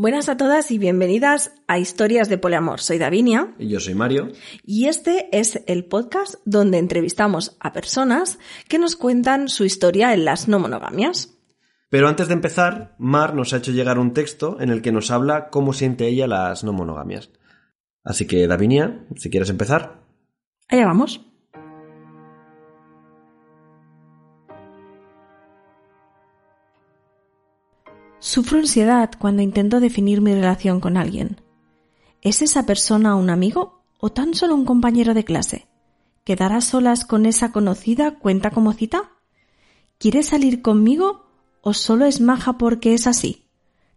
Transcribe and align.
Buenas 0.00 0.28
a 0.28 0.36
todas 0.36 0.70
y 0.70 0.78
bienvenidas 0.78 1.50
a 1.66 1.80
Historias 1.80 2.28
de 2.28 2.38
Poliamor. 2.38 2.78
Soy 2.78 2.98
Davinia. 2.98 3.56
Y 3.58 3.66
yo 3.66 3.80
soy 3.80 3.96
Mario. 3.96 4.28
Y 4.62 4.84
este 4.84 5.28
es 5.36 5.64
el 5.66 5.86
podcast 5.86 6.36
donde 6.44 6.78
entrevistamos 6.78 7.56
a 7.58 7.72
personas 7.72 8.38
que 8.68 8.78
nos 8.78 8.94
cuentan 8.94 9.48
su 9.48 9.64
historia 9.64 10.14
en 10.14 10.24
las 10.24 10.46
no 10.46 10.60
monogamias. 10.60 11.36
Pero 11.88 12.06
antes 12.06 12.28
de 12.28 12.34
empezar, 12.34 12.94
Mar 12.98 13.34
nos 13.34 13.52
ha 13.52 13.56
hecho 13.56 13.72
llegar 13.72 13.98
un 13.98 14.12
texto 14.12 14.60
en 14.60 14.70
el 14.70 14.82
que 14.82 14.92
nos 14.92 15.10
habla 15.10 15.48
cómo 15.50 15.72
siente 15.72 16.06
ella 16.06 16.28
las 16.28 16.62
no 16.62 16.72
monogamias. 16.72 17.32
Así 18.04 18.24
que, 18.24 18.46
Davinia, 18.46 19.04
si 19.16 19.30
quieres 19.30 19.50
empezar. 19.50 20.04
Allá 20.68 20.86
vamos. 20.86 21.26
Sufro 28.28 28.58
ansiedad 28.58 29.10
cuando 29.18 29.40
intento 29.40 29.80
definir 29.80 30.20
mi 30.20 30.34
relación 30.34 30.80
con 30.80 30.98
alguien. 30.98 31.40
¿Es 32.20 32.42
esa 32.42 32.66
persona 32.66 33.14
un 33.14 33.30
amigo 33.30 33.80
o 33.98 34.10
tan 34.10 34.34
solo 34.34 34.54
un 34.54 34.66
compañero 34.66 35.14
de 35.14 35.24
clase? 35.24 35.66
¿Quedar 36.24 36.52
a 36.52 36.60
solas 36.60 37.06
con 37.06 37.24
esa 37.24 37.52
conocida 37.52 38.18
cuenta 38.18 38.50
como 38.50 38.74
cita? 38.74 39.12
¿Quiere 39.96 40.22
salir 40.22 40.60
conmigo 40.60 41.24
o 41.62 41.72
solo 41.72 42.04
es 42.04 42.20
maja 42.20 42.58
porque 42.58 42.92
es 42.92 43.06
así? 43.06 43.46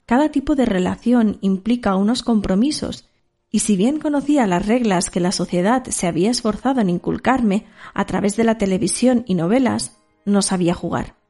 Cada 0.05 0.29
tipo 0.29 0.55
de 0.55 0.65
relación 0.65 1.37
implica 1.41 1.97
unos 1.97 2.23
compromisos 2.23 3.09
y 3.49 3.59
si 3.59 3.75
bien 3.75 3.99
conocía 3.99 4.47
las 4.47 4.65
reglas 4.65 5.09
que 5.09 5.19
la 5.19 5.33
sociedad 5.33 5.83
se 5.87 6.07
había 6.07 6.31
esforzado 6.31 6.79
en 6.79 6.89
inculcarme 6.89 7.65
a 7.93 8.05
través 8.05 8.37
de 8.37 8.45
la 8.45 8.57
televisión 8.57 9.25
y 9.27 9.35
novelas, 9.35 9.97
no 10.23 10.41
sabía 10.41 10.73
jugar. 10.73 11.20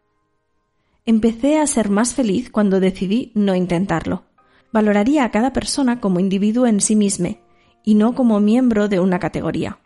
Empecé 1.05 1.57
a 1.57 1.65
ser 1.65 1.89
más 1.89 2.13
feliz 2.13 2.51
cuando 2.51 2.79
decidí 2.79 3.31
no 3.33 3.55
intentarlo. 3.55 4.23
Valoraría 4.71 5.23
a 5.23 5.31
cada 5.31 5.51
persona 5.51 5.99
como 5.99 6.19
individuo 6.19 6.67
en 6.67 6.79
sí 6.79 6.95
mismo 6.95 7.37
y 7.83 7.95
no 7.95 8.13
como 8.13 8.39
miembro 8.39 8.87
de 8.87 8.99
una 8.99 9.17
categoría. 9.17 9.79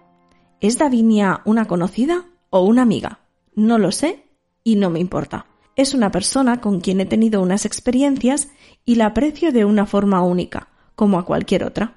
¿Es 0.60 0.78
Davinia 0.78 1.42
una 1.46 1.66
conocida 1.66 2.26
o 2.50 2.66
una 2.66 2.82
amiga? 2.82 3.20
No 3.56 3.78
lo 3.78 3.94
sé 3.94 4.26
y 4.66 4.76
no 4.76 4.90
me 4.90 5.00
importa. 5.00 5.46
Es 5.78 5.94
una 5.94 6.12
persona 6.12 6.60
con 6.60 6.82
quien 6.82 7.00
he 7.00 7.06
tenido 7.06 7.42
unas 7.42 7.66
experiencias 7.66 8.50
y 8.84 8.96
la 8.96 9.08
aprecio 9.08 9.54
de 9.54 9.64
una 9.64 9.86
forma 9.86 10.22
única, 10.22 10.68
como 10.96 11.18
a 11.18 11.26
cualquier 11.26 11.64
otra. 11.64 11.96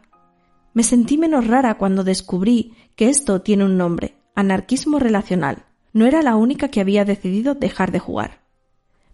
Me 0.74 0.84
sentí 0.84 1.18
menos 1.18 1.48
rara 1.48 1.76
cuando 1.76 2.04
descubrí 2.04 2.72
que 2.94 3.08
esto 3.08 3.40
tiene 3.40 3.64
un 3.64 3.76
nombre, 3.76 4.14
anarquismo 4.36 5.00
relacional. 5.00 5.64
No 5.92 6.06
era 6.06 6.22
la 6.22 6.36
única 6.36 6.68
que 6.68 6.80
había 6.80 7.04
decidido 7.04 7.56
dejar 7.56 7.90
de 7.90 7.98
jugar. 7.98 8.37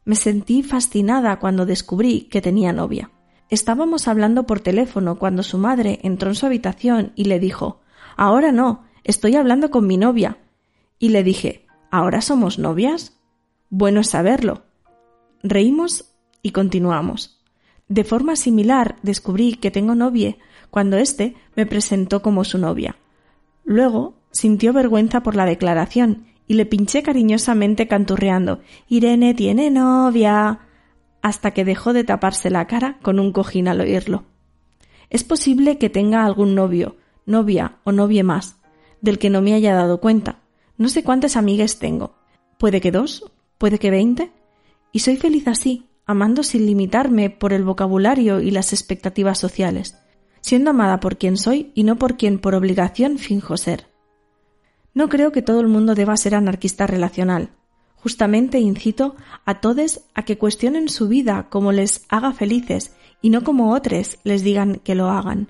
Me 0.05 0.16
sentí 0.16 0.62
fascinada 0.62 1.38
cuando 1.38 1.66
descubrí 1.66 2.22
que 2.30 2.42
tenía 2.42 2.72
novia. 2.72 3.10
Estábamos 3.48 4.08
hablando 4.08 4.46
por 4.46 4.61
teléfono 4.61 5.19
cuando 5.19 5.42
su 5.42 5.58
madre 5.58 6.00
entró 6.02 6.30
en 6.30 6.34
su 6.34 6.46
habitación 6.46 7.12
y 7.14 7.24
le 7.24 7.38
dijo 7.41 7.80
Ahora 8.16 8.52
no, 8.52 8.84
estoy 9.02 9.36
hablando 9.36 9.70
con 9.70 9.86
mi 9.86 9.96
novia. 9.96 10.38
Y 10.98 11.08
le 11.11 11.22
dije 11.22 11.66
¿Ahora 11.91 12.20
somos 12.20 12.58
novias? 12.58 13.19
Bueno 13.70 14.00
es 14.00 14.11
saberlo. 14.11 14.62
Reímos 15.42 16.12
y 16.42 16.50
continuamos. 16.50 17.41
De 17.89 18.05
forma 18.05 18.36
similar 18.36 18.96
descubrí 19.02 19.55
que 19.55 19.70
tengo 19.70 19.94
novia 19.94 20.36
cuando 20.70 20.96
éste 20.96 21.36
me 21.55 21.66
presentó 21.66 22.22
como 22.22 22.44
su 22.44 22.58
novia. 22.58 22.96
Luego 23.64 24.14
sintió 24.33 24.72
vergüenza 24.72 25.22
por 25.22 25.36
la 25.36 25.46
declaración 25.46 26.27
y 26.47 26.55
le 26.55 26.67
pinché 26.67 27.03
cariñosamente 27.03 27.89
canturreando 27.89 28.61
Irene 28.89 29.34
tiene 29.34 29.70
novia 29.70 30.61
hasta 31.23 31.53
que 31.53 31.64
dejó 31.64 31.92
de 31.92 32.05
taparse 32.05 32.51
la 32.51 32.67
cara 32.67 32.98
con 33.01 33.19
un 33.19 33.33
cojín 33.33 33.67
al 33.69 33.81
oírlo. 33.81 34.25
Es 35.09 35.25
posible 35.25 35.78
que 35.78 35.89
tenga 35.89 36.25
algún 36.25 36.55
novio, 36.55 36.97
novia 37.25 37.78
o 37.84 37.92
novia 37.92 38.23
más, 38.23 38.56
del 39.01 39.19
que 39.19 39.31
no 39.31 39.41
me 39.41 39.55
haya 39.55 39.75
dado 39.75 40.01
cuenta. 40.01 40.41
No 40.77 40.91
sé 40.91 41.03
cuántas 41.03 41.36
amigas 41.36 41.79
tengo. 41.79 42.17
Puede 42.58 42.83
que 42.83 42.91
dos, 42.91 43.33
puede 43.57 43.79
que 43.79 43.91
veinte. 43.91 44.33
Y 44.92 44.98
soy 44.98 45.17
feliz 45.17 45.48
así, 45.48 45.89
amando 46.05 46.42
sin 46.42 46.67
limitarme 46.67 47.30
por 47.30 47.55
el 47.55 47.64
vocabulario 47.64 48.41
y 48.41 48.51
las 48.51 48.73
expectativas 48.73 49.39
sociales, 49.39 49.97
siendo 50.42 50.70
amada 50.70 51.01
por 51.01 51.17
quien 51.17 51.39
soy 51.39 51.73
y 51.74 51.85
no 51.85 51.97
por 51.97 52.17
quien 52.17 52.39
por 52.39 52.55
obligación 52.55 53.17
finjo 53.17 53.57
ser. 53.57 53.93
No 54.94 55.08
creo 55.08 55.32
que 55.32 55.42
todo 55.42 55.60
el 55.60 55.68
mundo 55.68 55.94
deba 55.94 56.16
ser 56.16 56.34
anarquista 56.36 56.86
relacional. 56.86 57.50
Justamente 57.96 58.60
incito 58.60 59.16
a 59.44 59.60
todos 59.60 60.02
a 60.14 60.24
que 60.24 60.38
cuestionen 60.38 60.88
su 60.88 61.08
vida 61.08 61.48
como 61.50 61.72
les 61.72 62.05
haga 62.08 62.32
felices 62.32 62.94
y 63.20 63.30
no 63.30 63.42
como 63.42 63.72
otros 63.72 64.18
les 64.22 64.42
digan 64.42 64.77
que 64.77 64.94
lo 64.94 65.08
hagan. 65.08 65.48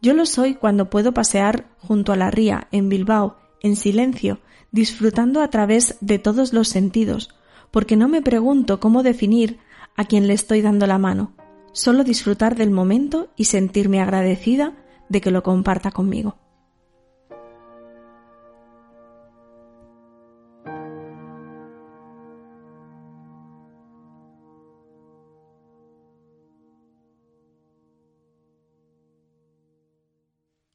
Yo 0.00 0.12
lo 0.14 0.26
soy 0.26 0.54
cuando 0.54 0.90
puedo 0.90 1.12
pasear 1.14 1.66
junto 1.78 2.12
a 2.12 2.16
la 2.16 2.30
ría 2.30 2.68
en 2.70 2.88
Bilbao, 2.88 3.36
en 3.62 3.74
silencio, 3.74 4.38
disfrutando 4.70 5.40
a 5.40 5.48
través 5.48 5.96
de 6.00 6.18
todos 6.18 6.52
los 6.52 6.68
sentidos, 6.68 7.30
porque 7.70 7.96
no 7.96 8.06
me 8.06 8.20
pregunto 8.20 8.80
cómo 8.80 9.02
definir 9.02 9.58
a 9.96 10.04
quien 10.04 10.26
le 10.26 10.34
estoy 10.34 10.60
dando 10.60 10.86
la 10.86 10.98
mano, 10.98 11.32
solo 11.72 12.04
disfrutar 12.04 12.54
del 12.54 12.70
momento 12.70 13.28
y 13.34 13.44
sentirme 13.44 14.02
agradecida 14.02 14.74
de 15.08 15.20
que 15.22 15.30
lo 15.30 15.42
comparta 15.42 15.90
conmigo. 15.90 16.36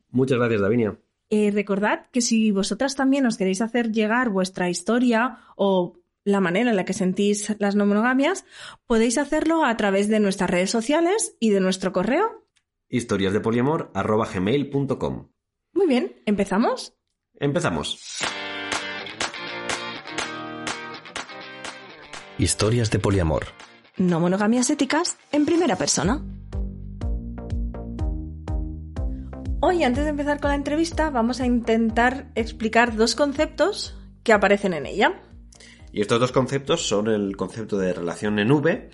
Muchas 0.09 0.37
gracias, 0.37 0.61
Davinia. 0.61 0.97
Eh, 1.29 1.51
recordad 1.51 2.07
que 2.11 2.21
si 2.21 2.51
vosotras 2.51 2.95
también 2.95 3.25
os 3.25 3.37
queréis 3.37 3.61
hacer 3.61 3.91
llegar 3.91 4.29
vuestra 4.29 4.69
historia 4.69 5.39
o 5.55 5.99
la 6.23 6.39
manera 6.39 6.71
en 6.71 6.75
la 6.75 6.85
que 6.85 6.93
sentís 6.93 7.55
las 7.59 7.75
no 7.75 7.85
monogamias, 7.85 8.45
podéis 8.87 9.17
hacerlo 9.17 9.63
a 9.63 9.77
través 9.77 10.09
de 10.09 10.19
nuestras 10.19 10.49
redes 10.49 10.71
sociales 10.71 11.35
y 11.39 11.51
de 11.51 11.59
nuestro 11.59 11.91
correo 11.91 12.47
historiasdepoliamor.gmail.com 12.89 15.29
Muy 15.73 15.87
bien, 15.87 16.15
¿empezamos? 16.25 16.95
Empezamos. 17.39 17.99
Historias 22.37 22.91
de 22.91 22.99
poliamor. 22.99 23.45
No 23.97 24.19
monogamias 24.19 24.69
éticas 24.69 25.17
en 25.31 25.45
primera 25.45 25.75
persona. 25.75 26.23
Hoy, 29.61 29.83
antes 29.83 30.05
de 30.05 30.11
empezar 30.11 30.39
con 30.39 30.51
la 30.51 30.55
entrevista, 30.55 31.09
vamos 31.09 31.41
a 31.41 31.45
intentar 31.45 32.31
explicar 32.35 32.95
dos 32.95 33.13
conceptos 33.13 33.93
que 34.23 34.31
aparecen 34.31 34.73
en 34.73 34.85
ella. 34.85 35.21
Y 35.91 35.99
estos 35.99 36.21
dos 36.21 36.31
conceptos 36.31 36.87
son 36.87 37.09
el 37.09 37.35
concepto 37.35 37.77
de 37.77 37.91
relación 37.91 38.39
en 38.39 38.53
V 38.53 38.89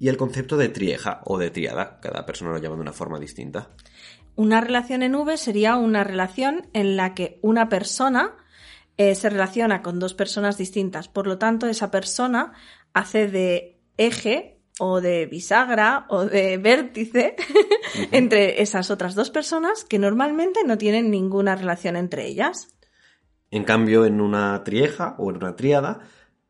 y 0.00 0.08
el 0.08 0.16
concepto 0.16 0.56
de 0.56 0.70
trieja 0.70 1.20
o 1.24 1.38
de 1.38 1.50
triada. 1.50 2.00
Cada 2.00 2.26
persona 2.26 2.50
lo 2.50 2.58
llama 2.58 2.74
de 2.74 2.80
una 2.80 2.92
forma 2.92 3.20
distinta. 3.20 3.70
Una 4.34 4.60
relación 4.60 5.04
en 5.04 5.14
V 5.14 5.36
sería 5.36 5.76
una 5.76 6.02
relación 6.02 6.68
en 6.72 6.96
la 6.96 7.14
que 7.14 7.38
una 7.40 7.68
persona 7.68 8.34
eh, 8.96 9.14
se 9.14 9.30
relaciona 9.30 9.82
con 9.82 10.00
dos 10.00 10.14
personas 10.14 10.58
distintas. 10.58 11.06
Por 11.06 11.28
lo 11.28 11.38
tanto, 11.38 11.68
esa 11.68 11.92
persona 11.92 12.54
hace 12.92 13.28
de 13.28 13.78
eje 13.98 14.57
o 14.78 15.00
de 15.00 15.26
bisagra 15.26 16.06
o 16.08 16.24
de 16.24 16.56
vértice 16.58 17.36
entre 18.12 18.62
esas 18.62 18.90
otras 18.90 19.14
dos 19.14 19.30
personas 19.30 19.84
que 19.84 19.98
normalmente 19.98 20.60
no 20.64 20.78
tienen 20.78 21.10
ninguna 21.10 21.56
relación 21.56 21.96
entre 21.96 22.26
ellas. 22.26 22.68
En 23.50 23.64
cambio, 23.64 24.04
en 24.04 24.20
una 24.20 24.62
trieja 24.64 25.16
o 25.18 25.30
en 25.30 25.36
una 25.36 25.56
tríada, 25.56 26.00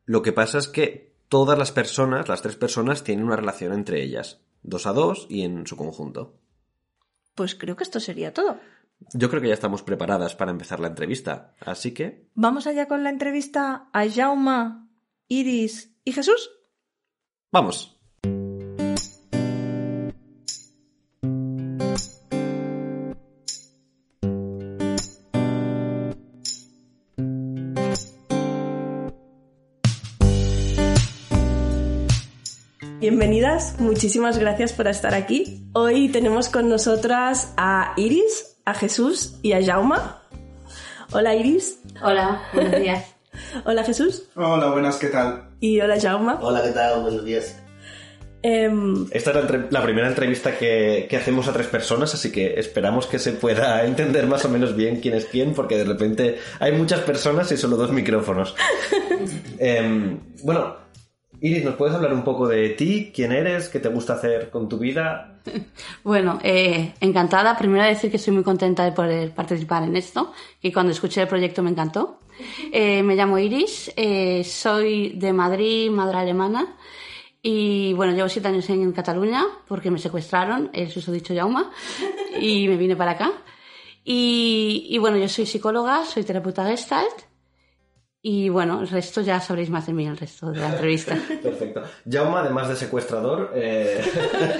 lo 0.05 0.21
que 0.21 0.33
pasa 0.33 0.57
es 0.57 0.67
que 0.67 1.15
todas 1.29 1.57
las 1.57 1.71
personas, 1.71 2.27
las 2.27 2.41
tres 2.41 2.55
personas, 2.55 3.03
tienen 3.03 3.25
una 3.25 3.35
relación 3.35 3.73
entre 3.73 4.03
ellas, 4.03 4.41
dos 4.63 4.85
a 4.85 4.93
dos 4.93 5.25
y 5.29 5.43
en 5.43 5.65
su 5.65 5.77
conjunto. 5.77 6.35
Pues 7.35 7.55
creo 7.55 7.75
que 7.75 7.83
esto 7.83 7.99
sería 7.99 8.33
todo. 8.33 8.57
Yo 9.13 9.29
creo 9.29 9.41
que 9.41 9.47
ya 9.47 9.53
estamos 9.53 9.81
preparadas 9.81 10.35
para 10.35 10.51
empezar 10.51 10.81
la 10.81 10.89
entrevista, 10.89 11.53
así 11.61 11.93
que... 11.93 12.27
¿Vamos 12.33 12.67
allá 12.67 12.87
con 12.87 13.03
la 13.03 13.09
entrevista 13.09 13.89
a 13.93 14.09
Jauma, 14.09 14.89
Iris 15.29 15.95
y 16.03 16.11
Jesús? 16.11 16.51
Vamos. 17.51 17.98
Bienvenidas, 33.29 33.79
muchísimas 33.79 34.39
gracias 34.39 34.73
por 34.73 34.87
estar 34.87 35.13
aquí. 35.13 35.69
Hoy 35.73 36.09
tenemos 36.09 36.49
con 36.49 36.67
nosotras 36.67 37.53
a 37.57 37.93
Iris, 37.95 38.57
a 38.65 38.73
Jesús 38.73 39.35
y 39.43 39.51
a 39.53 39.63
Jauma. 39.63 40.23
Hola 41.11 41.35
Iris. 41.35 41.79
Hola, 42.01 42.41
buenos 42.55 42.81
días. 42.81 43.05
Hola 43.65 43.83
Jesús. 43.83 44.23
Hola, 44.35 44.71
buenas, 44.71 44.97
¿qué 44.97 45.09
tal? 45.09 45.47
Y 45.59 45.79
hola 45.79 45.99
Jauma. 46.01 46.39
Hola, 46.41 46.63
¿qué 46.63 46.71
tal? 46.71 47.03
Buenos 47.03 47.23
días. 47.23 47.55
Em, 48.41 49.05
Esta 49.11 49.29
es 49.29 49.71
la, 49.71 49.83
primera 49.83 50.07
entrevista 50.07 50.57
que, 50.57 51.05
que 51.07 51.15
hacemos 51.15 51.47
a 51.47 51.53
tres 51.53 51.67
personas, 51.67 52.11
así 52.15 52.31
que 52.31 52.55
esperamos 52.59 53.05
que 53.05 53.19
se 53.19 53.33
pueda 53.33 53.85
entender 53.85 54.25
más 54.25 54.43
o 54.45 54.49
menos 54.49 54.75
bien 54.75 55.01
quién 55.01 55.13
es 55.13 55.25
quién, 55.25 55.53
porque 55.53 55.77
de 55.77 55.83
repente 55.83 56.39
hay 56.59 56.71
muchas 56.71 57.01
personas 57.01 57.51
y 57.51 57.57
solo 57.57 57.77
dos 57.77 57.91
micrófonos. 57.91 58.55
Em, 59.59 60.17
bueno, 60.41 60.88
Iris, 61.41 61.63
¿nos 61.63 61.75
puedes 61.75 61.95
hablar 61.95 62.13
un 62.13 62.23
poco 62.23 62.47
de 62.47 62.69
ti? 62.69 63.11
¿Quién 63.15 63.31
eres? 63.31 63.69
¿Qué 63.69 63.79
te 63.79 63.89
gusta 63.89 64.13
hacer 64.13 64.49
con 64.49 64.67
tu 64.67 64.77
vida? 64.77 65.35
Bueno, 66.03 66.39
eh, 66.43 66.93
encantada. 66.99 67.57
Primero 67.57 67.83
decir 67.83 68.11
que 68.11 68.17
estoy 68.17 68.33
muy 68.33 68.43
contenta 68.43 68.83
de 68.83 68.91
poder 68.91 69.31
participar 69.31 69.83
en 69.83 69.95
esto, 69.95 70.33
que 70.61 70.71
cuando 70.71 70.91
escuché 70.91 71.21
el 71.21 71.27
proyecto 71.27 71.63
me 71.63 71.71
encantó. 71.71 72.19
Eh, 72.71 73.03
me 73.03 73.15
llamo 73.15 73.37
Iris, 73.37 73.91
eh, 73.95 74.43
soy 74.43 75.09
de 75.09 75.33
Madrid, 75.33 75.89
madre 75.91 76.19
alemana, 76.19 76.77
y 77.41 77.93
bueno, 77.93 78.13
llevo 78.13 78.29
siete 78.29 78.47
años 78.47 78.69
en 78.69 78.91
Cataluña 78.91 79.45
porque 79.67 79.91
me 79.91 79.99
secuestraron, 79.99 80.69
el 80.73 80.89
susodicho 80.89 81.33
Jauma, 81.33 81.71
y 82.39 82.67
me 82.67 82.77
vine 82.77 82.95
para 82.95 83.11
acá. 83.11 83.31
Y, 84.03 84.87
y 84.89 84.97
bueno, 84.99 85.17
yo 85.17 85.27
soy 85.27 85.45
psicóloga, 85.45 86.05
soy 86.05 86.23
terapeuta 86.23 86.65
gestalt, 86.65 87.28
y 88.21 88.49
bueno, 88.49 88.81
el 88.81 88.87
resto 88.89 89.21
ya 89.21 89.39
sabréis 89.39 89.69
más 89.69 89.87
de 89.87 89.93
mí 89.93 90.05
el 90.05 90.17
resto 90.17 90.51
de 90.51 90.59
la 90.59 90.69
entrevista. 90.71 91.17
Perfecto. 91.43 91.83
Jauma, 92.09 92.41
además 92.41 92.67
de 92.69 92.75
secuestrador, 92.75 93.51
eh, 93.55 94.01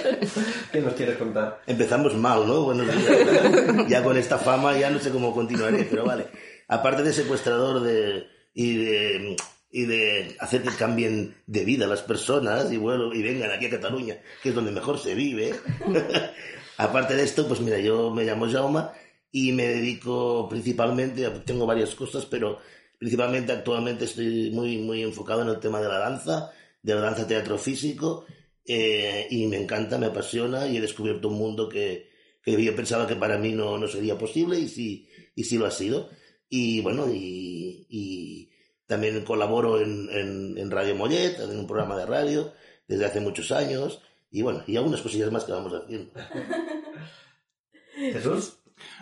¿qué 0.71 0.81
nos 0.81 0.93
quieres 0.93 1.17
contar? 1.17 1.61
Empezamos 1.67 2.15
mal, 2.15 2.47
¿no? 2.47 2.63
Buenos 2.63 2.87
días. 2.87 3.87
ya 3.89 4.03
con 4.03 4.17
esta 4.17 4.37
fama 4.37 4.77
ya 4.77 4.89
no 4.89 4.99
sé 4.99 5.09
cómo 5.11 5.33
continuaré, 5.33 5.83
pero 5.89 6.05
vale. 6.05 6.27
Aparte 6.67 7.03
de 7.03 7.11
secuestrador 7.13 7.81
de, 7.81 8.27
y 8.53 8.75
de 8.77 9.35
y 9.71 9.85
de 9.85 10.35
hacer 10.39 10.63
que 10.63 10.69
cambien 10.69 11.35
de 11.45 11.63
vida 11.63 11.85
las 11.85 12.01
personas 12.01 12.71
y 12.71 12.77
bueno 12.77 13.13
y 13.13 13.21
vengan 13.21 13.51
aquí 13.51 13.67
a 13.67 13.69
Cataluña, 13.69 14.17
que 14.41 14.49
es 14.49 14.55
donde 14.55 14.71
mejor 14.71 14.97
se 14.99 15.13
vive. 15.15 15.53
Aparte 16.77 17.15
de 17.15 17.23
esto, 17.23 17.47
pues 17.47 17.59
mira, 17.59 17.77
yo 17.79 18.09
me 18.11 18.23
llamo 18.23 18.49
Jauma 18.49 18.93
y 19.31 19.51
me 19.51 19.67
dedico 19.67 20.47
principalmente, 20.49 21.25
a- 21.25 21.43
tengo 21.43 21.65
varias 21.65 21.93
cosas, 21.93 22.25
pero 22.25 22.59
principalmente 22.99 23.51
actualmente 23.51 24.05
estoy 24.05 24.51
muy 24.51 24.77
muy 24.77 25.01
enfocado 25.01 25.41
en 25.41 25.47
el 25.49 25.59
tema 25.59 25.81
de 25.81 25.87
la 25.87 25.97
danza, 25.97 26.51
de 26.83 26.93
la 26.93 27.01
danza 27.01 27.25
teatro 27.25 27.57
físico 27.57 28.25
eh, 28.65 29.25
y 29.31 29.47
me 29.47 29.57
encanta, 29.57 29.97
me 29.97 30.07
apasiona 30.07 30.67
y 30.67 30.77
he 30.77 30.81
descubierto 30.81 31.29
un 31.29 31.39
mundo 31.39 31.67
que, 31.67 32.11
que 32.43 32.63
yo 32.63 32.75
pensaba 32.75 33.07
que 33.07 33.15
para 33.15 33.39
mí 33.39 33.53
no, 33.53 33.77
no 33.79 33.87
sería 33.87 34.17
posible 34.17 34.59
y 34.59 34.67
sí, 34.67 35.09
y 35.33 35.43
sí 35.43 35.57
lo 35.57 35.65
ha 35.65 35.71
sido. 35.71 36.09
Y 36.49 36.81
bueno, 36.81 37.07
y, 37.11 37.87
y 37.89 38.51
también 38.85 39.23
colaboro 39.23 39.81
en, 39.81 40.09
en, 40.11 40.57
en 40.57 40.71
Radio 40.71 40.95
Mollet, 40.95 41.39
en 41.39 41.57
un 41.57 41.67
programa 41.67 41.97
de 41.97 42.05
radio 42.05 42.53
desde 42.87 43.05
hace 43.05 43.19
muchos 43.19 43.51
años 43.51 44.01
y 44.31 44.41
bueno, 44.41 44.63
y 44.67 44.77
algunas 44.77 45.01
cosillas 45.01 45.31
más 45.31 45.45
que 45.45 45.51
vamos 45.51 45.73
haciendo. 45.73 46.11
Jesús. 47.95 48.57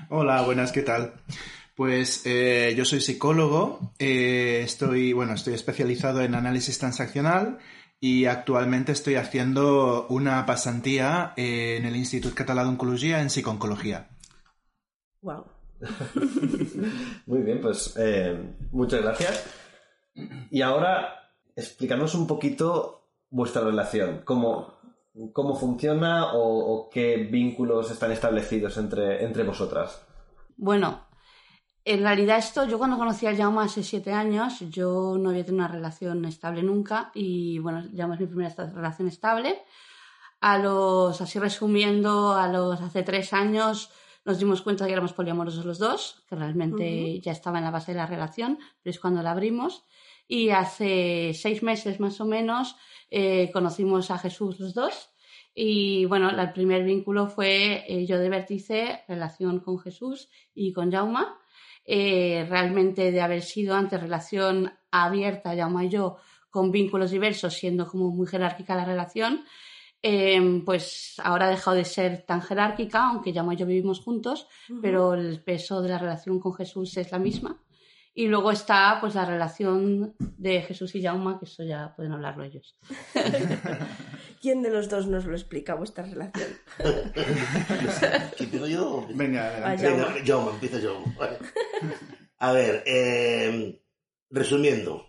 Hola, 0.10 0.42
buenas, 0.44 0.72
¿qué 0.72 0.82
tal? 0.82 1.14
Pues 1.78 2.24
eh, 2.26 2.74
yo 2.76 2.86
soy 2.86 3.02
psicólogo, 3.02 3.94
eh, 4.00 4.62
estoy, 4.64 5.14
bueno, 5.14 5.34
estoy 5.36 5.54
especializado 5.54 6.22
en 6.24 6.34
análisis 6.34 6.80
transaccional 6.80 7.60
y 8.00 8.26
actualmente 8.26 8.94
estoy 8.94 9.14
haciendo 9.14 10.08
una 10.10 10.44
pasantía 10.48 11.34
en 11.38 11.86
el 11.86 11.96
Institut 11.96 12.34
Català 12.34 12.64
d'Oncologia 12.64 13.22
en 13.22 13.30
psiconcología. 13.30 14.10
wow. 15.22 15.46
Muy 17.28 17.44
bien, 17.44 17.62
pues 17.62 17.94
eh, 18.00 18.56
muchas 18.72 19.04
gracias. 19.04 19.46
Y 20.50 20.64
ahora, 20.64 21.30
explícanos 21.56 22.16
un 22.16 22.26
poquito 22.26 23.12
vuestra 23.30 23.62
relación, 23.62 24.24
cómo, 24.26 24.80
cómo 25.32 25.56
funciona 25.56 26.34
o, 26.34 26.74
o 26.74 26.90
qué 26.90 27.18
vínculos 27.18 27.92
están 27.92 28.12
establecidos 28.12 28.78
entre, 28.78 29.24
entre 29.24 29.44
vosotras. 29.44 30.04
Bueno, 30.56 31.07
en 31.88 32.02
realidad 32.02 32.38
esto, 32.38 32.68
yo 32.68 32.78
cuando 32.78 32.98
conocí 32.98 33.26
a 33.26 33.36
Jaume 33.36 33.62
hace 33.62 33.82
siete 33.82 34.12
años, 34.12 34.60
yo 34.70 35.18
no 35.18 35.30
había 35.30 35.46
tenido 35.46 35.64
una 35.64 35.74
relación 35.74 36.26
estable 36.26 36.62
nunca 36.62 37.12
y 37.14 37.60
bueno, 37.60 37.84
Jaume 37.96 38.16
es 38.16 38.22
mi 38.22 38.28
primera 38.28 38.54
relación 38.74 39.08
estable. 39.08 39.64
A 40.42 40.58
los, 40.58 41.20
así 41.22 41.40
resumiendo, 41.40 42.34
a 42.34 42.48
los 42.48 42.82
hace 42.82 43.04
tres 43.04 43.32
años 43.32 43.90
nos 44.26 44.40
dimos 44.40 44.62
cuenta 44.62 44.86
que 44.86 44.92
éramos 44.92 45.14
poliamorosos 45.14 45.64
los 45.66 45.80
dos, 45.80 46.26
que 46.28 46.36
realmente 46.36 47.22
ya 47.22 47.32
estaba 47.32 47.60
en 47.60 47.64
la 47.64 47.72
base 47.72 47.94
de 47.94 48.00
la 48.00 48.06
relación, 48.06 48.60
pero 48.84 48.92
es 48.92 49.00
cuando 49.00 49.24
la 49.24 49.32
abrimos. 49.32 49.86
Y 50.28 50.50
hace 50.50 51.32
seis 51.34 51.64
meses 51.64 52.02
más 52.02 52.20
o 52.20 52.26
menos 52.26 52.76
eh, 53.10 53.50
conocimos 53.54 54.12
a 54.12 54.18
Jesús 54.18 54.60
los 54.60 54.74
dos. 54.74 55.12
Y 55.56 56.04
bueno, 56.06 56.30
el 56.30 56.52
primer 56.52 56.84
vínculo 56.84 57.30
fue 57.30 57.86
eh, 57.88 58.06
yo 58.06 58.20
de 58.20 58.28
vértice, 58.28 59.06
relación 59.08 59.62
con 59.62 59.80
Jesús 59.80 60.30
y 60.54 60.74
con 60.74 60.92
Jauma. 60.92 61.40
Eh, 61.90 62.46
realmente 62.50 63.14
de 63.14 63.22
haber 63.22 63.42
sido 63.42 63.74
antes 63.74 64.02
relación 64.02 64.74
abierta, 64.92 65.56
y 65.56 65.90
yo, 65.90 66.18
con 66.50 66.70
vínculos 66.70 67.12
diversos, 67.12 67.54
siendo 67.54 67.88
como 67.88 68.10
muy 68.10 68.28
jerárquica 68.28 68.76
la 68.76 68.84
relación, 68.84 69.46
eh, 70.04 70.62
pues 70.66 71.16
ahora 71.24 71.48
ha 71.48 71.50
dejado 71.50 71.78
de 71.78 71.86
ser 71.86 72.24
tan 72.24 72.42
jerárquica, 72.42 73.08
aunque 73.08 73.34
Jauma 73.34 73.54
y 73.54 73.58
yo 73.58 73.66
vivimos 73.66 74.02
juntos, 74.02 74.48
pero 74.82 75.14
el 75.14 75.42
peso 75.42 75.82
de 75.82 75.90
la 75.90 75.98
relación 75.98 76.42
con 76.42 76.54
Jesús 76.54 76.98
es 76.98 77.10
la 77.12 77.20
misma. 77.20 77.64
Y 78.14 78.28
luego 78.28 78.52
está 78.52 78.98
pues 79.00 79.16
la 79.16 79.24
relación 79.24 80.14
de 80.20 80.62
Jesús 80.64 80.94
y 80.96 81.02
Jauma, 81.02 81.40
que 81.40 81.46
eso 81.46 81.64
ya 81.64 81.94
pueden 81.96 82.12
hablarlo 82.12 82.44
ellos. 82.44 82.78
¿Quién 84.42 84.62
de 84.62 84.70
los 84.70 84.90
dos 84.90 85.08
nos 85.08 85.26
lo 85.26 85.34
explica 85.34 85.76
vuestra 85.76 86.06
relación? 86.06 86.50
¿Qué 86.78 88.44
empiezo 88.44 88.68
yo? 88.68 89.08
Venga, 89.14 89.48
adelante. 89.48 89.90
Venga, 90.24 90.50
empieza 90.52 90.80
Jaume. 90.80 91.16
Vale. 91.18 91.38
A 92.40 92.52
ver, 92.52 92.84
eh, 92.86 93.82
resumiendo, 94.30 95.06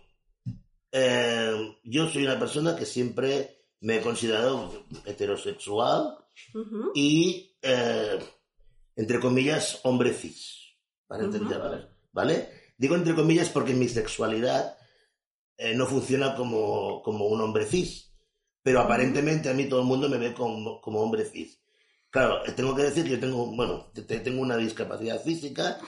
eh, 0.91 1.77
yo 1.83 2.07
soy 2.07 2.25
una 2.25 2.39
persona 2.39 2.75
que 2.75 2.85
siempre 2.85 3.65
me 3.81 3.97
he 3.97 4.01
considerado 4.01 4.85
heterosexual 5.05 6.17
y, 6.95 7.55
eh, 7.61 8.19
entre 8.95 9.19
comillas, 9.19 9.79
hombre 9.83 10.13
cis. 10.13 10.57
Para 11.07 11.23
entender, 11.23 11.59
¿vale? 11.59 11.87
¿vale? 12.11 12.49
Digo 12.77 12.95
entre 12.95 13.15
comillas 13.15 13.49
porque 13.49 13.73
mi 13.73 13.87
sexualidad 13.87 14.77
eh, 15.57 15.75
no 15.75 15.85
funciona 15.85 16.35
como, 16.35 17.01
como 17.03 17.27
un 17.27 17.41
hombre 17.41 17.65
cis, 17.65 18.08
pero 18.69 18.81
aparentemente 18.81 19.49
a 19.49 19.53
mí 19.55 19.65
todo 19.65 19.79
el 19.79 19.87
mundo 19.87 20.07
me 20.07 20.19
ve 20.19 20.31
como, 20.31 20.79
como 20.79 21.01
hombre 21.01 21.25
cis. 21.25 21.57
Claro, 22.11 22.45
eh, 22.45 22.51
tengo 22.51 22.75
que 22.75 22.83
decir 22.83 23.03
que 23.03 23.09
yo 23.09 23.19
tengo, 23.19 23.47
bueno, 23.47 23.87
te- 23.95 24.03
te- 24.03 24.19
tengo 24.19 24.43
una 24.43 24.57
discapacidad 24.57 25.19
física 25.23 25.79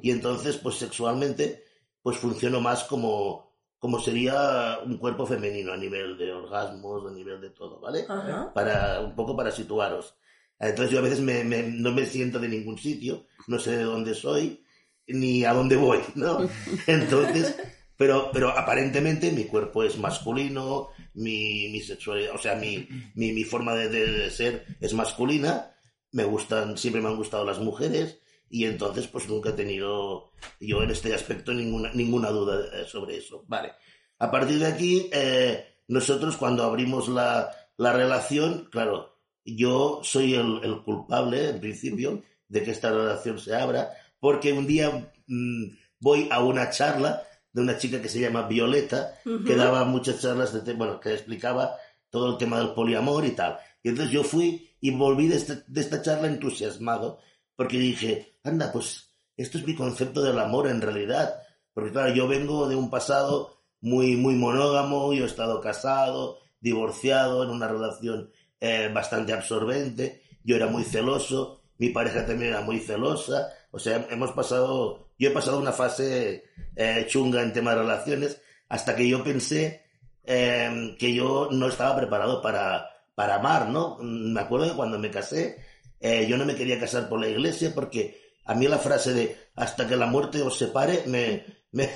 y 0.00 0.10
entonces, 0.10 0.56
pues 0.56 0.76
sexualmente, 0.76 1.64
pues 2.02 2.16
funciono 2.16 2.62
más 2.62 2.84
como, 2.84 3.52
como 3.78 4.00
sería 4.00 4.78
un 4.86 4.96
cuerpo 4.96 5.26
femenino 5.26 5.74
a 5.74 5.76
nivel 5.76 6.16
de 6.16 6.32
orgasmos, 6.32 7.06
a 7.06 7.14
nivel 7.14 7.42
de 7.42 7.50
todo, 7.50 7.78
¿vale? 7.78 8.06
Ajá. 8.08 8.52
para 8.54 9.00
un 9.00 9.14
poco 9.14 9.36
para 9.36 9.50
situaros. 9.50 10.14
Entonces 10.58 10.92
yo 10.92 10.98
a 11.00 11.02
veces 11.02 11.20
me- 11.20 11.44
me- 11.44 11.62
no 11.64 11.92
me 11.92 12.06
siento 12.06 12.38
de 12.38 12.48
ningún 12.48 12.78
sitio, 12.78 13.26
no 13.48 13.58
sé 13.58 13.76
de 13.76 13.84
dónde 13.84 14.14
soy 14.14 14.64
ni 15.08 15.44
a 15.44 15.52
dónde 15.52 15.76
voy, 15.76 15.98
¿no? 16.14 16.38
Entonces, 16.86 17.54
pero, 17.98 18.30
pero 18.32 18.48
aparentemente 18.48 19.30
mi 19.30 19.44
cuerpo 19.44 19.82
es 19.84 19.98
masculino, 19.98 20.88
mi, 21.14 21.68
mi 21.68 21.80
sexualidad, 21.80 22.34
o 22.34 22.38
sea, 22.38 22.54
mi, 22.54 22.88
mi, 23.14 23.32
mi 23.32 23.44
forma 23.44 23.74
de, 23.74 24.30
ser 24.30 24.64
es 24.80 24.92
masculina, 24.94 25.74
me 26.12 26.24
gustan, 26.24 26.76
siempre 26.76 27.02
me 27.02 27.08
han 27.08 27.16
gustado 27.16 27.44
las 27.44 27.58
mujeres 27.58 28.18
y 28.48 28.64
entonces 28.64 29.06
pues 29.06 29.28
nunca 29.28 29.50
he 29.50 29.54
tenido 29.54 30.32
yo 30.58 30.82
en 30.82 30.90
este 30.90 31.14
aspecto 31.14 31.52
ninguna, 31.52 31.92
ninguna 31.92 32.30
duda 32.30 32.60
eh, 32.72 32.84
sobre 32.86 33.16
eso. 33.16 33.44
Vale. 33.46 33.72
A 34.18 34.30
partir 34.30 34.58
de 34.58 34.66
aquí, 34.66 35.08
eh, 35.12 35.64
nosotros 35.88 36.36
cuando 36.36 36.64
abrimos 36.64 37.08
la, 37.08 37.50
la 37.76 37.92
relación, 37.92 38.68
claro, 38.70 39.16
yo 39.44 40.00
soy 40.02 40.34
el, 40.34 40.60
el 40.62 40.82
culpable, 40.82 41.50
en 41.50 41.60
principio, 41.60 42.22
de 42.48 42.62
que 42.62 42.72
esta 42.72 42.90
relación 42.90 43.38
se 43.38 43.54
abra, 43.54 43.90
porque 44.18 44.52
un 44.52 44.66
día 44.66 45.12
mm, 45.26 45.64
voy 46.00 46.28
a 46.30 46.42
una 46.42 46.70
charla 46.70 47.22
de 47.52 47.62
una 47.62 47.78
chica 47.78 48.00
que 48.00 48.08
se 48.08 48.20
llama 48.20 48.46
Violeta, 48.46 49.14
que 49.24 49.56
daba 49.56 49.84
muchas 49.84 50.20
charlas, 50.20 50.64
de 50.64 50.72
bueno, 50.74 51.00
que 51.00 51.12
explicaba 51.12 51.74
todo 52.10 52.32
el 52.32 52.38
tema 52.38 52.58
del 52.58 52.74
poliamor 52.74 53.24
y 53.24 53.32
tal. 53.32 53.58
Y 53.82 53.88
entonces 53.90 54.12
yo 54.12 54.22
fui 54.24 54.70
y 54.80 54.90
volví 54.92 55.28
de, 55.28 55.36
este- 55.36 55.62
de 55.66 55.80
esta 55.80 56.02
charla 56.02 56.26
entusiasmado, 56.28 57.18
porque 57.56 57.78
dije, 57.78 58.36
anda, 58.44 58.70
pues 58.72 59.10
esto 59.36 59.58
es 59.58 59.66
mi 59.66 59.74
concepto 59.74 60.22
del 60.22 60.38
amor 60.38 60.66
en 60.68 60.80
realidad. 60.80 61.34
Porque 61.72 61.92
claro, 61.92 62.12
yo 62.14 62.26
vengo 62.28 62.68
de 62.68 62.76
un 62.76 62.90
pasado 62.90 63.62
muy, 63.80 64.16
muy 64.16 64.34
monógamo, 64.34 65.12
yo 65.12 65.24
he 65.24 65.26
estado 65.26 65.60
casado, 65.60 66.38
divorciado, 66.60 67.42
en 67.44 67.50
una 67.50 67.68
relación 67.68 68.30
eh, 68.60 68.90
bastante 68.92 69.32
absorbente, 69.32 70.22
yo 70.44 70.56
era 70.56 70.66
muy 70.66 70.84
celoso, 70.84 71.62
mi 71.78 71.88
pareja 71.90 72.26
también 72.26 72.50
era 72.52 72.60
muy 72.60 72.78
celosa, 72.80 73.48
o 73.70 73.78
sea, 73.78 74.06
hemos 74.10 74.32
pasado, 74.32 75.09
yo 75.20 75.28
he 75.28 75.32
pasado 75.32 75.58
una 75.58 75.72
fase 75.72 76.44
eh, 76.74 77.04
chunga 77.06 77.42
en 77.42 77.52
tema 77.52 77.72
de 77.74 77.82
relaciones, 77.82 78.40
hasta 78.70 78.96
que 78.96 79.06
yo 79.06 79.22
pensé 79.22 79.84
eh, 80.24 80.96
que 80.98 81.12
yo 81.12 81.50
no 81.52 81.68
estaba 81.68 81.94
preparado 81.94 82.40
para, 82.40 82.88
para 83.14 83.34
amar, 83.34 83.68
¿no? 83.68 83.98
Mm, 84.00 84.32
Me 84.32 84.40
acuerdo 84.40 84.70
que 84.70 84.76
cuando 84.76 84.98
me 84.98 85.10
casé, 85.10 85.58
eh, 86.00 86.26
yo 86.26 86.38
no 86.38 86.46
me 86.46 86.56
quería 86.56 86.80
casar 86.80 87.10
por 87.10 87.20
la 87.20 87.28
iglesia 87.28 87.72
porque 87.74 88.32
a 88.46 88.54
mí 88.54 88.66
la 88.66 88.78
frase 88.78 89.12
de 89.12 89.36
hasta 89.56 89.86
que 89.86 89.96
la 89.96 90.06
muerte 90.06 90.40
os 90.40 90.56
separe 90.56 91.02
me, 91.06 91.44
me, 91.72 91.90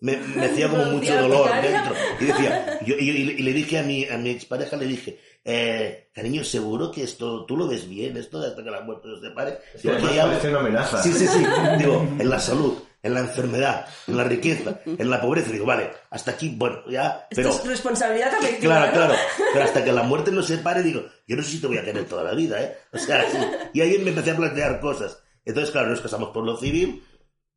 me, 0.00 0.16
me 0.16 0.46
hacía 0.46 0.68
como 0.68 0.84
mucho 0.86 1.14
dolor 1.20 1.50
dentro. 1.62 1.94
Y 2.20 2.24
decía, 2.26 2.78
yo, 2.86 2.94
y, 2.98 3.10
y- 3.10 3.42
le 3.42 3.52
dije 3.52 3.78
a 3.78 3.82
mi, 3.82 4.04
a 4.06 4.16
mi 4.18 4.30
expareja, 4.30 4.76
le 4.76 4.86
dije, 4.86 5.18
eh, 5.44 6.10
cariño, 6.14 6.42
seguro 6.44 6.90
que 6.90 7.02
esto, 7.04 7.44
tú 7.46 7.56
lo 7.56 7.66
ves 7.68 7.88
bien, 7.88 8.16
esto 8.16 8.40
de 8.40 8.48
hasta 8.48 8.62
que 8.64 8.70
la 8.70 8.80
muerte 8.82 9.08
os 9.08 9.20
separe. 9.20 9.58
Sí, 9.76 9.88
Digo, 9.88 9.94
además 9.94 10.04
"Aquí 10.10 10.12
hay 10.12 10.18
algo- 10.20 10.30
parece 10.32 10.48
una 10.50 10.58
amenaza. 10.60 11.02
Sí, 11.02 11.12
sí, 11.12 11.26
sí. 11.26 11.44
Digo, 11.78 12.06
en 12.18 12.28
la 12.30 12.38
salud, 12.40 12.78
en 13.02 13.14
la 13.14 13.20
enfermedad, 13.20 13.86
en 14.06 14.16
la 14.16 14.24
riqueza, 14.24 14.80
en 14.86 15.08
la 15.10 15.20
pobreza. 15.20 15.50
Digo, 15.50 15.64
vale, 15.66 15.90
hasta 16.10 16.32
aquí, 16.32 16.54
bueno, 16.56 16.82
ya, 16.90 17.26
Esto 17.30 17.42
pero... 17.42 17.50
es 17.50 17.66
responsabilidad 17.66 18.34
afectiva. 18.34 18.74
Claro, 18.76 18.86
¿no? 18.86 18.92
claro. 18.92 19.14
Pero 19.52 19.64
hasta 19.64 19.84
que 19.84 19.92
la 19.92 20.02
muerte 20.02 20.30
no 20.30 20.42
se 20.42 20.58
pare, 20.58 20.82
digo, 20.82 21.04
yo 21.26 21.36
no 21.36 21.42
sé 21.42 21.50
si 21.50 21.60
te 21.60 21.66
voy 21.66 21.78
a 21.78 21.84
querer 21.84 22.04
toda 22.04 22.22
la 22.24 22.34
vida, 22.34 22.62
¿eh? 22.62 22.76
O 22.92 22.98
sea, 22.98 23.22
sí. 23.30 23.38
Y 23.74 23.80
ahí 23.80 23.98
me 23.98 24.10
empecé 24.10 24.30
a 24.32 24.36
plantear 24.36 24.78
cosas. 24.80 25.22
Entonces, 25.44 25.70
claro, 25.72 25.88
nos 25.88 26.00
casamos 26.02 26.28
por 26.30 26.44
lo 26.44 26.56
civil, 26.58 27.02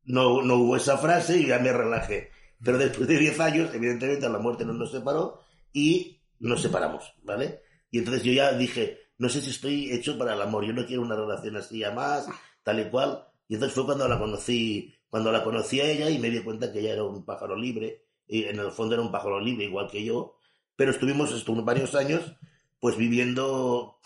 no, 0.04 0.40
no 0.42 0.56
hubo 0.56 0.76
esa 0.76 0.96
frase 0.98 1.36
y 1.38 1.46
ya 1.48 1.58
me 1.58 1.72
relajé. 1.72 2.30
Pero 2.64 2.78
después 2.78 3.06
de 3.06 3.18
10 3.18 3.40
años, 3.40 3.74
evidentemente, 3.74 4.28
la 4.28 4.38
muerte 4.38 4.64
no 4.64 4.72
nos 4.72 4.90
separó 4.90 5.40
y 5.72 6.20
nos 6.40 6.62
separamos, 6.62 7.14
¿vale? 7.22 7.60
Y 7.90 7.98
entonces 7.98 8.22
yo 8.24 8.32
ya 8.32 8.52
dije, 8.52 8.98
no 9.18 9.28
sé 9.28 9.40
si 9.40 9.50
estoy 9.50 9.92
hecho 9.92 10.18
para 10.18 10.34
el 10.34 10.42
amor, 10.42 10.64
yo 10.64 10.72
no 10.72 10.86
quiero 10.86 11.02
una 11.02 11.16
relación 11.16 11.56
así 11.56 11.78
ya 11.78 11.90
más, 11.92 12.26
tal 12.62 12.80
y 12.80 12.90
cual. 12.90 13.24
Y 13.48 13.54
entonces 13.54 13.74
fue 13.74 13.84
cuando 13.84 14.08
la 14.08 14.18
conocí, 14.18 14.94
cuando 15.08 15.30
la 15.30 15.44
conocí 15.44 15.80
a 15.80 15.90
ella 15.90 16.10
y 16.10 16.18
me 16.18 16.30
di 16.30 16.42
cuenta 16.42 16.72
que 16.72 16.80
ella 16.80 16.94
era 16.94 17.04
un 17.04 17.24
pájaro 17.24 17.56
libre, 17.56 18.04
y 18.26 18.44
en 18.44 18.58
el 18.58 18.72
fondo 18.72 18.94
era 18.94 19.02
un 19.02 19.12
pájaro 19.12 19.38
libre 19.40 19.66
igual 19.66 19.88
que 19.90 20.02
yo, 20.02 20.38
pero 20.76 20.90
estuvimos, 20.90 21.32
estuvimos 21.32 21.64
varios 21.64 21.94
años 21.94 22.34
pues 22.80 22.96
viviendo 22.96 23.98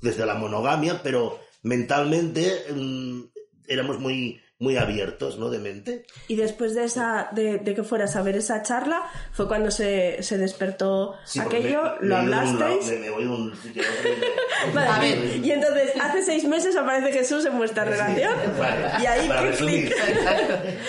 desde 0.00 0.26
la 0.26 0.34
monogamia, 0.34 1.02
pero 1.02 1.40
mentalmente 1.62 2.64
mm, 2.74 3.22
éramos 3.66 3.98
muy, 4.00 4.40
muy 4.60 4.76
abiertos, 4.76 5.38
¿no? 5.38 5.50
De 5.50 5.58
mente. 5.58 6.06
Y 6.28 6.36
después 6.36 6.74
de 6.74 6.84
esa, 6.84 7.28
de, 7.32 7.58
de 7.58 7.74
que 7.74 7.82
fueras 7.82 8.14
a 8.16 8.22
ver 8.22 8.36
esa 8.36 8.62
charla, 8.62 9.02
fue 9.32 9.48
cuando 9.48 9.70
se, 9.70 10.22
se 10.22 10.38
despertó 10.38 11.14
Sí, 11.24 11.40
aquello, 11.40 11.82
me- 12.00 12.08
lo 12.08 12.14
me 12.16 12.20
hablasteis. 12.22 12.86
Me, 12.92 12.98
me 13.00 13.10
voy 13.10 13.24
de 13.24 13.30
un 13.30 13.56
sitio 13.56 13.82
Vale, 14.74 14.88
A 14.88 14.98
ver. 15.00 15.36
Y 15.44 15.50
entonces, 15.50 15.90
hace 16.00 16.22
seis 16.22 16.44
meses 16.44 16.76
aparece 16.76 17.12
Jesús 17.12 17.44
en 17.44 17.58
vuestra 17.58 17.84
relación. 17.84 18.32
Vale, 18.58 19.02
Y 19.02 19.06
ahí, 19.06 19.28
para 19.28 19.40
¿qué 19.42 19.46
resumir. 19.50 19.84
clic? 19.92 19.96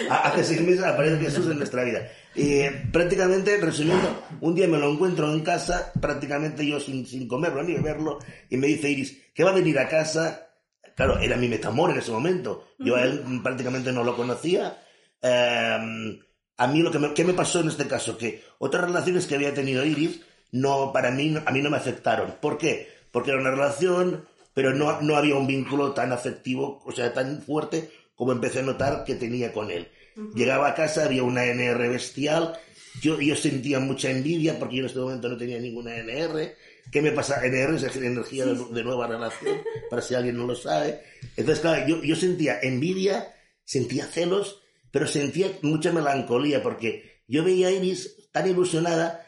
Ha- 0.10 0.28
Hace 0.30 0.44
seis 0.44 0.62
meses 0.62 0.84
aparece 0.84 1.18
Jesús 1.24 1.48
en 1.50 1.58
nuestra 1.58 1.84
vida. 1.84 2.08
Y 2.36 2.64
prácticamente, 2.92 3.58
resumiendo, 3.58 4.24
un 4.42 4.56
día 4.56 4.68
me 4.68 4.78
lo 4.78 4.92
encuentro 4.92 5.32
en 5.34 5.40
casa, 5.42 5.92
prácticamente 6.00 6.66
yo 6.68 6.80
sin, 6.80 7.06
sin 7.08 7.28
comerlo 7.28 7.64
ni 7.64 7.74
beberlo, 7.74 8.20
y 8.50 8.58
me 8.58 8.68
dice 8.68 8.90
Iris, 8.90 9.18
que 9.34 9.44
va 9.44 9.52
a 9.52 9.56
venir 9.56 9.80
a 9.80 9.88
casa. 9.90 10.42
Claro, 10.96 11.20
era 11.20 11.36
mi 11.36 11.48
metamor 11.48 11.92
en 11.92 11.98
ese 11.98 12.12
momento. 12.12 12.70
Yo 12.80 12.96
a 12.96 13.04
él 13.04 13.22
prácticamente 13.44 13.92
no 13.92 14.04
lo 14.04 14.16
conocía. 14.16 14.82
Eh, 15.22 16.20
a 16.58 16.68
mí 16.68 16.80
lo 16.80 16.92
que 16.92 17.00
me, 17.00 17.14
¿qué 17.14 17.26
me 17.26 17.34
pasó 17.34 17.60
en 17.60 17.68
este 17.68 17.86
caso? 17.88 18.18
Que 18.18 18.44
otras 18.60 18.86
relaciones 18.86 19.28
que 19.28 19.36
había 19.36 19.54
tenido 19.54 19.86
Iris, 19.86 20.22
no, 20.52 20.92
para 20.94 21.12
mí, 21.12 21.36
a 21.46 21.52
mí 21.52 21.62
no 21.62 21.70
me 21.70 21.78
afectaron. 21.78 22.36
¿Por 22.40 22.58
qué? 22.58 22.88
Porque 23.12 23.32
era 23.32 23.40
una 23.40 23.52
relación, 23.52 24.26
pero 24.54 24.74
no, 24.74 25.02
no 25.02 25.18
había 25.18 25.36
un 25.36 25.48
vínculo 25.48 25.92
tan 25.92 26.14
afectivo, 26.14 26.82
o 26.86 26.92
sea, 26.94 27.14
tan 27.14 27.42
fuerte 27.42 27.92
como 28.16 28.32
empecé 28.32 28.60
a 28.60 28.64
notar 28.64 29.04
que 29.04 29.16
tenía 29.16 29.52
con 29.52 29.70
él. 29.70 29.90
Llegaba 30.34 30.70
a 30.70 30.76
casa, 30.76 31.04
había 31.04 31.24
una 31.24 31.44
NR 31.44 31.90
bestial, 31.90 32.58
yo, 33.02 33.20
yo 33.20 33.36
sentía 33.36 33.80
mucha 33.80 34.10
envidia 34.10 34.58
porque 34.58 34.78
yo 34.78 34.80
en 34.82 34.86
este 34.86 35.00
momento 35.00 35.28
no 35.28 35.38
tenía 35.38 35.60
ninguna 35.60 35.98
NR. 35.98 36.56
¿Qué 36.92 37.02
me 37.02 37.12
pasa? 37.12 37.46
NR 37.46 37.76
es 37.76 37.96
energía 37.96 38.46
de, 38.46 38.54
de 38.72 38.84
nueva 38.84 39.08
relación, 39.08 39.62
para 39.90 40.02
si 40.02 40.16
alguien 40.16 40.38
no 40.38 40.46
lo 40.48 40.56
sabe. 40.56 41.02
Entonces, 41.36 41.60
claro, 41.62 41.88
yo, 41.88 42.02
yo 42.04 42.16
sentía 42.16 42.60
envidia, 42.62 43.34
sentía 43.64 44.06
celos, 44.06 44.62
pero 44.92 45.08
sentía 45.08 45.52
mucha 45.62 45.92
melancolía 45.92 46.64
porque 46.64 47.22
yo 47.28 47.44
veía 47.44 47.68
a 47.68 47.72
Iris 47.72 48.30
tan 48.32 48.48
ilusionada 48.50 49.22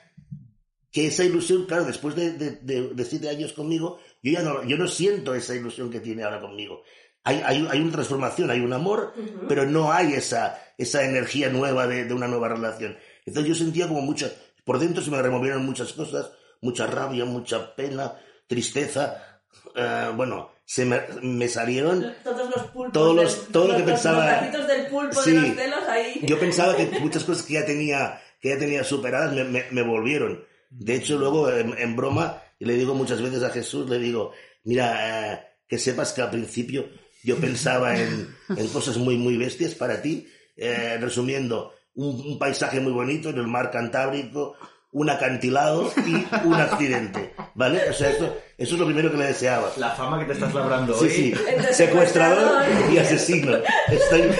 que 0.91 1.07
esa 1.07 1.23
ilusión, 1.25 1.65
claro, 1.65 1.83
después 1.85 2.15
de, 2.15 2.31
de, 2.33 2.51
de- 2.93 3.05
siete 3.05 3.29
años 3.29 3.53
conmigo, 3.53 3.99
yo 4.23 4.31
ya 4.31 4.41
no, 4.41 4.63
yo 4.63 4.77
no 4.77 4.87
siento 4.87 5.35
esa 5.35 5.53
ilusión 5.55 5.91
que 5.91 5.99
tiene 5.99 6.23
ahora 6.23 6.39
conmigo. 6.39 6.83
Hay, 7.23 7.41
hay, 7.45 7.67
hay 7.69 7.81
una 7.81 7.91
transformación, 7.91 8.49
hay 8.49 8.61
un 8.61 8.71
amor, 8.71 9.13
pero 9.49 9.65
no 9.65 9.91
hay 9.91 10.13
esa, 10.13 10.57
esa 10.77 11.03
energía 11.03 11.49
nueva 11.49 11.85
de, 11.87 12.05
de 12.05 12.13
una 12.13 12.27
nueva 12.27 12.47
relación. 12.47 12.97
Entonces 13.25 13.49
yo 13.49 13.55
sentía 13.55 13.87
como 13.87 14.01
mucha, 14.01 14.31
por 14.63 14.79
dentro 14.79 15.03
se 15.03 15.11
me 15.11 15.21
removieron 15.21 15.65
muchas 15.65 15.91
cosas, 15.91 16.31
mucha 16.67 16.85
rabia, 16.87 17.23
mucha 17.25 17.75
pena, 17.75 18.13
tristeza, 18.47 19.39
eh, 19.75 20.11
bueno, 20.15 20.51
se 20.65 20.83
me, 20.85 21.01
me 21.21 21.47
salieron 21.47 22.13
Todos 22.23 22.49
los 22.53 22.63
pulpos. 22.71 22.91
Todos 22.93 23.15
los- 23.15 23.35
del- 23.43 23.51
todo 23.53 23.67
lo 23.69 23.73
que 23.73 23.79
los- 23.79 23.89
pensaba- 23.91 24.49
Los 24.51 24.67
del 24.67 24.87
pulpo 24.87 25.21
Sí. 25.21 25.33
de 25.33 25.67
los 25.69 25.83
ahí. 25.87 26.19
Yo 26.23 26.37
pensaba 26.39 26.75
que 26.75 26.85
muchas 26.99 27.23
cosas 27.23 27.45
que 27.45 27.53
ya 27.53 27.65
tenía, 27.65 28.21
que 28.41 28.49
ya 28.49 28.57
tenía 28.59 28.83
superadas 28.83 29.33
me, 29.33 29.43
me- 29.45 29.65
me 29.71 29.81
volvieron. 29.81 30.43
De 30.69 30.95
hecho, 30.95 31.17
luego, 31.17 31.49
en, 31.49 31.77
en 31.77 31.95
broma, 31.95 32.41
le 32.59 32.73
digo 32.73 32.93
muchas 32.93 33.21
veces 33.21 33.43
a 33.43 33.49
Jesús, 33.49 33.89
le 33.89 33.99
digo, 33.99 34.31
mira, 34.65 35.33
eh, 35.33 35.39
que 35.67 35.77
sepas 35.79 36.11
que 36.13 36.21
al 36.21 36.29
principio 36.31 36.85
yo 37.23 37.37
pensaba 37.37 37.97
en, 37.97 38.35
en 38.55 38.67
cosas 38.69 38.97
muy, 38.97 39.15
muy 39.17 39.37
bestias 39.37 39.73
para 39.75 40.01
ti. 40.01 40.27
Eh, 40.57 40.97
resumiendo, 40.99 41.73
un, 41.95 42.09
un 42.31 42.37
paisaje 42.39 42.79
muy 42.79 42.91
bonito 42.91 43.29
en 43.29 43.37
el 43.37 43.47
mar 43.47 43.69
Cantábrico, 43.71 44.55
un 44.91 45.09
acantilado 45.09 45.91
y 46.05 46.13
un 46.45 46.53
accidente. 46.55 47.33
¿Vale? 47.55 47.89
O 47.89 47.93
sea, 47.93 48.09
esto, 48.09 48.37
eso 48.57 48.73
es 48.75 48.79
lo 48.79 48.85
primero 48.85 49.11
que 49.11 49.17
le 49.17 49.25
deseaba. 49.25 49.71
La 49.77 49.91
fama 49.91 50.19
que 50.19 50.25
te 50.25 50.33
estás 50.33 50.53
labrando 50.53 50.97
Sí, 50.97 51.05
hoy. 51.05 51.09
sí. 51.11 51.33
Entre 51.49 51.73
Secuestrador 51.73 52.63
y 52.91 52.97
asesino. 52.97 53.57
Estoy, 53.89 54.21
es- 54.21 54.37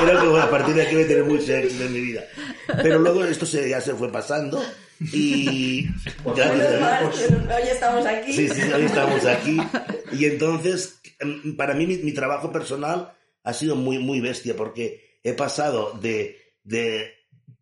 creo 0.00 0.20
que 0.20 0.26
bueno, 0.28 0.44
a 0.44 0.50
partir 0.50 0.74
de 0.74 0.82
aquí 0.82 0.94
voy 0.94 1.04
a 1.04 1.08
tener 1.08 1.24
mucho 1.24 1.52
éxito 1.52 1.84
en 1.84 1.92
mi 1.92 2.00
vida. 2.00 2.24
Pero 2.82 2.98
luego 2.98 3.24
esto 3.24 3.46
se, 3.46 3.68
ya 3.68 3.80
se 3.80 3.94
fue 3.94 4.12
pasando 4.12 4.62
y... 5.12 5.86
gracias 6.24 6.48
a 6.48 6.52
Menos 6.54 6.68
Dios, 6.70 6.80
mal, 6.80 7.04
pues, 7.10 7.30
hoy 7.62 7.68
estamos 7.70 8.06
aquí. 8.06 8.32
Sí, 8.32 8.48
sí, 8.48 8.72
hoy 8.72 8.82
estamos 8.84 9.24
aquí. 9.26 9.58
Y 10.12 10.24
entonces, 10.26 11.00
em, 11.20 11.56
para 11.56 11.74
mí, 11.74 11.86
mi, 11.86 11.96
mi 11.98 12.12
trabajo 12.12 12.52
personal 12.52 13.12
ha 13.44 13.52
sido 13.54 13.74
muy, 13.76 13.98
muy 13.98 14.20
bestia, 14.20 14.54
porque 14.56 15.18
he 15.24 15.32
pasado 15.32 15.92
de, 16.00 16.36
de, 16.64 17.12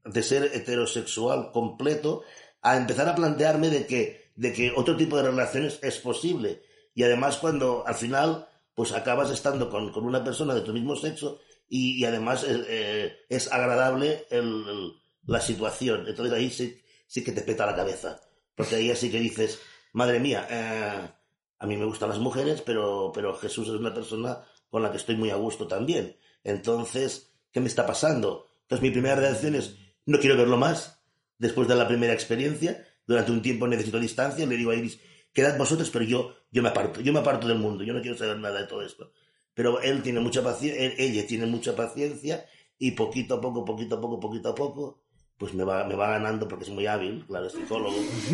de 0.07 0.23
ser 0.23 0.51
heterosexual 0.55 1.51
completo 1.53 2.23
a 2.63 2.77
empezar 2.77 3.09
a 3.09 3.15
plantearme 3.15 3.71
de 3.71 3.87
que, 3.87 4.33
de 4.37 4.53
que 4.53 4.73
otro 4.75 4.97
tipo 4.97 5.17
de 5.17 5.25
relaciones 5.25 5.79
es 5.83 5.99
posible. 5.99 6.63
Y 6.95 7.03
además, 7.03 7.37
cuando 7.39 7.87
al 7.87 7.95
final, 7.95 8.49
pues 8.75 8.93
acabas 8.93 9.31
estando 9.31 9.71
con, 9.71 9.93
con 9.93 10.05
una 10.07 10.25
persona 10.25 10.55
de 10.55 10.63
tu 10.63 10.73
mismo 10.73 10.97
sexo 10.97 11.41
y, 11.69 12.01
y 12.01 12.05
además 12.05 12.45
eh, 12.45 12.65
eh, 12.69 13.17
es 13.29 13.53
agradable 13.53 14.27
el- 14.31 14.93
la 15.27 15.41
situación. 15.41 16.07
Entonces 16.09 16.35
ahí 16.35 16.51
sí, 16.51 16.81
sí 17.07 17.23
que 17.25 17.33
te 17.33 17.43
peta 17.43 17.67
la 17.67 17.75
cabeza. 17.77 18.21
Porque 18.55 18.77
ahí 18.77 18.91
así 18.91 19.11
que 19.11 19.21
dices, 19.21 19.61
madre 19.93 20.21
mía, 20.21 20.47
eh, 20.51 21.11
a 21.59 21.67
mí 21.67 21.77
me 21.77 21.85
gustan 21.85 22.09
las 22.11 22.19
mujeres, 22.19 22.63
pero, 22.63 23.11
pero 23.15 23.35
Jesús 23.37 23.69
es 23.69 23.75
una 23.75 23.93
persona 23.95 24.43
con 24.71 24.83
la 24.83 24.91
que 24.91 24.97
estoy 24.99 25.17
muy 25.17 25.31
a 25.31 25.37
gusto 25.37 25.67
también. 25.67 26.17
Entonces, 26.45 27.33
¿qué 27.53 27.61
me 27.61 27.69
está 27.69 27.87
pasando? 27.87 28.49
Entonces 28.63 28.83
mi 28.83 28.91
primera 28.91 29.15
reacción 29.17 29.55
es, 29.55 29.77
no 30.07 30.19
quiero 30.19 30.37
verlo 30.37 30.57
más. 30.57 31.03
Después 31.39 31.69
de 31.69 31.75
la 31.75 31.87
primera 31.87 32.15
experiencia, 32.15 32.87
durante 33.07 33.31
un 33.31 33.43
tiempo 33.43 33.69
necesito 33.69 34.01
distancia, 34.01 34.47
le 34.47 34.57
digo 34.57 34.71
a 34.71 34.75
Iris, 34.75 34.99
quedad 35.33 35.59
vosotros, 35.59 35.91
pero 35.91 36.05
yo, 36.05 36.35
yo 36.51 36.63
me 36.63 36.71
aparto, 36.71 37.01
yo 37.03 37.13
me 37.13 37.19
aparto 37.19 37.47
del 37.47 37.59
mundo, 37.59 37.85
yo 37.85 37.93
no 37.93 38.01
quiero 38.01 38.17
saber 38.17 38.39
nada 38.39 38.61
de 38.61 38.67
todo 38.67 38.83
esto. 38.83 39.13
Pero 39.53 39.81
él 39.83 40.03
tiene 40.03 40.21
mucha 40.21 40.43
paciencia, 40.43 40.95
ella 40.97 41.27
tiene 41.27 41.47
mucha 41.47 41.77
paciencia 41.77 42.47
y 42.79 42.93
poquito 42.93 43.35
a 43.35 43.41
poco, 43.41 43.65
poquito 43.65 43.97
a 43.97 44.01
poco, 44.01 44.19
poquito 44.21 44.49
a 44.49 44.55
poco, 44.55 45.03
pues 45.39 45.53
me 45.53 45.65
va, 45.65 45.85
me 45.85 45.95
va 45.95 46.11
ganando 46.13 46.49
porque 46.49 46.65
es 46.65 46.71
muy 46.71 46.87
hábil, 46.87 47.25
claro, 47.27 47.47
es 47.47 47.53
psicólogo. 47.53 47.95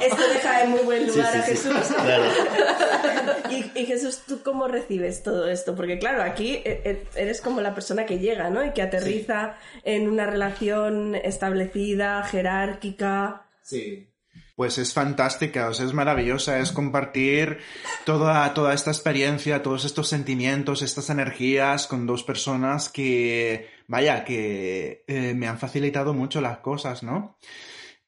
Esto 0.00 0.22
deja 0.32 0.62
en 0.62 0.70
muy 0.70 0.80
buen 0.82 1.08
lugar 1.08 1.32
sí, 1.32 1.38
a 1.38 1.42
sí, 1.42 1.50
Jesús. 1.52 1.96
claro. 1.96 2.24
Y, 3.50 3.80
y 3.80 3.84
Jesús, 3.86 4.22
¿tú 4.28 4.42
cómo 4.44 4.68
recibes 4.68 5.24
todo 5.24 5.48
esto? 5.48 5.74
Porque 5.74 5.98
claro, 5.98 6.22
aquí 6.22 6.62
eh, 6.64 6.82
eh, 6.84 7.04
eres 7.16 7.40
como 7.40 7.60
la 7.60 7.74
persona 7.74 8.06
que 8.06 8.20
llega, 8.20 8.48
¿no? 8.48 8.64
Y 8.64 8.70
que 8.70 8.80
aterriza 8.80 9.56
en 9.82 10.08
una 10.08 10.24
relación 10.24 11.16
establecida, 11.16 12.22
jerárquica. 12.22 13.48
Sí. 13.62 14.06
Pues 14.54 14.78
es 14.78 14.92
fantástica, 14.92 15.68
o 15.68 15.74
sea, 15.74 15.86
es 15.86 15.92
maravillosa, 15.94 16.60
es 16.60 16.70
compartir 16.70 17.58
toda, 18.04 18.54
toda 18.54 18.72
esta 18.72 18.90
experiencia, 18.90 19.62
todos 19.62 19.84
estos 19.84 20.08
sentimientos, 20.08 20.82
estas 20.82 21.10
energías 21.10 21.86
con 21.88 22.06
dos 22.06 22.22
personas 22.22 22.88
que, 22.88 23.68
vaya, 23.90 24.24
que 24.24 25.02
eh, 25.08 25.34
me 25.34 25.48
han 25.48 25.58
facilitado 25.58 26.14
mucho 26.14 26.40
las 26.40 26.58
cosas, 26.58 27.02
¿no? 27.02 27.36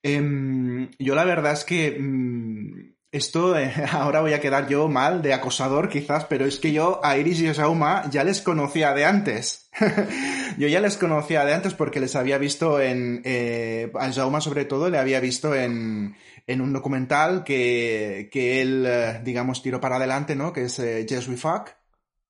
Em, 0.00 0.90
yo 0.98 1.16
la 1.16 1.24
verdad 1.24 1.54
es 1.54 1.64
que 1.64 1.98
mm, 1.98 2.94
esto, 3.10 3.58
eh, 3.58 3.72
ahora 3.90 4.20
voy 4.20 4.32
a 4.32 4.40
quedar 4.40 4.68
yo 4.68 4.86
mal 4.86 5.22
de 5.22 5.34
acosador 5.34 5.88
quizás, 5.88 6.24
pero 6.26 6.46
es 6.46 6.60
que 6.60 6.72
yo 6.72 7.00
a 7.04 7.16
Iris 7.18 7.40
y 7.40 7.48
a 7.48 7.54
Sauma 7.54 8.08
ya 8.10 8.22
les 8.22 8.42
conocía 8.42 8.94
de 8.94 9.04
antes. 9.04 9.70
yo 10.56 10.68
ya 10.68 10.78
les 10.80 10.96
conocía 10.96 11.44
de 11.44 11.54
antes 11.54 11.74
porque 11.74 11.98
les 11.98 12.14
había 12.14 12.38
visto 12.38 12.80
en, 12.80 13.20
eh, 13.24 13.90
a 13.98 14.12
Jauma 14.12 14.40
sobre 14.40 14.64
todo 14.64 14.88
le 14.88 14.98
había 14.98 15.18
visto 15.18 15.52
en, 15.52 16.14
en 16.46 16.60
un 16.60 16.72
documental 16.72 17.42
que, 17.42 18.28
que 18.32 18.62
él, 18.62 18.88
digamos, 19.24 19.62
tiró 19.62 19.80
para 19.80 19.96
adelante, 19.96 20.36
¿no? 20.36 20.52
Que 20.52 20.66
es 20.66 20.76
Yes 20.76 21.26
We 21.26 21.36
Fuck. 21.36 21.81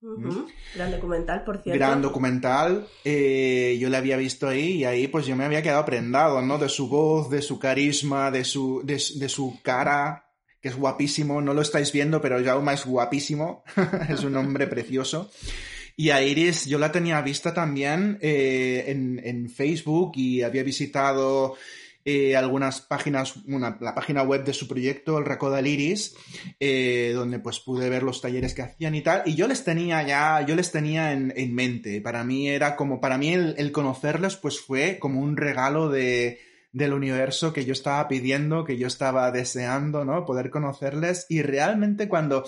Ujú. 0.03 0.47
Gran 0.75 0.91
documental, 0.91 1.45
por 1.45 1.63
cierto. 1.63 1.79
Gran 1.79 2.03
documental. 2.03 2.87
eh, 3.05 3.77
yo 3.81 3.89
le 3.89 3.97
había 3.97 4.17
visto 4.17 4.49
ahí 4.49 4.79
y 4.79 4.85
ahí 4.85 5.07
pues 5.09 5.27
yo 5.27 5.37
me 5.37 5.45
había 5.45 5.63
quedado 5.63 5.85
prendado, 5.85 6.43
¿no? 6.43 6.59
De 6.59 6.69
su 6.69 6.89
voz, 6.89 7.31
de 7.31 7.41
su 7.41 7.59
carisma, 7.59 8.31
de 8.31 8.45
su, 8.45 8.83
de, 8.85 8.99
su- 8.99 9.19
de 9.19 9.29
su 9.29 9.61
cara, 9.63 10.29
que 10.61 10.69
es 10.69 10.77
guapísimo. 10.77 11.41
No 11.41 11.55
lo 11.55 11.63
estáis 11.63 11.93
viendo, 11.93 12.21
pero 12.21 12.43
Jauma 12.45 12.73
es 12.75 12.85
guapísimo. 12.85 13.63
es 14.09 14.25
un 14.25 14.37
hombre 14.37 14.67
precioso. 14.67 15.31
Y 15.97 16.11
a 16.11 16.23
Iris 16.23 16.67
yo 16.67 16.79
la 16.79 16.91
tenía 16.91 17.21
vista 17.21 17.53
también 17.55 18.19
eh, 18.23 18.85
en, 18.89 19.21
en 19.23 19.49
Facebook 19.51 20.13
y 20.17 20.43
había 20.43 20.63
visitado 20.63 21.55
eh, 22.05 22.37
algunas 22.37 22.81
páginas, 22.81 23.37
una, 23.47 23.79
la 23.81 23.95
página 23.95 24.23
web 24.23 24.45
de 24.45 24.53
su 24.53 24.67
proyecto, 24.67 25.19
el 25.19 25.25
Racó 25.25 25.51
del 25.51 25.67
Iris, 25.67 26.17
eh, 26.59 27.13
donde 27.15 27.39
pues 27.39 27.61
pude 27.61 27.89
ver 27.89 28.03
los 28.03 28.21
talleres 28.21 28.55
que 28.55 28.63
hacían 28.63 28.95
y 28.95 29.03
tal. 29.03 29.23
Y 29.25 29.35
yo 29.35 29.47
les 29.47 29.65
tenía 29.65 30.03
ya, 30.07 30.45
yo 30.47 30.57
les 30.57 30.73
tenía 30.73 31.13
en, 31.13 31.33
en 31.37 31.55
mente. 31.55 32.01
Para 32.01 32.25
mí 32.25 32.49
era 32.49 32.77
como, 32.77 33.01
para 33.01 33.19
mí 33.19 33.33
el, 33.33 33.55
el 33.59 33.73
conocerles 33.73 34.37
pues 34.37 34.61
fue 34.61 34.99
como 34.99 35.21
un 35.21 35.37
regalo 35.37 35.89
de, 35.89 36.41
del 36.73 36.95
universo 36.95 37.53
que 37.53 37.65
yo 37.65 37.73
estaba 37.73 38.09
pidiendo, 38.09 38.65
que 38.65 38.77
yo 38.79 38.87
estaba 38.87 39.31
deseando, 39.31 40.05
¿no? 40.05 40.25
Poder 40.25 40.51
conocerles. 40.51 41.27
Y 41.29 41.43
realmente 41.43 42.09
cuando 42.09 42.45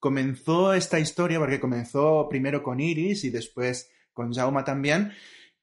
comenzó 0.00 0.72
esta 0.72 0.98
historia, 0.98 1.38
porque 1.38 1.60
comenzó 1.60 2.28
primero 2.28 2.62
con 2.62 2.80
Iris 2.80 3.24
y 3.24 3.30
después 3.30 3.90
con 4.12 4.32
Jauma 4.32 4.64
también, 4.64 5.12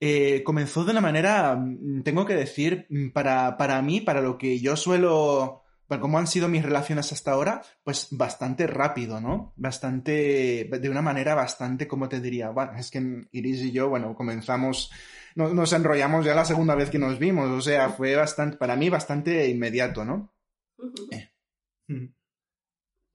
eh, 0.06 0.44
comenzó 0.44 0.84
de 0.84 0.92
una 0.92 1.02
manera, 1.02 1.56
mm, 1.56 2.04
tengo 2.04 2.26
que 2.26 2.36
decir, 2.36 2.86
mm, 2.90 3.10
para, 3.12 3.56
para 3.58 3.82
mí, 3.82 4.02
para 4.02 4.22
lo 4.22 4.38
que 4.38 4.60
yo 4.60 4.76
suelo, 4.76 5.64
para 5.88 6.02
cómo 6.02 6.18
han 6.20 6.28
sido 6.28 6.48
mis 6.50 6.64
relaciones 6.64 7.12
hasta 7.14 7.32
ahora, 7.32 7.62
pues 7.84 8.08
bastante 8.12 8.68
rápido, 8.68 9.22
¿no? 9.22 9.54
Bastante, 9.56 10.70
de 10.72 10.90
una 10.90 11.02
manera 11.02 11.36
bastante, 11.36 11.88
como 11.88 12.10
te 12.10 12.20
diría, 12.20 12.50
bueno, 12.50 12.74
es 12.78 12.92
que 12.92 13.00
Iris 13.32 13.62
y 13.62 13.72
yo, 13.72 13.90
bueno, 13.90 14.14
comenzamos, 14.16 14.92
no- 15.36 15.54
nos 15.54 15.72
enrollamos 15.74 16.26
ya 16.26 16.36
la 16.36 16.46
segunda 16.46 16.76
vez 16.76 16.90
que 16.90 17.00
nos 17.00 17.18
vimos, 17.20 17.50
o 17.50 17.62
sea, 17.62 17.90
fue 17.90 18.16
bastante, 18.16 18.58
para 18.58 18.76
mí 18.76 18.90
bastante 18.90 19.48
inmediato, 19.48 20.04
¿no? 20.06 20.34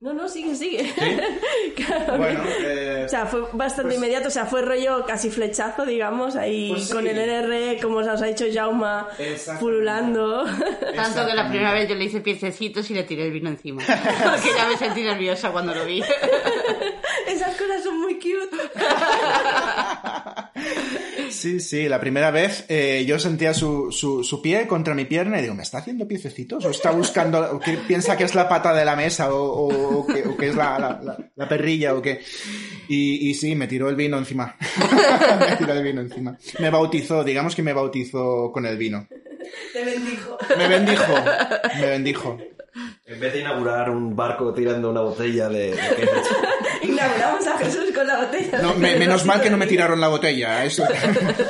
No, 0.01 0.13
no, 0.13 0.29
sigue, 0.29 0.55
sigue. 0.55 0.95
Claro. 1.75 2.17
Bueno, 2.19 2.45
eh, 2.61 3.03
O 3.07 3.09
sea, 3.09 3.27
fue 3.27 3.41
bastante 3.53 3.89
pues- 3.89 3.97
inmediato, 3.97 4.29
o 4.29 4.31
sea, 4.31 4.47
fue 4.47 4.63
rollo 4.63 5.05
casi 5.07 5.29
flechazo, 5.31 5.85
digamos, 5.85 6.37
ahí 6.37 6.71
Pues 6.71 6.85
sí. 6.87 6.93
con 6.93 7.07
el 7.07 7.19
NR, 7.19 7.81
como 7.83 7.99
os 7.99 8.07
ha 8.07 8.27
dicho 8.27 8.45
Jauma, 8.53 9.09
pululando. 9.59 10.45
Tanto 10.95 11.27
que 11.27 11.35
la 11.35 11.49
primera 11.49 11.73
vez 11.73 11.89
yo 11.89 11.95
le 11.97 12.05
hice 12.05 12.21
piececitos 12.21 12.89
y 12.91 12.95
le 12.95 13.03
tiré 13.05 13.27
el 13.27 13.33
vino 13.33 13.49
encima. 13.51 13.83
Porque 13.87 14.51
ya 14.57 14.67
me 14.69 14.77
sentí 14.77 15.03
nerviosa 15.03 15.51
cuando 15.51 15.75
lo 15.75 15.85
vi. 15.85 16.01
Esas 17.27 17.57
cosas 17.57 17.83
son 17.83 18.01
muy 18.01 18.15
cute. 18.15 18.57
Sí, 21.39 21.61
sí, 21.61 21.89
la 21.89 22.01
primera 22.01 22.33
vez 22.33 22.65
eh, 22.69 23.05
yo 23.07 23.19
sentía 23.21 23.55
su, 23.55 23.93
su, 23.93 24.25
su 24.25 24.43
pie 24.43 24.67
contra 24.67 24.93
mi 24.95 25.05
pierna 25.05 25.39
y 25.39 25.43
digo, 25.43 25.55
¿me 25.55 25.63
está 25.63 25.79
haciendo 25.79 26.09
piececitos? 26.09 26.65
¿O 26.65 26.71
está 26.71 26.91
buscando, 26.91 27.41
o 27.53 27.61
que 27.61 27.75
piensa 27.87 28.17
que 28.17 28.25
es 28.25 28.35
la 28.35 28.49
pata 28.49 28.75
de 28.75 28.85
la 28.85 28.97
mesa 28.97 29.33
o, 29.33 29.39
o- 29.41 29.99
o 30.01 30.07
que, 30.07 30.23
o 30.27 30.37
que 30.37 30.49
es 30.49 30.57
la, 30.57 30.79
la- 30.81 31.01
la- 31.01 31.17
la 31.37 31.49
perrilla 31.49 31.95
o 31.95 32.03
qué? 32.03 32.21
Y, 32.89 33.29
y 33.31 33.35
sí, 33.35 33.55
me 33.55 33.69
tiró 33.69 33.89
el 33.89 33.95
vino 33.95 34.19
encima. 34.19 34.57
me 35.49 35.57
tiró 35.57 35.75
el 35.75 35.85
vino 35.85 36.01
encima. 36.01 36.37
Me 36.59 36.71
bautizó, 36.71 37.23
digamos 37.23 37.55
que 37.55 37.63
me 37.63 37.73
bautizó 37.73 38.51
con 38.53 38.67
el 38.67 38.77
vino. 38.77 39.07
Te 39.73 39.85
bendijo. 39.85 40.39
Me 40.57 40.67
bendijo, 40.69 41.15
me 41.81 41.87
bendijo. 41.87 42.39
En 43.07 43.21
vez 43.21 43.33
de 43.33 43.41
inaugurar 43.41 43.91
un 43.91 44.15
barco 44.17 44.53
tirando 44.53 44.91
una 44.91 45.01
botella 45.03 45.49
de... 45.49 45.71
de. 45.71 46.09
Inauguramos 46.83 47.47
a 47.47 47.59
Jesús 47.59 47.91
con 47.95 48.07
la 48.07 48.19
botella. 48.25 48.59
No, 48.63 48.75
me- 48.75 48.97
menos 48.97 49.25
mal 49.25 49.41
que 49.41 49.51
no 49.51 49.57
me 49.57 49.67
tiraron 49.67 50.01
la 50.01 50.09
botella, 50.09 50.65
eso, 50.65 50.85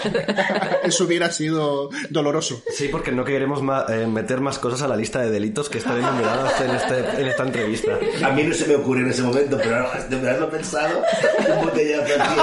eso 0.83 1.05
hubiera 1.05 1.31
sido 1.31 1.91
doloroso. 2.11 2.63
Sí, 2.75 2.89
porque 2.89 3.13
no 3.13 3.25
queremos 3.25 3.63
ma- 3.63 3.87
eh, 3.89 4.07
meter 4.07 4.41
más 4.41 4.59
cosas 4.59 4.83
a 4.83 4.89
la 4.89 4.97
lista 4.97 5.21
de 5.21 5.31
delitos 5.31 5.69
que 5.69 5.79
están 5.79 5.99
enumeradas 5.99 6.61
en, 6.61 6.71
este, 6.71 7.21
en 7.23 7.29
esta 7.29 7.43
entrevista. 7.45 7.99
A 8.25 8.31
mí 8.31 8.43
no 8.45 8.55
se 8.55 8.67
me 8.67 8.77
ocurre 8.77 9.01
en 9.01 9.09
ese 9.11 9.23
momento, 9.23 9.57
pero 9.59 9.77
ahora, 9.77 10.05
de 10.05 10.17
verdad 10.17 10.41
lo 10.41 10.49
he 10.49 10.51
pensado. 10.51 11.03
Un 11.57 11.65
botellazo 11.67 12.15
aquí. 12.23 12.35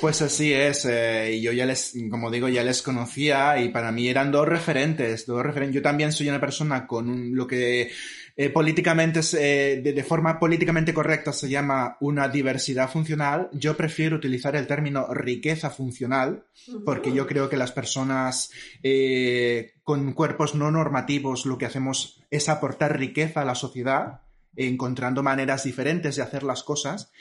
Pues 0.00 0.22
así 0.22 0.52
es, 0.52 0.86
eh, 0.86 1.32
y 1.34 1.42
yo 1.42 1.52
ya 1.52 1.66
les, 1.66 1.92
como 2.10 2.30
digo, 2.30 2.48
ya 2.48 2.62
les 2.64 2.80
conocía 2.80 3.58
y 3.60 3.68
para 3.68 3.92
mí 3.92 4.08
eran 4.08 4.32
dos 4.32 4.48
referentes, 4.48 5.26
dos 5.26 5.42
referentes. 5.42 5.74
Yo 5.74 5.82
también 5.82 6.10
soy 6.12 6.28
una 6.30 6.40
persona 6.40 6.86
con 6.86 7.10
un- 7.10 7.36
lo 7.36 7.46
que 7.46 7.90
eh, 8.36 8.50
políticamente, 8.50 9.20
eh, 9.34 9.80
de, 9.82 9.92
de 9.92 10.04
forma 10.04 10.38
políticamente 10.38 10.94
correcta 10.94 11.32
se 11.32 11.48
llama 11.48 11.96
una 12.00 12.28
diversidad 12.28 12.90
funcional. 12.90 13.48
Yo 13.52 13.76
prefiero 13.76 14.16
utilizar 14.16 14.56
el 14.56 14.66
término 14.66 15.06
riqueza 15.12 15.70
funcional 15.70 16.44
porque 16.84 17.12
yo 17.12 17.26
creo 17.26 17.48
que 17.48 17.56
las 17.56 17.72
personas 17.72 18.50
eh, 18.82 19.72
con 19.82 20.12
cuerpos 20.12 20.54
no 20.54 20.70
normativos 20.70 21.46
lo 21.46 21.58
que 21.58 21.66
hacemos 21.66 22.22
es 22.30 22.48
aportar 22.48 22.98
riqueza 22.98 23.42
a 23.42 23.44
la 23.44 23.54
sociedad, 23.54 24.22
encontrando 24.56 25.22
maneras 25.22 25.64
diferentes 25.64 26.16
de 26.16 26.22
hacer 26.22 26.42
las 26.42 26.62
cosas. 26.62 27.12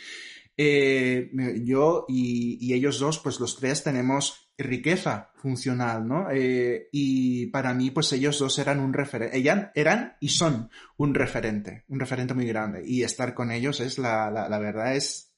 Yo 0.58 2.06
y, 2.10 2.58
y 2.60 2.74
ellos 2.74 3.00
dos, 3.00 3.20
pues 3.20 3.40
los 3.40 3.56
tres 3.56 3.82
tenemos 3.82 4.49
riqueza 4.60 5.32
funcional, 5.36 6.08
¿no? 6.08 6.28
Eh, 6.32 6.90
y 6.92 7.48
para 7.48 7.74
mí, 7.74 7.92
pues 7.92 8.12
ellos 8.14 8.40
dos 8.40 8.60
eran 8.60 8.80
un 8.80 8.94
referente, 8.94 9.40
eran, 9.40 9.72
eran 9.74 10.18
y 10.20 10.30
son 10.30 10.70
un 10.98 11.14
referente, 11.16 11.86
un 11.88 12.00
referente 12.00 12.34
muy 12.34 12.46
grande. 12.46 12.84
Y 12.86 13.04
estar 13.04 13.34
con 13.34 13.52
ellos 13.52 13.80
es 13.80 13.98
la, 13.98 14.30
la, 14.30 14.60
verdad 14.60 14.96
es 14.96 15.34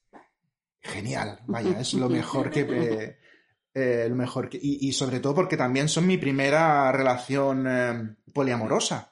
genial, 0.82 1.40
vaya, 1.48 1.80
es 1.80 1.94
lo 1.94 2.10
mejor 2.10 2.50
que... 2.50 3.18
eh, 3.74 4.06
lo 4.10 4.16
mejor 4.16 4.50
que, 4.50 4.60
y, 4.62 4.88
y 4.88 4.92
sobre 4.92 5.20
todo 5.20 5.34
porque 5.34 5.56
también 5.56 5.88
son 5.88 6.06
mi 6.06 6.18
primera 6.18 6.92
relación 6.92 7.66
eh, 7.68 8.16
poliamorosa. 8.34 9.11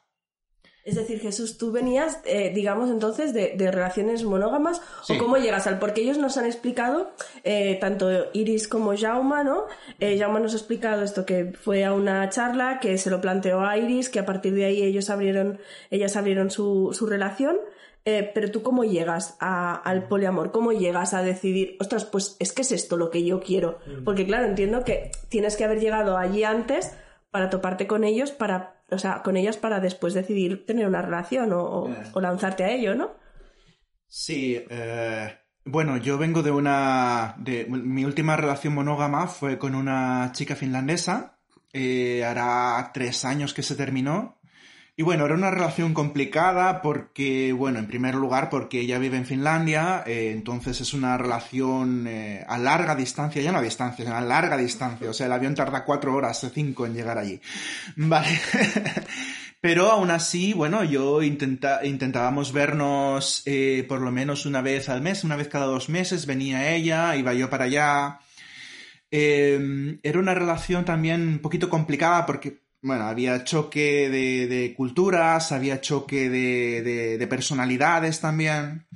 Es 0.85 0.95
decir, 0.95 1.19
Jesús, 1.19 1.57
tú 1.57 1.71
venías, 1.71 2.19
eh, 2.25 2.51
digamos, 2.55 2.89
entonces 2.89 3.33
de, 3.33 3.53
de 3.55 3.69
relaciones 3.71 4.23
monógamas, 4.23 4.81
Sí. 5.03 5.13
o 5.15 5.19
cómo 5.19 5.37
llegas 5.37 5.67
al. 5.67 5.77
Porque 5.77 6.01
ellos 6.01 6.17
nos 6.17 6.37
han 6.37 6.45
explicado, 6.45 7.11
eh, 7.43 7.77
tanto 7.79 8.09
Iris 8.33 8.67
como 8.67 8.95
Jauma, 8.97 9.43
¿no? 9.43 9.65
Eh, 9.99 10.17
Jauma 10.17 10.39
nos 10.39 10.53
ha 10.53 10.57
explicado 10.57 11.03
esto, 11.03 11.25
que 11.25 11.53
fue 11.53 11.83
a 11.85 11.93
una 11.93 12.27
charla, 12.29 12.79
que 12.79 12.97
se 12.97 13.09
lo 13.09 13.21
planteó 13.21 13.61
a 13.61 13.77
Iris, 13.77 14.09
que 14.09 14.19
a 14.19 14.25
partir 14.25 14.53
de 14.55 14.65
ahí 14.65 14.81
ellos 14.83 15.09
abrieron, 15.09 15.59
ellas 15.91 16.15
abrieron 16.15 16.49
su, 16.49 16.89
su 16.93 17.05
relación. 17.05 17.57
Eh, 18.05 18.31
pero 18.33 18.49
tú, 18.49 18.63
¿cómo 18.63 18.85
llegas 18.85 19.35
a- 19.41 19.75
al 19.75 20.07
poliamor? 20.07 20.51
¿Cómo 20.51 20.71
llegas 20.71 21.13
a 21.13 21.21
decidir, 21.21 21.75
ostras, 21.81 22.05
pues 22.05 22.37
es 22.39 22.53
que 22.53 22.61
es 22.61 22.71
esto 22.71 22.95
lo 22.95 23.09
que 23.11 23.23
yo 23.25 23.41
quiero? 23.41 23.77
Porque, 24.05 24.25
claro, 24.25 24.45
entiendo 24.45 24.83
que 24.85 25.11
tienes 25.27 25.57
que 25.57 25.65
haber 25.65 25.79
llegado 25.81 26.17
allí 26.17 26.45
antes 26.45 26.93
para 27.29 27.49
toparte 27.49 27.85
con 27.87 28.05
ellos, 28.05 28.31
para, 28.31 28.78
o 28.91 28.97
sea, 28.97 29.21
con 29.23 29.37
ellas 29.37 29.57
para 29.57 29.79
después 29.79 30.13
decidir 30.13 30.65
tener 30.65 30.87
una 30.87 31.01
relación 31.01 31.53
o, 31.53 31.61
o- 31.63 31.89
o 32.13 32.21
lanzarte 32.21 32.63
a 32.63 32.69
ello, 32.71 32.95
¿no? 32.95 33.11
Sí, 34.07 34.59
eh, 34.69 35.37
bueno, 35.65 35.97
yo 35.97 36.17
vengo 36.17 36.41
de 36.41 36.51
una... 36.51 37.35
De, 37.37 37.65
mi 37.67 38.05
última 38.05 38.35
relación 38.35 38.73
monógama 38.73 39.27
fue 39.27 39.57
con 39.59 39.75
una 39.75 40.31
chica 40.33 40.55
finlandesa, 40.55 41.37
eh, 41.73 42.23
hará 42.25 42.89
tres 42.93 43.23
años 43.25 43.53
que 43.53 43.61
se 43.63 43.75
terminó. 43.75 44.38
Y 44.99 45.01
bueno, 45.01 45.23
era 45.23 45.33
una 45.33 45.49
relación 45.49 45.93
complicada 45.93 46.81
porque, 46.81 47.53
bueno, 47.53 47.79
en 47.79 47.87
primer 47.87 48.15
lugar 48.15 48.49
porque 48.49 48.81
ella 48.81 48.99
vive 48.99 49.15
en 49.15 49.25
Finlandia, 49.25 50.03
eh, 50.05 50.31
entonces 50.33 50.81
es 50.81 50.93
una 50.93 51.17
relación 51.17 52.05
eh, 52.05 52.43
a 52.45 52.57
larga 52.57 52.97
distancia, 52.97 53.41
ya 53.41 53.53
no 53.53 53.59
a 53.59 53.61
distancia, 53.61 54.03
sino 54.03 54.17
a 54.17 54.19
larga 54.19 54.57
distancia, 54.57 55.09
o 55.09 55.13
sea, 55.13 55.27
el 55.27 55.31
avión 55.31 55.55
tarda 55.55 55.85
cuatro 55.85 56.13
horas, 56.13 56.45
cinco 56.53 56.85
en 56.85 56.95
llegar 56.95 57.17
allí. 57.17 57.39
Vale. 57.95 58.27
Pero 59.61 59.89
aún 59.89 60.11
así, 60.11 60.51
bueno, 60.51 60.83
yo 60.83 61.23
intenta, 61.23 61.85
intentábamos 61.85 62.51
vernos 62.51 63.43
eh, 63.45 63.85
por 63.87 64.01
lo 64.01 64.11
menos 64.11 64.45
una 64.45 64.61
vez 64.61 64.89
al 64.89 64.99
mes, 64.99 65.23
una 65.23 65.37
vez 65.37 65.47
cada 65.47 65.67
dos 65.67 65.87
meses, 65.87 66.25
venía 66.25 66.75
ella, 66.75 67.15
iba 67.15 67.33
yo 67.33 67.49
para 67.49 67.63
allá. 67.63 68.19
Era 69.09 70.19
una 70.19 70.33
relación 70.33 70.83
también 70.83 71.25
un 71.25 71.39
poquito 71.39 71.69
complicada 71.69 72.25
porque, 72.25 72.63
bueno, 72.81 73.05
había 73.05 73.43
choque 73.43 74.09
de, 74.09 74.47
de 74.47 74.73
culturas, 74.73 75.51
había 75.51 75.81
choque 75.81 76.29
de, 76.29 76.81
de- 76.81 77.17
de 77.17 77.27
personalidades 77.27 78.19
también. 78.21 78.87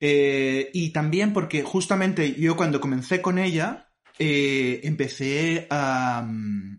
Eh, 0.00 0.70
y 0.74 0.90
también 0.90 1.32
porque 1.32 1.62
justamente 1.62 2.34
yo 2.34 2.56
cuando 2.56 2.80
comencé 2.80 3.22
con 3.22 3.38
ella, 3.38 3.88
eh, 4.18 4.80
empecé 4.84 5.66
a, 5.70 6.26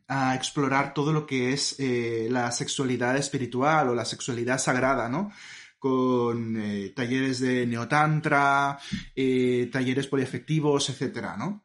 a 0.08 0.36
explorar 0.36 0.94
todo 0.94 1.12
lo 1.14 1.26
que 1.26 1.54
es 1.54 1.76
eh, 1.80 2.28
la 2.30 2.52
sexualidad 2.52 3.18
espiritual 3.18 3.90
o 3.90 3.96
la 3.96 4.06
sexualidad 4.06 4.60
sagrada, 4.60 5.10
¿no? 5.10 5.32
Con 5.80 6.60
talleres 6.96 7.40
de 7.40 7.66
neotantra, 7.68 8.80
talleres 9.72 10.08
poliafectivos, 10.08 10.90
etcétera, 10.90 11.38
¿no? 11.38 11.64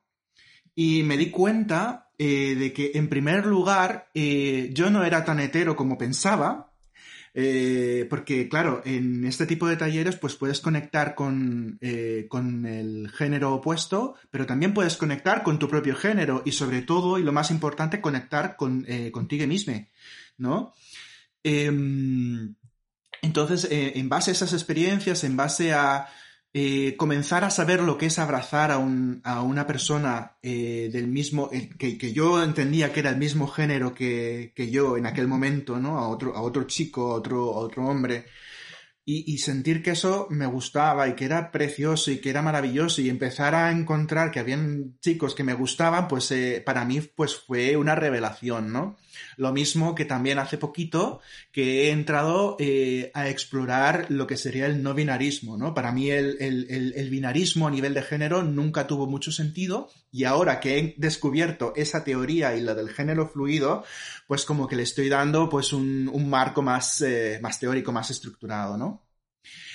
y 0.75 1.03
me 1.03 1.17
di 1.19 1.31
cuenta 1.31 2.11
eh, 2.25 2.55
de 2.55 2.73
que, 2.73 2.93
en 2.95 3.09
primer 3.09 3.47
lugar, 3.47 4.09
eh, 4.15 4.71
yo 4.73 4.91
no 4.93 5.03
era 5.03 5.25
tan 5.25 5.41
hetero 5.41 5.75
como 5.75 5.99
pensaba, 5.99 6.73
eh, 7.35 8.07
porque, 8.09 8.49
claro, 8.49 8.81
en 8.85 9.25
este 9.25 9.45
tipo 9.45 9.67
de 9.67 9.77
talleres 9.77 10.15
pues 10.15 10.37
puedes 10.37 10.61
conectar 10.61 11.17
con, 11.17 11.81
con 12.29 12.65
el 12.65 13.11
género 13.11 13.55
opuesto, 13.55 14.15
pero 14.31 14.47
también 14.47 14.73
puedes 14.73 14.97
conectar 14.97 15.43
con 15.43 15.59
tu 15.59 15.67
propio 15.67 15.97
género 15.97 16.43
y 16.45 16.53
sobre 16.53 16.83
todo, 16.83 17.19
y 17.19 17.25
lo 17.25 17.33
más 17.33 17.51
importante, 17.51 18.01
conectar 18.01 18.55
con, 18.55 18.87
contigo 19.11 19.45
mismo, 19.49 19.85
¿no? 20.39 20.75
Em, 21.43 22.55
entonces, 23.21 23.67
en 23.69 24.09
base 24.09 24.31
a 24.31 24.35
esas 24.35 24.53
experiencias, 24.53 25.25
en 25.25 25.37
base 25.37 25.73
a 25.73 26.07
eh, 26.55 26.97
comenzar 26.97 27.45
a 27.45 27.51
saber 27.51 27.81
lo 27.83 27.97
que 27.99 28.07
es 28.07 28.19
abrazar 28.19 28.71
a, 28.71 28.79
un- 28.79 29.21
a 29.25 29.43
una 29.43 29.67
persona 29.67 30.37
eh, 30.43 30.91
del 30.93 31.09
mismo, 31.09 31.49
eh, 31.53 31.71
que, 31.79 31.97
que 31.99 32.13
yo 32.13 32.43
entendía 32.43 32.93
que 32.93 33.01
era 33.01 33.11
el 33.11 33.17
mismo 33.19 33.47
género 33.49 33.95
que, 33.95 34.53
que 34.55 34.71
yo 34.71 34.97
en 34.97 35.07
aquel 35.07 35.29
momento, 35.29 35.79
¿no? 35.79 35.99
A 35.99 36.09
otro, 36.09 36.37
a 36.37 36.43
otro 36.43 36.65
chico, 36.65 37.13
a 37.13 37.15
otro, 37.15 37.51
otro 37.53 37.87
hombre. 37.87 38.27
Y, 39.05 39.33
y 39.35 39.39
sentir 39.39 39.83
que 39.83 39.91
eso 39.93 40.29
me 40.31 40.47
gustaba 40.47 41.09
y 41.09 41.15
que 41.17 41.25
era 41.25 41.51
precioso 41.51 42.11
y 42.13 42.21
que 42.21 42.31
era 42.31 42.43
maravilloso 42.43 43.01
y 43.03 43.11
empezar 43.11 43.55
a 43.55 43.73
encontrar 43.73 44.31
que 44.31 44.39
habían 44.41 44.99
chicos 45.01 45.35
que 45.35 45.43
me 45.45 45.55
gustaban, 45.55 46.07
pues 46.09 46.33
para 46.65 46.85
mí 46.85 47.01
pues 47.01 47.37
fue 47.37 47.77
una 47.77 47.97
revelación, 47.97 48.73
¿no? 48.73 48.97
Lo 49.37 49.53
mismo 49.53 49.95
que 49.95 50.05
también 50.05 50.39
hace 50.39 50.59
poquito 50.59 51.21
que 51.53 51.89
he 51.89 51.91
entrado 51.91 52.57
eh, 52.59 53.11
a 53.15 53.29
explorar 53.29 54.07
lo 54.11 54.27
que 54.27 54.37
sería 54.37 54.67
el 54.67 54.83
no 54.83 54.95
binarismo, 54.95 55.57
¿no? 55.57 55.75
Para 55.75 55.93
mí 55.93 56.11
el, 56.11 56.37
el- 56.41 57.11
binarismo 57.11 57.69
a 57.69 57.71
nivel 57.71 57.93
de 57.95 58.03
género 58.03 58.43
nunca 58.43 58.87
tuvo 58.87 59.07
mucho 59.07 59.33
sentido 59.33 59.91
y 60.11 60.25
ahora 60.25 60.61
que 60.61 60.79
he 60.79 60.95
descubierto 60.97 61.73
esa 61.77 62.05
teoría 62.05 62.57
y 62.57 62.61
la 62.63 62.75
del 62.75 62.89
género 62.91 63.29
fluido, 63.29 63.85
pues 64.27 64.45
como 64.45 64.67
que 64.67 64.77
le 64.77 64.83
estoy 64.85 65.09
dando 65.09 65.49
pues 65.49 65.73
un, 65.73 66.09
un 66.13 66.31
marco 66.31 66.63
más, 66.63 67.01
eh, 67.03 67.39
más 67.43 67.61
teórico, 67.61 67.93
más 67.93 68.11
estructurado, 68.11 68.77
¿no? 68.79 69.03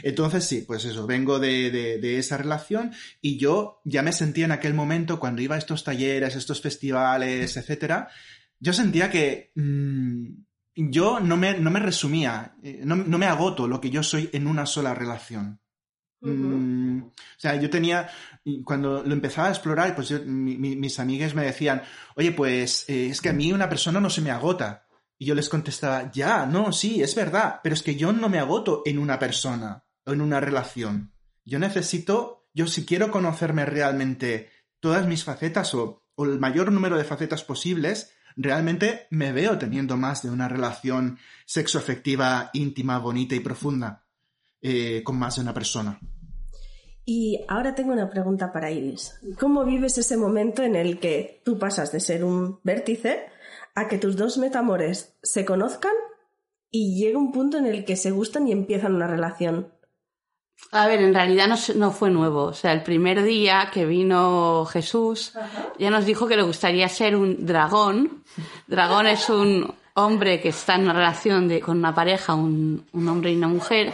Entonces 0.04 0.46
sí, 0.46 0.64
pues 0.66 0.86
eso, 0.86 1.08
vengo 1.08 1.40
de, 1.40 1.72
de- 1.72 1.98
de 2.00 2.18
esa 2.20 2.38
relación 2.38 2.94
y 3.22 3.38
yo 3.38 3.82
ya 3.84 4.02
me 4.04 4.14
sentía 4.14 4.46
en 4.46 4.52
aquel 4.52 4.74
momento 4.74 5.20
cuando 5.20 5.42
iba 5.42 5.56
a 5.56 5.60
estos 5.60 5.84
talleres, 5.84 6.36
estos 6.36 6.62
festivales, 6.62 7.58
etcétera, 7.58 8.10
yo 8.60 8.74
sentía 8.74 9.10
que 9.10 9.52
mm, 9.56 10.26
yo 10.76 11.20
no 11.20 11.38
me, 11.38 11.58
no 11.60 11.72
me 11.72 11.80
resumía, 11.80 12.56
eh, 12.64 12.82
no, 12.86 12.96
no 12.96 13.18
me 13.18 13.26
agoto 13.26 13.68
lo 13.68 13.82
que 13.82 13.90
yo 13.90 14.04
soy 14.04 14.30
en 14.34 14.48
una 14.48 14.66
sola 14.66 14.94
relación. 14.94 15.60
Mm, 16.22 17.02
o 17.04 17.12
sea, 17.38 17.56
yo 17.56 17.70
tenía, 17.70 18.10
cuando 18.64 19.04
lo 19.04 19.14
empezaba 19.14 19.48
a 19.48 19.52
explorar, 19.52 19.94
pues 19.96 20.10
yo- 20.10 20.24
mi- 20.26 20.58
mi- 20.58 20.76
mis 20.76 21.00
amigas 21.00 21.36
me 21.36 21.44
decían, 21.46 21.84
oye, 22.16 22.32
pues 22.32 22.86
eh, 22.90 23.08
es 23.10 23.22
que 23.22 23.30
a 23.30 23.34
mí 23.34 23.52
una 23.54 23.70
persona 23.70 24.00
no 24.00 24.10
se 24.10 24.22
me 24.22 24.32
agota. 24.32 24.84
Y 25.20 25.26
yo 25.26 25.36
les 25.36 25.50
contestaba, 25.50 26.12
ya, 26.12 26.46
no, 26.46 26.72
sí, 26.72 27.02
es 27.02 27.16
verdad, 27.16 27.60
pero 27.64 27.74
es 27.74 27.82
que 27.84 27.96
yo 27.96 28.14
no 28.14 28.30
me 28.30 28.38
agoto 28.40 28.84
en 28.86 29.00
una 29.00 29.18
persona 29.18 29.84
o 30.06 30.14
en 30.14 30.22
una 30.22 30.40
relación. 30.40 31.12
Yo 31.44 31.58
necesito, 31.60 32.48
yo 32.54 32.68
si 32.68 32.86
quiero 32.86 33.10
conocerme 33.10 33.66
realmente 33.66 34.50
todas 34.80 35.08
mis 35.08 35.24
facetas 35.24 35.74
o, 35.74 36.04
o 36.16 36.26
el 36.26 36.40
mayor 36.40 36.72
número 36.72 36.98
de 36.98 37.04
facetas 37.04 37.44
posibles, 37.44 38.12
realmente 38.38 39.08
me 39.10 39.32
veo 39.34 39.58
teniendo 39.58 39.98
más 39.98 40.22
de 40.24 40.30
una 40.30 40.48
relación 40.48 41.18
sexoafectiva, 41.46 42.52
íntima, 42.54 43.00
bonita 43.00 43.36
y 43.36 43.40
profunda 43.40 44.06
eh, 44.62 45.02
con 45.04 45.18
más 45.18 45.36
de 45.36 45.42
una 45.42 45.54
persona. 45.54 46.00
Y 47.04 47.46
ahora 47.48 47.74
tengo 47.74 47.94
una 47.94 48.10
pregunta 48.10 48.52
para 48.52 48.70
Iris. 48.70 49.20
¿Cómo 49.40 49.66
vives 49.66 49.98
ese 49.98 50.18
momento 50.18 50.62
en 50.64 50.76
el 50.76 51.00
que 51.00 51.42
tú 51.44 51.58
pasas 51.58 51.92
de 51.92 52.00
ser 52.00 52.24
un 52.24 52.60
vértice 52.64 53.26
a 53.76 53.88
que 53.88 53.98
tus 53.98 54.18
dos 54.18 54.38
metamores 54.38 55.16
se 55.24 55.46
conozcan 55.46 55.94
y 56.70 57.00
llega 57.00 57.18
un 57.18 57.32
punto 57.32 57.58
en 57.58 57.66
el 57.66 57.86
que 57.86 57.96
se 57.96 58.12
gustan 58.12 58.48
y 58.48 58.52
empiezan 58.52 58.96
una 58.96 59.08
relación? 59.08 59.72
A 60.72 60.88
ver, 60.88 61.02
en 61.02 61.14
realidad 61.14 61.48
no, 61.48 61.56
no 61.76 61.92
fue 61.92 62.10
nuevo. 62.10 62.44
O 62.44 62.54
sea, 62.54 62.74
el 62.74 62.84
primer 62.84 63.24
día 63.24 63.70
que 63.72 63.86
vino 63.86 64.66
Jesús, 64.66 65.34
ya 65.80 65.90
nos 65.90 66.06
dijo 66.06 66.28
que 66.28 66.36
le 66.36 66.44
gustaría 66.44 66.90
ser 66.90 67.16
un 67.16 67.46
dragón. 67.46 68.24
Dragón 68.68 69.08
es 69.08 69.30
un 69.30 69.74
hombre 69.94 70.42
que 70.42 70.50
está 70.50 70.76
en 70.76 70.82
una 70.84 70.94
relación 70.94 71.48
de, 71.48 71.60
con 71.62 71.78
una 71.78 71.96
pareja, 71.96 72.36
un, 72.36 72.86
un 72.92 73.08
hombre 73.08 73.32
y 73.32 73.36
una 73.36 73.48
mujer. 73.48 73.94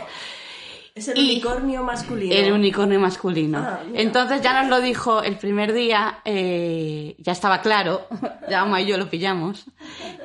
Es 0.95 1.08
el 1.08 1.17
unicornio 1.17 1.84
masculino. 1.84 2.36
El 2.36 2.52
unicornio 2.52 2.99
masculino. 2.99 3.58
Ah. 3.60 3.80
Entonces 3.95 4.41
ya 4.41 4.62
nos 4.62 4.69
lo 4.69 4.80
dijo 4.80 5.23
el 5.23 5.38
primer 5.38 5.73
día, 5.73 6.19
eh, 6.23 7.15
ya 7.17 7.32
estaba 7.32 7.62
claro, 7.62 8.08
Yama 8.49 8.80
y 8.82 8.86
yo 8.86 8.97
lo 8.97 9.10
pillamos. 9.10 9.65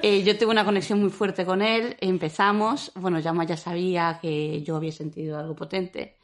Eh, 0.02 0.22
yo 0.24 0.36
tuve 0.36 0.50
una 0.50 0.66
conexión 0.66 1.00
muy 1.00 1.08
fuerte 1.08 1.46
con 1.46 1.62
él, 1.62 1.96
empezamos, 2.00 2.92
bueno, 2.96 3.18
Yama 3.18 3.44
ya 3.44 3.56
sabía 3.56 4.18
que 4.20 4.62
yo 4.62 4.76
había 4.76 4.92
sentido 4.92 5.38
algo 5.38 5.54
potente 5.54 6.17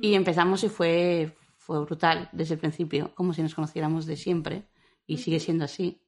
y 0.00 0.14
empezamos 0.14 0.64
y 0.64 0.68
fue, 0.68 1.36
fue 1.56 1.80
brutal 1.84 2.28
desde 2.32 2.54
el 2.54 2.60
principio, 2.60 3.14
como 3.14 3.32
si 3.32 3.42
nos 3.42 3.54
conociéramos 3.54 4.06
de 4.06 4.16
siempre 4.16 4.64
y 5.06 5.18
sigue 5.18 5.40
siendo 5.40 5.64
así. 5.64 6.00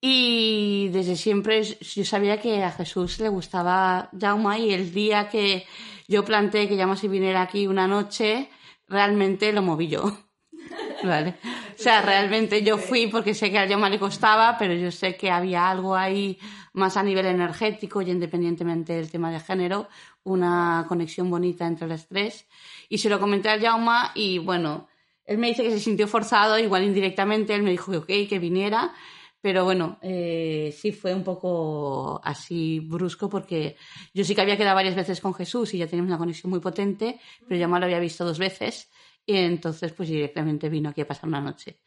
Y 0.00 0.88
desde 0.88 1.16
siempre 1.16 1.62
yo 1.62 2.04
sabía 2.04 2.40
que 2.40 2.64
a 2.64 2.72
Jesús 2.72 3.20
le 3.20 3.28
gustaba 3.28 4.08
Jauma 4.18 4.58
y 4.58 4.72
el 4.72 4.92
día 4.94 5.28
que 5.28 5.66
yo 6.08 6.24
planteé 6.24 6.68
que 6.68 6.76
Jauma 6.76 6.96
se 6.96 7.08
viniera 7.08 7.42
aquí 7.42 7.66
una 7.66 7.86
noche, 7.86 8.48
realmente 8.88 9.52
lo 9.52 9.62
moví 9.62 9.88
yo. 9.88 10.16
¿Vale? 11.04 11.34
O 11.78 11.82
sea, 11.82 12.02
realmente 12.02 12.62
yo 12.62 12.78
fui 12.78 13.06
porque 13.08 13.34
sé 13.34 13.50
que 13.50 13.58
a 13.58 13.68
Jauma 13.68 13.90
le 13.90 13.98
costaba, 13.98 14.56
pero 14.58 14.74
yo 14.74 14.90
sé 14.90 15.16
que 15.16 15.30
había 15.30 15.70
algo 15.70 15.94
ahí 15.94 16.38
más 16.72 16.96
a 16.96 17.02
nivel 17.02 17.26
energético 17.26 18.02
y 18.02 18.10
independientemente 18.10 18.94
del 18.94 19.10
tema 19.10 19.30
de 19.30 19.40
género, 19.40 19.88
una 20.22 20.84
conexión 20.88 21.30
bonita 21.30 21.66
entre 21.66 21.88
las 21.88 22.06
tres. 22.08 22.46
Y 22.88 22.98
se 22.98 23.08
lo 23.08 23.18
comenté 23.18 23.48
a 23.48 23.58
Jauma 23.58 24.12
y 24.14 24.38
bueno, 24.38 24.88
él 25.24 25.38
me 25.38 25.48
dice 25.48 25.62
que 25.62 25.70
se 25.70 25.80
sintió 25.80 26.08
forzado, 26.08 26.58
igual 26.58 26.84
indirectamente, 26.84 27.54
él 27.54 27.62
me 27.62 27.70
dijo 27.70 27.90
que 27.92 27.98
ok, 27.98 28.28
que 28.28 28.38
viniera. 28.38 28.92
Pero 29.40 29.64
bueno, 29.64 29.98
eh, 30.02 30.74
sí 30.76 30.92
fue 30.92 31.14
un 31.14 31.24
poco 31.24 32.20
así 32.22 32.80
brusco 32.80 33.28
porque 33.30 33.76
yo 34.12 34.22
sí 34.22 34.34
que 34.34 34.42
había 34.42 34.56
quedado 34.56 34.74
varias 34.74 34.94
veces 34.94 35.20
con 35.20 35.32
Jesús 35.32 35.72
y 35.72 35.78
ya 35.78 35.86
teníamos 35.86 36.10
una 36.10 36.18
conexión 36.18 36.50
muy 36.50 36.60
potente, 36.60 37.18
pero 37.48 37.66
me 37.68 37.78
lo 37.78 37.86
había 37.86 37.98
visto 37.98 38.24
dos 38.24 38.38
veces 38.38 38.90
y 39.24 39.36
entonces 39.36 39.92
pues 39.92 40.10
directamente 40.10 40.68
vino 40.68 40.90
aquí 40.90 41.00
a 41.00 41.06
pasar 41.06 41.28
una 41.28 41.40
noche. 41.40 41.80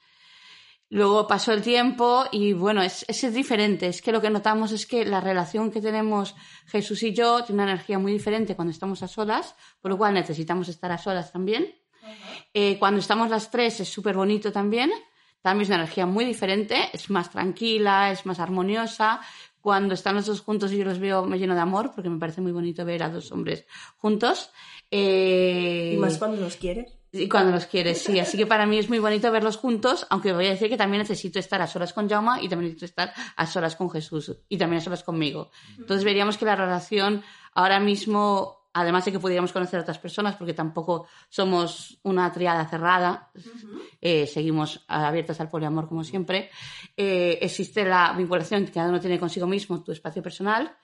Luego 0.93 1.25
pasó 1.25 1.53
el 1.53 1.63
tiempo 1.63 2.25
y 2.31 2.53
bueno, 2.53 2.83
es, 2.83 3.03
es, 3.07 3.33
diferente. 3.33 3.87
Es 3.87 3.99
que 3.99 4.11
lo 4.11 4.21
que 4.21 4.29
notamos 4.29 4.71
es 4.71 4.85
que 4.85 5.05
la 5.05 5.19
relación 5.19 5.71
que 5.71 5.81
tenemos 5.81 6.35
Jesús 6.67 7.01
y 7.01 7.15
yo 7.15 7.43
tiene 7.43 7.63
una 7.63 7.71
energía 7.71 7.97
muy 7.97 8.11
diferente 8.11 8.55
cuando 8.55 8.69
estamos 8.69 9.01
a 9.01 9.07
solas, 9.07 9.55
por 9.81 9.89
lo 9.89 9.97
cual 9.97 10.13
necesitamos 10.13 10.69
estar 10.69 10.91
a 10.91 10.99
solas 10.99 11.31
también. 11.31 11.73
Eh, 12.53 12.77
cuando 12.77 12.99
estamos 12.99 13.31
las 13.31 13.49
tres 13.49 13.79
es 13.79 13.89
súper 13.89 14.15
bonito 14.15 14.51
también. 14.51 14.91
También 15.41 15.63
es 15.63 15.69
una 15.69 15.77
energía 15.77 16.05
muy 16.05 16.25
diferente, 16.25 16.77
es 16.93 17.09
más 17.09 17.31
tranquila, 17.31 18.11
es 18.11 18.27
más 18.27 18.39
armoniosa. 18.39 19.19
Cuando 19.61 19.95
están 19.95 20.13
los 20.13 20.27
dos 20.27 20.41
juntos 20.41 20.71
y 20.73 20.77
yo 20.77 20.85
los 20.85 20.99
veo 20.99 21.25
me 21.25 21.39
lleno 21.39 21.55
de 21.55 21.61
amor, 21.61 21.91
porque 21.95 22.11
me 22.11 22.19
parece 22.19 22.39
muy 22.39 22.51
bonito 22.51 22.85
ver 22.85 23.01
a 23.01 23.09
dos 23.09 23.31
hombres 23.31 23.65
juntos. 23.97 24.51
Eh, 24.91 25.93
Y 25.95 25.97
más 25.97 26.19
cuando 26.19 26.39
los 26.39 26.55
quieres. 26.55 27.02
Y 27.15 27.29
cuando 27.29 27.51
los 27.51 27.67
quieres, 27.67 28.01
sí. 28.01 28.19
Así 28.19 28.37
que 28.37 28.47
para 28.47 28.65
mí 28.65 28.79
es 28.79 28.89
muy 28.89 28.97
bonito 28.97 29.31
verlos 29.31 29.57
juntos, 29.57 30.07
aunque 30.09 30.33
voy 30.33 30.47
a 30.47 30.49
decir 30.49 30.67
que 30.67 30.77
también 30.77 31.03
necesito 31.03 31.37
estar 31.37 31.61
a 31.61 31.67
solas 31.67 31.93
con 31.93 32.09
Jauma 32.09 32.41
y 32.41 32.49
también 32.49 32.73
necesito 32.73 32.85
estar 32.85 33.13
a 33.35 33.45
solas 33.45 33.75
con 33.75 33.91
Jesús 33.91 34.35
y 34.49 34.57
también 34.57 34.81
a 34.81 34.83
solas 34.83 35.03
conmigo. 35.03 35.51
Entonces 35.77 36.03
veríamos 36.03 36.39
que 36.39 36.45
la 36.45 36.55
relación 36.55 37.23
ahora 37.53 37.79
mismo, 37.79 38.67
además 38.73 39.05
de 39.05 39.11
que 39.11 39.19
pudiéramos 39.19 39.53
conocer 39.53 39.79
a 39.79 39.83
otras 39.83 39.99
personas, 39.99 40.37
porque 40.37 40.55
tampoco 40.55 41.05
somos 41.29 41.99
una 42.01 42.31
triada 42.31 42.67
cerrada, 42.67 43.31
eh, 44.01 44.25
seguimos 44.25 44.83
abiertas 44.87 45.39
al 45.39 45.49
poliamor 45.49 45.87
como 45.87 46.03
siempre, 46.03 46.49
eh, 46.97 47.37
existe 47.43 47.85
la 47.85 48.13
vinculación 48.13 48.65
que 48.65 48.71
cada 48.71 48.89
uno 48.89 48.99
tiene 48.99 49.19
consigo 49.19 49.45
mismo, 49.45 49.83
tu 49.83 49.91
espacio 49.91 50.23
personal. 50.23 50.75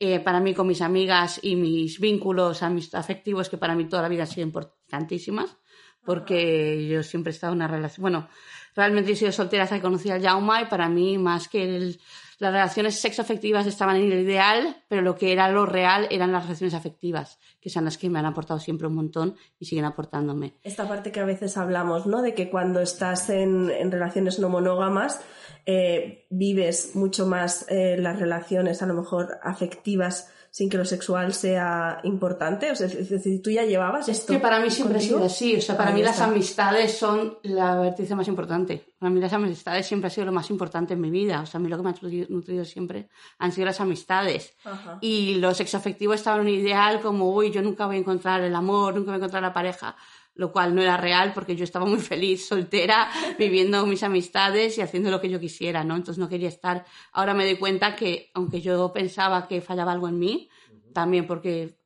Eh, 0.00 0.18
para 0.18 0.40
mí 0.40 0.54
con 0.54 0.66
mis 0.66 0.80
amigas 0.80 1.38
y 1.40 1.54
mis 1.54 2.00
vínculos 2.00 2.64
afectivos 2.64 3.48
que 3.48 3.58
para 3.58 3.76
mí 3.76 3.84
toda 3.84 4.02
la 4.02 4.08
vida 4.08 4.22
han 4.22 4.28
sido 4.28 4.44
importantísimas 4.44 5.56
porque 6.04 6.86
yo 6.88 7.02
siempre 7.02 7.30
he 7.30 7.34
estado 7.34 7.52
en 7.52 7.58
una 7.58 7.68
relación, 7.68 8.02
bueno, 8.02 8.28
realmente 8.74 9.12
he 9.12 9.16
sido 9.16 9.32
soltera 9.32 9.64
hasta 9.64 9.76
que 9.76 9.82
conocí 9.82 10.10
al 10.10 10.22
Jauma 10.22 10.62
y 10.62 10.66
para 10.66 10.88
mí 10.88 11.18
más 11.18 11.48
que 11.48 11.96
las 12.38 12.52
relaciones 12.52 13.00
sexoafectivas 13.00 13.66
estaban 13.66 13.96
en 13.96 14.12
el 14.12 14.20
ideal, 14.20 14.82
pero 14.88 15.02
lo 15.02 15.16
que 15.16 15.32
era 15.32 15.48
lo 15.50 15.66
real 15.66 16.08
eran 16.10 16.32
las 16.32 16.44
relaciones 16.44 16.74
afectivas, 16.74 17.38
que 17.60 17.70
son 17.70 17.84
las 17.84 17.96
que 17.96 18.10
me 18.10 18.18
han 18.18 18.26
aportado 18.26 18.60
siempre 18.60 18.86
un 18.86 18.94
montón 18.94 19.36
y 19.58 19.66
siguen 19.66 19.84
aportándome. 19.84 20.54
Esta 20.62 20.88
parte 20.88 21.12
que 21.12 21.20
a 21.20 21.24
veces 21.24 21.56
hablamos, 21.56 22.06
¿no? 22.06 22.22
De 22.22 22.34
que 22.34 22.50
cuando 22.50 22.80
estás 22.80 23.30
en, 23.30 23.70
en 23.70 23.90
relaciones 23.90 24.38
no 24.38 24.48
monógamas, 24.48 25.20
eh, 25.66 26.26
vives 26.28 26.94
mucho 26.94 27.26
más 27.26 27.66
eh, 27.70 27.96
las 27.98 28.18
relaciones 28.18 28.82
a 28.82 28.86
lo 28.86 28.94
mejor 28.94 29.38
afectivas 29.42 30.30
sin 30.54 30.70
que 30.70 30.76
lo 30.78 30.84
sexual 30.84 31.34
sea 31.34 31.98
importante? 32.04 32.70
O 32.70 32.76
sea, 32.76 32.86
es 32.86 33.42
tú 33.42 33.50
ya 33.50 33.64
llevabas 33.64 34.08
Es 34.08 34.18
esto. 34.20 34.32
que 34.34 34.38
para 34.38 34.60
mí 34.60 34.70
siempre 34.70 34.98
ha 34.98 35.00
contigo? 35.00 35.16
sido 35.18 35.26
así. 35.26 35.56
O 35.56 35.60
sea, 35.60 35.76
para 35.76 35.90
Ahí 35.90 35.96
mí 35.96 36.02
las 36.04 36.20
amistades 36.20 36.96
son 36.96 37.38
la 37.42 37.74
vértice 37.80 38.14
más 38.14 38.28
importante. 38.28 38.94
Para 38.96 39.10
mí 39.10 39.18
las 39.20 39.32
amistades 39.32 39.84
siempre 39.84 40.06
ha 40.06 40.10
sido 40.10 40.26
lo 40.26 40.32
más 40.32 40.48
importante 40.50 40.94
en 40.94 41.00
mi 41.00 41.10
vida. 41.10 41.40
O 41.40 41.46
sea, 41.46 41.58
a 41.58 41.60
mí 41.60 41.68
lo 41.68 41.76
que 41.76 41.82
me 41.82 41.90
ha 41.90 41.94
nutrido, 42.28 42.64
siempre 42.64 43.08
han 43.40 43.50
sido 43.50 43.66
las 43.66 43.80
amistades. 43.80 44.54
Ajá. 44.64 44.98
Y 45.00 45.34
lo 45.40 45.52
sexoafectivo 45.54 46.14
estaba 46.14 46.36
en 46.36 46.42
un 46.42 46.48
ideal 46.50 47.00
como, 47.00 47.34
uy, 47.34 47.50
yo 47.50 47.60
nunca 47.60 47.86
voy 47.86 47.96
a 47.96 47.98
encontrar 47.98 48.40
el 48.42 48.54
amor, 48.54 48.94
nunca 48.94 49.06
voy 49.06 49.14
a 49.14 49.16
encontrar 49.16 49.42
la 49.42 49.52
pareja. 49.52 49.96
Lo 50.34 50.50
cual 50.52 50.74
no 50.74 50.82
era 50.82 50.96
real 50.96 51.32
porque 51.32 51.54
yo 51.54 51.64
estaba 51.64 51.86
muy 51.86 52.00
feliz, 52.00 52.46
soltera, 52.46 53.08
viviendo 53.38 53.86
mis 53.86 54.02
amistades 54.02 54.76
y 54.78 54.80
haciendo 54.80 55.10
lo 55.10 55.20
que 55.20 55.30
yo 55.30 55.38
quisiera, 55.38 55.84
¿no? 55.84 55.94
Entonces 55.94 56.18
no 56.18 56.28
quería 56.28 56.48
estar. 56.48 56.84
Ahora 57.12 57.34
me 57.34 57.44
doy 57.44 57.56
cuenta 57.56 57.94
que, 57.94 58.30
aunque 58.34 58.60
yo 58.60 58.92
pensaba 58.92 59.46
que 59.46 59.60
fallaba 59.60 59.92
algo 59.92 60.08
en 60.08 60.18
mí, 60.18 60.48
también 60.92 61.26
porque 61.26 61.78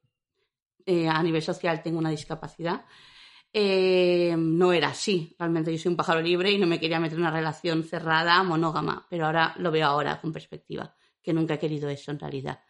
eh, 0.87 1.09
a 1.09 1.23
nivel 1.23 1.43
social 1.43 1.83
tengo 1.83 1.99
una 1.99 2.11
discapacidad, 2.11 2.87
eh, 3.53 4.35
no 4.39 4.73
era 4.73 4.89
así. 4.89 5.35
Realmente 5.39 5.73
yo 5.73 5.79
soy 5.79 5.91
un 5.91 5.97
pájaro 5.97 6.21
libre 6.21 6.51
y 6.51 6.59
no 6.59 6.67
me 6.67 6.79
quería 6.79 7.01
meter 7.01 7.17
en 7.17 7.23
una 7.23 7.31
relación 7.31 7.85
cerrada, 7.85 8.43
monógama, 8.43 9.07
pero 9.09 9.27
ahora 9.27 9.55
lo 9.59 9.71
veo 9.71 9.87
ahora 9.87 10.21
con 10.21 10.33
perspectiva, 10.33 10.95
que 11.23 11.33
nunca 11.33 11.55
he 11.55 11.59
querido 11.59 11.89
eso 11.89 12.11
en 12.11 12.19
realidad. 12.19 12.61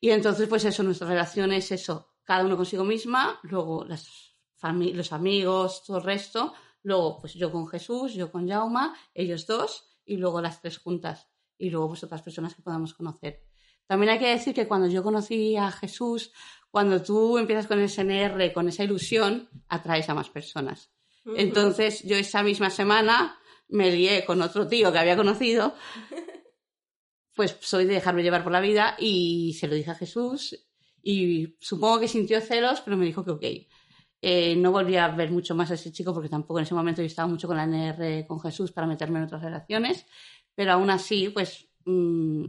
Y 0.00 0.10
entonces, 0.10 0.48
pues 0.48 0.64
eso, 0.64 0.82
nuestra 0.82 1.08
relación 1.08 1.52
es 1.52 1.70
eso, 1.72 2.14
cada 2.24 2.44
uno 2.44 2.56
consigo 2.56 2.84
misma, 2.84 3.38
luego 3.42 3.84
las 3.84 4.29
los 4.62 5.12
amigos, 5.12 5.84
todo 5.84 5.98
el 5.98 6.04
resto, 6.04 6.54
luego 6.82 7.18
pues 7.18 7.34
yo 7.34 7.50
con 7.50 7.66
Jesús, 7.68 8.14
yo 8.14 8.30
con 8.30 8.48
Jauma, 8.48 8.94
ellos 9.14 9.46
dos, 9.46 9.98
y 10.04 10.16
luego 10.16 10.40
las 10.40 10.60
tres 10.60 10.78
juntas, 10.78 11.28
y 11.58 11.70
luego 11.70 11.88
pues 11.88 12.04
otras 12.04 12.22
personas 12.22 12.54
que 12.54 12.62
podamos 12.62 12.94
conocer. 12.94 13.44
También 13.86 14.10
hay 14.10 14.18
que 14.18 14.28
decir 14.28 14.54
que 14.54 14.68
cuando 14.68 14.86
yo 14.86 15.02
conocí 15.02 15.56
a 15.56 15.70
Jesús, 15.72 16.32
cuando 16.70 17.02
tú 17.02 17.38
empiezas 17.38 17.66
con 17.66 17.80
ese 17.80 18.02
NR, 18.02 18.52
con 18.52 18.68
esa 18.68 18.84
ilusión, 18.84 19.48
atraes 19.68 20.08
a 20.08 20.14
más 20.14 20.30
personas. 20.30 20.92
Entonces, 21.36 22.02
yo 22.04 22.16
esa 22.16 22.42
misma 22.42 22.70
semana 22.70 23.38
me 23.68 23.90
lié 23.90 24.24
con 24.24 24.40
otro 24.42 24.66
tío 24.66 24.92
que 24.92 24.98
había 24.98 25.16
conocido, 25.16 25.74
pues 27.34 27.56
soy 27.60 27.84
de 27.84 27.94
dejarme 27.94 28.22
llevar 28.22 28.42
por 28.42 28.52
la 28.52 28.60
vida 28.60 28.96
y 28.98 29.54
se 29.58 29.66
lo 29.68 29.74
dije 29.74 29.90
a 29.90 29.94
Jesús 29.94 30.56
y 31.02 31.56
supongo 31.60 32.00
que 32.00 32.08
sintió 32.08 32.40
celos, 32.40 32.80
pero 32.82 32.96
me 32.96 33.06
dijo 33.06 33.24
que 33.24 33.30
ok. 33.30 33.44
Eh, 34.22 34.54
no 34.56 34.70
volví 34.70 34.96
a 34.96 35.08
ver 35.08 35.30
mucho 35.30 35.54
más 35.54 35.70
a 35.70 35.74
ese 35.74 35.92
chico 35.92 36.12
porque 36.12 36.28
tampoco 36.28 36.58
en 36.58 36.64
ese 36.64 36.74
momento 36.74 37.00
yo 37.00 37.06
estaba 37.06 37.26
mucho 37.28 37.48
con 37.48 37.56
la 37.56 37.64
NR 37.64 38.26
con 38.26 38.38
Jesús 38.38 38.70
para 38.70 38.86
meterme 38.86 39.18
en 39.18 39.24
otras 39.24 39.42
relaciones, 39.42 40.04
pero 40.54 40.72
aún 40.72 40.90
así, 40.90 41.30
pues 41.30 41.68
mm, 41.86 42.44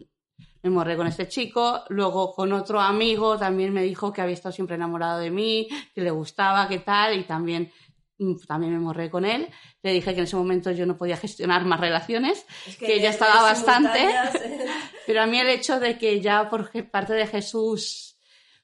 me 0.64 0.70
morré 0.70 0.96
con 0.96 1.08
este 1.08 1.28
chico. 1.28 1.84
Luego 1.90 2.34
con 2.34 2.52
otro 2.54 2.80
amigo 2.80 3.38
también 3.38 3.74
me 3.74 3.84
dijo 3.84 4.12
que 4.12 4.22
había 4.22 4.34
estado 4.34 4.54
siempre 4.54 4.76
enamorado 4.76 5.20
de 5.20 5.32
mí, 5.32 5.68
que 5.94 6.02
le 6.02 6.12
gustaba, 6.12 6.68
qué 6.68 6.80
tal, 6.80 7.18
y 7.18 7.24
también, 7.24 7.72
mm, 8.18 8.36
también 8.48 8.74
me 8.74 8.80
morré 8.80 9.10
con 9.10 9.26
él. 9.26 9.48
Le 9.82 9.94
dije 9.94 10.14
que 10.14 10.20
en 10.20 10.26
ese 10.26 10.36
momento 10.36 10.72
yo 10.72 10.86
no 10.86 10.98
podía 10.98 11.18
gestionar 11.18 11.66
más 11.66 11.80
relaciones, 11.80 12.46
Es 12.68 12.78
que, 12.78 13.00
ya 13.00 13.10
es 13.10 13.16
estaba 13.16 13.42
bastante. 13.42 14.00
Pero 15.08 15.22
a 15.22 15.26
mí 15.26 15.40
el 15.40 15.50
hecho 15.50 15.80
de 15.80 15.98
que 15.98 16.22
ya 16.22 16.50
por 16.50 16.70
parte 16.90 17.14
de 17.14 17.28
Jesús, 17.28 18.11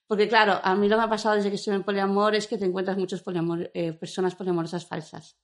porque 0.07 0.27
claro, 0.27 0.59
a 0.63 0.75
mí 0.75 0.87
lo 0.87 0.95
que 0.95 0.99
me 1.01 1.05
ha 1.05 1.09
pasado 1.09 1.35
desde 1.35 1.49
que 1.49 1.55
estoy 1.55 1.75
en 1.75 1.83
poliamor 1.83 2.33
es 2.35 2.47
que 2.47 2.57
te 2.57 2.65
encuentras 2.65 2.97
muchas 2.97 3.23
poliamor- 3.23 3.69
eh, 3.73 3.93
personas 3.93 4.35
poliamorosas 4.35 4.85
falsas, 4.85 5.37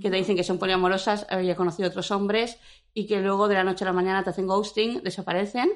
que 0.00 0.08
te 0.10 0.16
dicen 0.16 0.34
que 0.36 0.44
son 0.44 0.58
poliamorosas, 0.58 1.26
había 1.28 1.56
conocido 1.56 1.88
otros 1.88 2.10
hombres 2.10 2.58
y 2.94 3.06
que 3.06 3.20
luego 3.20 3.48
de 3.48 3.54
la 3.56 3.64
noche 3.64 3.84
a 3.84 3.88
la 3.88 3.92
mañana 3.92 4.22
te 4.24 4.30
hacen 4.30 4.46
ghosting, 4.46 5.02
desaparecen, 5.02 5.70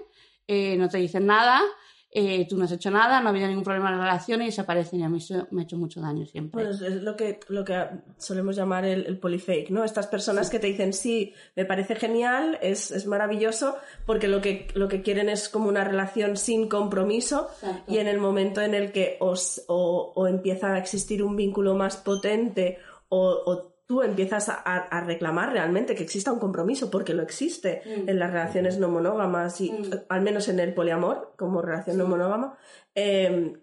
eh, 0.46 0.76
no 0.78 0.88
te 0.88 0.96
dicen 0.98 1.26
nada, 1.26 1.60
eh, 2.10 2.46
tú 2.48 2.56
no 2.56 2.64
has 2.64 2.72
hecho 2.72 2.90
nada, 2.90 3.20
no 3.20 3.26
ha 3.28 3.30
habido 3.30 3.48
ningún 3.48 3.64
problema 3.64 3.90
en 3.90 3.98
la 3.98 4.04
relación 4.04 4.40
y 4.42 4.46
desaparecen 4.46 5.00
y 5.00 5.04
a 5.04 5.08
mí 5.10 5.18
eso 5.18 5.46
me 5.50 5.60
ha 5.60 5.64
hecho 5.64 5.76
mucho 5.76 6.00
daño 6.00 6.24
siempre. 6.26 6.62
Bueno, 6.64 6.70
es- 6.70 7.02
lo 7.02 7.16
que, 7.16 7.38
lo 7.48 7.64
que 7.64 7.84
solemos 8.16 8.56
llamar 8.56 8.84
el, 8.86 9.04
el 9.06 9.18
polyfake, 9.18 9.68
¿no? 9.70 9.84
Estas 9.84 10.06
personas 10.06 10.48
que 10.48 10.58
te 10.58 10.66
dicen, 10.68 10.92
sí, 10.94 11.34
me 11.54 11.64
parece 11.66 11.96
genial, 11.96 12.58
es, 12.62 12.90
es 12.90 13.06
maravilloso, 13.06 13.76
porque 14.06 14.26
lo 14.26 14.40
que, 14.40 14.68
lo 14.74 14.88
que 14.88 15.02
quieren 15.02 15.28
es 15.28 15.48
como 15.50 15.68
una 15.68 15.84
relación 15.84 16.36
sin 16.38 16.68
compromiso 16.68 17.48
Exacto. 17.62 17.92
y 17.92 17.98
en 17.98 18.06
el 18.08 18.18
momento 18.18 18.60
en 18.62 18.74
el 18.74 18.90
que 18.92 19.16
os, 19.20 19.62
o, 19.68 20.12
o 20.16 20.26
empieza 20.26 20.72
a 20.72 20.78
existir 20.78 21.22
un 21.22 21.36
vínculo 21.36 21.74
más 21.74 21.98
potente 21.98 22.78
o, 23.10 23.28
o 23.46 23.77
tú 23.88 24.02
empiezas 24.02 24.48
a, 24.50 24.54
a 24.60 25.00
reclamar 25.00 25.50
realmente 25.50 25.94
que 25.96 26.02
exista 26.04 26.30
un 26.30 26.38
compromiso, 26.38 26.90
porque 26.90 27.14
lo 27.14 27.22
existe 27.22 27.82
Mm. 27.84 28.08
en 28.10 28.18
las 28.18 28.30
relaciones 28.30 28.78
no 28.78 28.88
monógamas 28.90 29.60
y 29.62 29.72
Mm. 29.72 29.90
al 30.10 30.20
menos 30.20 30.48
en 30.48 30.60
el 30.60 30.74
poliamor 30.74 31.32
como 31.36 31.62
relación 31.62 31.96
no 31.98 32.06
monógama, 32.06 32.56
eh, 32.94 33.54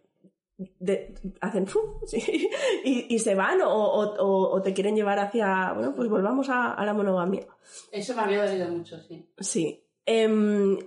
de- 0.80 1.14
hacen 1.42 1.68
y, 2.84 3.14
y 3.14 3.20
se 3.20 3.36
van 3.36 3.62
o, 3.62 3.70
o- 3.70 4.16
o- 4.24 4.50
o 4.56 4.62
te 4.62 4.74
quieren 4.74 4.96
llevar 4.96 5.20
hacia, 5.20 5.74
bueno, 5.74 5.94
pues 5.96 6.10
volvamos 6.10 6.50
a, 6.50 6.74
a 6.74 6.86
la 6.86 6.94
monogamia. 6.94 7.46
Eso 7.92 8.16
me 8.16 8.22
había 8.24 8.46
dolido 8.46 8.68
mucho, 8.70 9.00
sí. 9.02 9.30
Sí. 9.40 9.84
Em, 10.06 10.78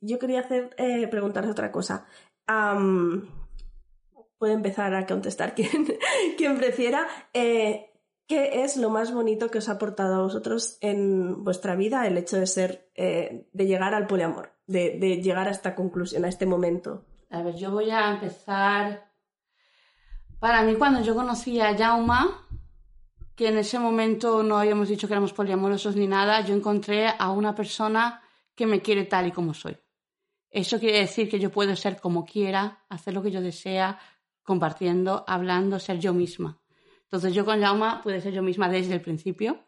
yo 0.00 0.18
quería 0.18 0.40
hacer, 0.40 0.74
eh, 0.78 1.06
preguntaros 1.08 1.50
otra 1.50 1.70
cosa. 1.72 2.06
Am, 2.46 3.28
puede 4.38 4.52
empezar 4.52 4.94
a 4.94 5.06
contestar 5.06 5.54
quien, 5.56 5.70
quien 6.38 6.56
prefiera. 6.56 7.06
Eh, 7.34 7.85
¿Qué 8.26 8.64
es 8.64 8.76
lo 8.76 8.90
más 8.90 9.12
bonito 9.12 9.50
que 9.50 9.58
os 9.58 9.68
ha 9.68 9.72
aportado 9.72 10.16
a 10.16 10.22
vosotros 10.22 10.78
en 10.80 11.44
vuestra 11.44 11.76
vida 11.76 12.06
el 12.08 12.18
hecho 12.18 12.36
de 12.36 12.48
ser, 12.48 12.90
eh, 12.96 13.48
de 13.52 13.66
llegar 13.66 13.94
al 13.94 14.08
poliamor, 14.08 14.52
de, 14.66 15.20
llegar 15.22 15.46
a 15.46 15.52
esta 15.52 15.76
conclusión, 15.76 16.24
a 16.24 16.28
este 16.28 16.44
momento? 16.44 17.04
A 17.30 17.42
ver, 17.42 17.54
yo 17.54 17.70
voy 17.70 17.90
a 17.90 18.14
empezar. 18.14 19.12
Para 20.40 20.62
mí, 20.62 20.74
cuando 20.74 21.02
yo 21.02 21.14
conocí 21.14 21.60
a 21.60 21.76
Jauma, 21.76 22.48
que 23.36 23.48
en 23.48 23.58
ese 23.58 23.78
momento 23.78 24.42
no 24.42 24.58
habíamos 24.58 24.88
dicho 24.88 25.06
que 25.06 25.14
éramos 25.14 25.32
poliamorosos 25.32 25.94
ni 25.94 26.08
nada, 26.08 26.40
yo 26.40 26.54
encontré 26.54 27.06
a 27.06 27.30
una 27.30 27.54
persona 27.54 28.22
que 28.56 28.66
me 28.66 28.82
quiere 28.82 29.04
tal 29.04 29.28
y 29.28 29.32
como 29.32 29.54
soy. 29.54 29.76
Eso 30.50 30.80
quiere 30.80 30.98
decir 30.98 31.28
que 31.28 31.38
yo 31.38 31.52
puedo 31.52 31.76
ser 31.76 32.00
como 32.00 32.24
quiera, 32.24 32.84
hacer 32.88 33.14
lo 33.14 33.22
que 33.22 33.30
yo 33.30 33.40
desea, 33.40 34.00
compartiendo, 34.42 35.24
hablando, 35.28 35.78
ser 35.78 36.00
yo 36.00 36.12
misma. 36.12 36.58
Entonces 37.06 37.34
yo 37.34 37.44
con 37.44 37.60
Jauma 37.60 38.02
pude 38.02 38.20
ser 38.20 38.32
yo 38.32 38.42
misma 38.42 38.68
desde 38.68 38.94
el 38.94 39.00
principio. 39.00 39.60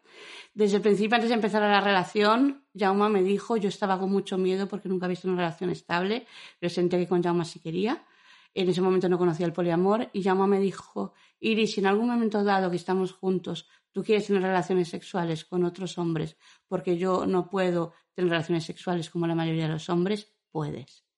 Desde 0.53 0.77
el 0.77 0.81
principio, 0.81 1.15
antes 1.15 1.29
de 1.29 1.35
empezar 1.35 1.61
la 1.61 1.79
relación, 1.79 2.65
Jauma 2.77 3.07
me 3.07 3.23
dijo, 3.23 3.55
yo 3.55 3.69
estaba 3.69 3.97
con 3.97 4.11
mucho 4.11 4.37
miedo 4.37 4.67
porque 4.67 4.89
nunca 4.89 5.05
había 5.05 5.13
visto 5.13 5.27
una 5.27 5.37
relación 5.37 5.69
estable, 5.69 6.27
pero 6.59 6.69
sentía 6.69 6.99
que 6.99 7.07
con 7.07 7.23
Jauma 7.23 7.45
sí 7.45 7.59
quería. 7.59 8.05
En 8.53 8.67
ese 8.67 8.81
momento 8.81 9.07
no 9.07 9.17
conocía 9.17 9.45
el 9.45 9.53
poliamor 9.53 10.09
y 10.11 10.23
Jauma 10.23 10.47
me 10.47 10.59
dijo, 10.59 11.13
Iris, 11.39 11.77
en 11.77 11.85
algún 11.85 12.09
momento 12.09 12.43
dado 12.43 12.69
que 12.69 12.75
estamos 12.75 13.13
juntos, 13.13 13.69
tú 13.91 14.03
quieres 14.03 14.27
tener 14.27 14.41
relaciones 14.41 14.89
sexuales 14.89 15.45
con 15.45 15.63
otros 15.63 15.97
hombres, 15.97 16.35
porque 16.67 16.97
yo 16.97 17.25
no 17.25 17.49
puedo 17.49 17.93
tener 18.13 18.31
relaciones 18.31 18.65
sexuales 18.65 19.09
como 19.09 19.27
la 19.27 19.35
mayoría 19.35 19.67
de 19.67 19.73
los 19.73 19.89
hombres, 19.89 20.33
puedes. 20.51 21.08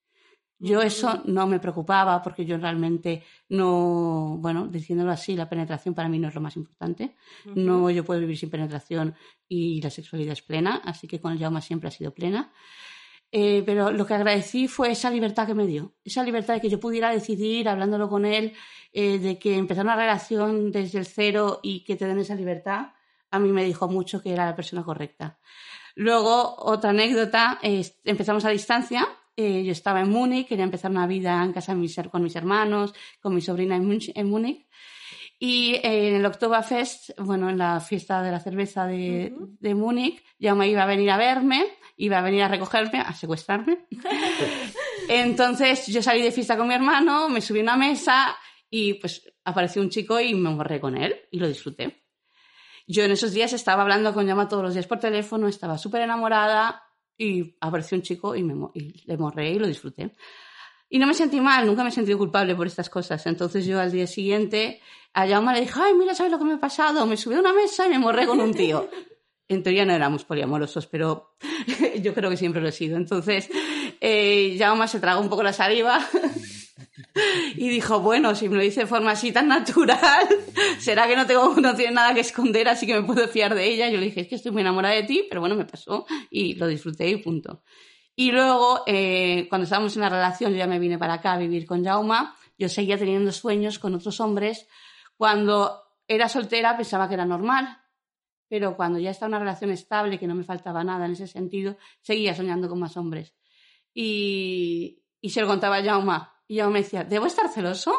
Yo 0.64 0.82
eso 0.82 1.22
no 1.26 1.48
me 1.48 1.60
preocupaba 1.60 2.22
porque 2.22 2.46
yo 2.46 2.58
realmente 2.58 3.24
no, 3.50 4.38
bueno, 4.40 4.68
diciéndolo 4.68 5.12
así, 5.12 5.36
la 5.36 5.50
penetración 5.50 5.94
para 5.96 6.08
mí 6.10 6.20
no 6.20 6.28
es 6.28 6.36
lo 6.36 6.42
más 6.42 6.56
importante. 6.56 7.16
No, 7.56 7.90
yo 7.90 8.04
puedo 8.06 8.20
vivir 8.20 8.38
sin 8.38 8.50
penetración 8.50 9.16
y 9.48 9.82
la 9.82 9.90
sexualidad 9.90 10.34
es 10.34 10.42
plena, 10.42 10.82
así 10.86 11.08
que 11.08 11.20
con 11.20 11.32
el 11.34 11.40
Jauma 11.40 11.62
siempre 11.62 11.88
ha 11.88 11.92
sido 11.92 12.14
plena. 12.14 12.52
Eh, 13.34 13.64
pero 13.66 13.92
lo 13.92 14.06
que 14.06 14.14
agradecí 14.14 14.68
fue 14.68 14.92
esa 14.92 15.10
libertad 15.10 15.48
que 15.48 15.54
me 15.54 15.66
dio, 15.66 15.94
esa 16.04 16.22
libertad 16.24 16.56
de 16.56 16.62
que 16.62 16.70
yo 16.70 16.80
pudiera 16.82 17.12
decidir, 17.12 17.70
hablándolo 17.70 18.10
con 18.10 18.26
él, 18.26 18.54
eh, 18.92 19.20
de 19.20 19.40
que 19.40 19.56
empezar 19.56 19.86
una 19.86 19.96
relación 19.96 20.70
desde 20.72 21.00
el 21.00 21.06
cero 21.06 21.60
y 21.64 21.84
que 21.86 21.96
te 21.96 22.06
den 22.08 22.20
esa 22.20 22.36
libertad, 22.36 22.88
a 23.30 23.40
mí 23.40 23.52
me 23.54 23.64
dijo 23.64 23.88
mucho 23.88 24.22
que 24.22 24.34
era 24.34 24.46
la 24.46 24.56
persona 24.56 24.84
correcta. 24.84 25.40
Luego, 25.96 26.56
otra 26.58 26.90
anécdota, 26.90 27.58
es- 27.62 28.00
empezamos 28.04 28.44
a 28.44 28.50
distancia. 28.50 29.08
Eh, 29.42 29.64
yo 29.64 29.72
estaba 29.72 30.02
en 30.02 30.10
Múnich, 30.10 30.48
quería 30.48 30.64
empezar 30.64 30.92
una 30.92 31.08
vida 31.08 31.44
en 31.44 31.54
casa 31.54 31.74
mis 31.76 31.96
con 32.12 32.24
mis 32.24 32.36
hermanos, 32.36 32.94
con 33.20 33.34
mi 33.36 33.42
sobrina 33.42 33.76
en, 33.76 33.90
Munch- 33.90 34.12
en 34.16 34.30
Múnich. 34.30 34.68
Y 35.40 35.74
eh, 35.76 36.10
en 36.10 36.16
el 36.16 36.26
Oktoberfest, 36.26 37.18
bueno, 37.20 37.50
en 37.50 37.58
la 37.58 37.80
fiesta 37.80 38.22
de 38.22 38.32
la 38.32 38.40
cerveza 38.40 38.86
de, 38.86 39.34
de 39.60 39.76
Múnich, 39.76 40.24
ya 40.38 40.54
me 40.54 40.68
iba 40.70 40.84
a 40.84 40.86
venir 40.86 41.10
a 41.10 41.18
verme, 41.18 41.66
iba 41.98 42.20
a 42.20 42.22
venir 42.22 42.44
a 42.44 42.48
recogerme, 42.48 43.00
a 43.00 43.12
secuestrarme. 43.14 43.88
Entonces 45.08 45.88
yo 45.88 46.02
salí 46.02 46.22
de 46.22 46.32
fiesta 46.32 46.58
con 46.58 46.68
mi 46.68 46.74
hermano, 46.74 47.28
me 47.30 47.42
subí 47.42 47.60
a 47.60 47.64
una 47.64 47.78
mesa 47.78 48.36
y 48.70 48.94
pues 48.96 49.34
apareció 49.44 49.82
un 49.82 49.90
chico 49.90 50.20
y 50.20 50.34
me 50.36 50.54
borré 50.54 50.80
con 50.80 50.96
él 50.96 51.16
y 51.32 51.40
lo 51.40 51.48
disfruté. 51.48 52.04
Yo 52.88 53.04
en 53.04 53.12
esos 53.12 53.34
días 53.34 53.54
estaba 53.54 53.82
hablando 53.84 54.14
con 54.14 54.26
Llama 54.26 54.48
todos 54.48 54.64
los 54.64 54.74
días 54.74 54.88
por 54.88 55.00
teléfono, 55.00 55.48
estaba 55.48 55.78
súper 55.78 56.02
enamorada 56.02 56.84
y 57.22 57.56
apareció 57.62 57.96
un 57.98 58.02
chico 58.02 58.36
y, 58.36 58.42
me, 58.42 58.56
y 58.74 59.04
le 59.06 59.16
morré 59.16 59.52
y 59.52 59.60
lo 59.60 59.68
disfruté. 59.68 60.16
Y 60.90 60.98
no 60.98 61.06
me 61.06 61.14
sentí 61.14 61.40
mal, 61.40 61.68
nunca 61.68 61.84
me 61.84 61.90
he 61.90 61.92
sentido 61.92 62.18
culpable 62.18 62.56
por 62.56 62.66
estas 62.66 62.90
cosas. 62.90 63.26
Entonces 63.28 63.66
yo 63.66 63.80
al 63.80 63.92
día 63.92 64.08
siguiente 64.08 64.82
a 65.14 65.28
Jaume 65.28 65.54
le 65.54 65.62
dije, 65.62 65.80
ay, 65.80 65.94
mira, 65.94 66.16
¿sabes 66.16 66.32
lo 66.32 66.40
que 66.40 66.46
me 66.46 66.54
ha 66.54 66.60
pasado? 66.60 67.06
Me 67.06 67.18
subí 67.18 67.36
a 67.36 67.40
una 67.40 67.54
mesa 67.54 67.86
y 67.86 67.90
me 67.90 68.00
morré 68.00 68.26
con 68.26 68.42
un 68.42 68.54
tío. 68.54 68.90
En 69.48 69.62
teoría 69.62 69.86
no 69.86 69.94
éramos 69.94 70.26
poliamorosos, 70.26 70.88
pero 70.88 71.36
yo 72.02 72.14
creo 72.16 72.30
que 72.30 72.38
siempre 72.38 72.62
lo 72.62 72.70
he 72.70 72.72
sido. 72.72 72.98
Entonces, 72.98 73.50
eh, 74.00 74.58
se 74.88 75.00
tragó 75.00 75.22
un 75.22 75.30
poco 75.30 75.44
la 75.44 75.54
saliva 75.54 76.00
Y 77.56 77.70
dijo, 77.70 78.00
bueno, 78.00 78.36
si 78.36 78.48
me 78.48 78.56
lo 78.56 78.62
dice 78.62 78.82
de 78.82 78.88
forma 78.88 79.12
así 79.12 79.32
tan 79.32 79.48
natural, 79.48 80.28
será 80.80 81.08
que 81.08 81.16
no 81.16 81.26
tengo, 81.26 81.56
no 81.56 81.76
tiene 81.76 81.94
nada 81.94 82.14
que 82.14 82.22
esconder, 82.22 82.70
así 82.70 82.86
que 82.88 82.94
me 82.94 83.04
puedo 83.04 83.28
fiar 83.28 83.54
de 83.54 83.68
ella. 83.68 83.90
Yo 83.90 83.98
le 83.98 84.06
dije, 84.06 84.22
es 84.22 84.28
que 84.28 84.36
estoy 84.36 84.52
muy 84.52 84.62
enamorada 84.62 84.96
de 84.96 85.04
ti, 85.04 85.26
pero 85.30 85.42
bueno, 85.42 85.56
me 85.56 85.66
pasó 85.66 86.06
y 86.30 86.56
lo 86.56 86.68
disfruté 86.68 87.10
y 87.10 87.18
punto. 87.18 87.64
Y 88.16 88.32
luego, 88.32 88.84
eh, 88.88 89.48
cuando 89.50 89.64
estábamos 89.64 89.96
en 89.96 90.02
la 90.02 90.10
relación, 90.10 90.52
yo 90.52 90.58
ya 90.58 90.68
me 90.68 90.80
vine 90.80 90.98
para 90.98 91.16
acá 91.16 91.34
a 91.34 91.38
vivir 91.38 91.66
con 91.66 91.84
Jauma, 91.84 92.36
yo 92.58 92.70
seguía 92.70 92.98
teniendo 92.98 93.32
sueños 93.32 93.80
con 93.80 93.96
otros 93.96 94.20
hombres. 94.20 94.68
Cuando 95.18 95.82
era 96.08 96.30
soltera 96.30 96.78
pensaba 96.78 97.08
que 97.08 97.16
era 97.16 97.26
normal, 97.26 97.78
pero 98.48 98.76
cuando 98.76 99.00
ya 99.00 99.12
estaba 99.12 99.28
en 99.28 99.36
una 99.36 99.40
relación 99.40 99.72
estable, 99.72 100.20
que 100.20 100.28
no 100.28 100.36
me 100.36 100.44
faltaba 100.44 100.84
nada 100.84 101.06
en 101.06 101.14
ese 101.14 101.26
sentido, 101.26 101.78
seguía 102.02 102.36
soñando 102.36 102.70
con 102.70 102.80
más 102.80 102.98
hombres. 102.98 103.34
Y, 103.94 105.04
y 105.22 105.30
se 105.30 105.42
lo 105.42 105.48
contaba 105.48 105.78
a 105.78 105.84
Jauma. 105.84 106.36
Y 106.52 106.58
Jauma 106.58 106.74
me 106.74 106.82
decía, 106.82 107.06
¿debo 107.06 107.28
estar 107.28 107.48
celoso? 107.48 107.94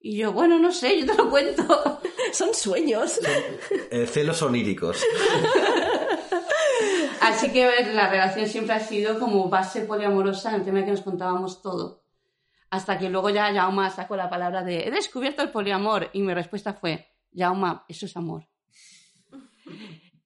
Y 0.00 0.16
yo, 0.16 0.32
bueno, 0.32 0.58
no 0.58 0.72
sé, 0.72 0.98
yo 0.98 1.04
te 1.04 1.14
lo 1.14 1.28
cuento. 1.28 2.00
Son 2.32 2.54
sueños. 2.54 3.20
Eh, 3.90 4.06
celos 4.06 4.40
oníricos. 4.40 5.04
Así 7.20 7.52
que 7.52 7.84
la 7.92 8.08
relación 8.08 8.48
siempre 8.48 8.76
ha 8.76 8.80
sido 8.80 9.20
como 9.20 9.50
base 9.50 9.82
poliamorosa 9.82 10.48
en 10.48 10.54
el 10.54 10.64
tema 10.64 10.78
de 10.78 10.86
que 10.86 10.90
nos 10.92 11.02
contábamos 11.02 11.60
todo. 11.60 12.06
Hasta 12.70 12.98
que 12.98 13.10
luego 13.10 13.28
ya 13.28 13.52
Jauma 13.52 13.90
sacó 13.90 14.16
la 14.16 14.30
palabra 14.30 14.64
de 14.64 14.88
he 14.88 14.90
descubierto 14.90 15.42
el 15.42 15.50
poliamor 15.50 16.08
y 16.14 16.22
mi 16.22 16.32
respuesta 16.32 16.72
fue, 16.72 17.10
Jauma, 17.36 17.84
eso 17.88 18.06
es 18.06 18.16
amor. 18.16 18.48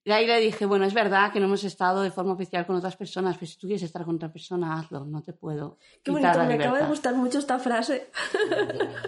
Y 0.07 0.11
ahí 0.13 0.25
le 0.25 0.39
dije, 0.39 0.65
bueno, 0.65 0.85
es 0.85 0.93
verdad 0.93 1.33
que 1.33 1.39
no 1.41 1.47
hemos 1.47 1.65
estado 1.65 2.01
de 2.01 2.11
forma 2.11 2.31
oficial 2.31 2.65
con 2.65 2.77
otras 2.77 2.95
personas, 2.95 3.35
pero 3.35 3.51
si 3.51 3.57
tú 3.57 3.67
quieres 3.67 3.83
estar 3.83 4.05
con 4.05 4.15
otra 4.15 4.31
persona, 4.31 4.79
hazlo, 4.79 5.03
no 5.03 5.21
te 5.21 5.33
puedo. 5.33 5.79
Qué 6.01 6.11
bonito, 6.11 6.29
la 6.29 6.45
me 6.45 6.53
acaba 6.53 6.77
de 6.77 6.83
libertad". 6.83 6.87
gustar 6.87 7.15
mucho 7.15 7.39
esta 7.39 7.59
frase. 7.59 8.09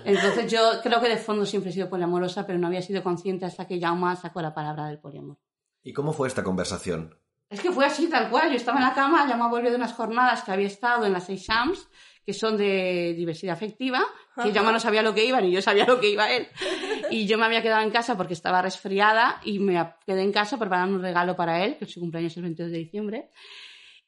Entonces 0.04 0.52
yo 0.52 0.60
creo 0.84 1.00
que 1.00 1.08
de 1.08 1.16
fondo 1.16 1.46
siempre 1.46 1.70
he 1.70 1.74
sido 1.74 1.90
poliamorosa, 1.90 2.46
pero 2.46 2.60
no 2.60 2.68
había 2.68 2.82
sido 2.82 3.02
consciente 3.02 3.46
hasta 3.46 3.66
que 3.66 3.80
Jauma 3.80 4.14
sacó 4.18 4.42
la 4.42 4.54
palabra 4.54 4.88
del 4.88 5.00
poliamor. 5.00 5.38
¿Y 5.84 5.94
cómo 5.94 6.12
fue 6.12 6.28
esta 6.28 6.44
conversación? 6.44 7.18
Es 7.50 7.62
que 7.62 7.72
fue 7.72 7.86
así, 7.86 8.10
tal 8.10 8.30
cual. 8.30 8.50
Yo 8.50 8.58
estaba 8.58 8.80
en 8.80 8.84
la 8.84 8.94
cama, 8.94 9.26
Jauma 9.26 9.48
volvió 9.48 9.70
de 9.70 9.78
unas 9.78 9.94
jornadas 9.94 10.44
que 10.44 10.52
había 10.52 10.68
estado 10.68 11.06
en 11.06 11.14
las 11.14 11.28
seis 11.28 11.46
SAMS, 11.46 11.88
que 12.30 12.34
son 12.36 12.58
de 12.58 13.15
diversidad 13.18 13.56
afectiva, 13.56 14.06
que 14.36 14.54
Jauma 14.54 14.72
no 14.72 14.80
sabía 14.80 15.02
lo 15.02 15.15
que 15.15 15.26
iba, 15.26 15.42
ni 15.42 15.50
yo 15.50 15.63
sabía 15.63 15.88
lo 15.88 16.00
que 16.00 16.12
iba 16.12 16.32
él. 16.32 16.48
Y 17.10 17.26
yo 17.26 17.39
me 17.39 17.46
había 17.46 17.63
quedado 17.63 17.82
en 17.82 17.89
casa 17.89 18.15
porque 18.15 18.36
estaba 18.36 18.62
resfriada 18.62 19.42
y 19.44 19.58
me 19.58 19.96
quedé 20.06 20.22
en 20.22 20.32
casa 20.32 20.60
preparando 20.60 20.96
un 20.96 21.02
regalo 21.02 21.36
para 21.36 21.65
él, 21.65 21.76
que 21.78 21.88
su 21.88 22.00
cumpleaños 22.00 22.34
es 22.34 22.38
el 22.38 22.44
22 22.44 22.72
de 22.72 22.78
diciembre. 22.78 23.32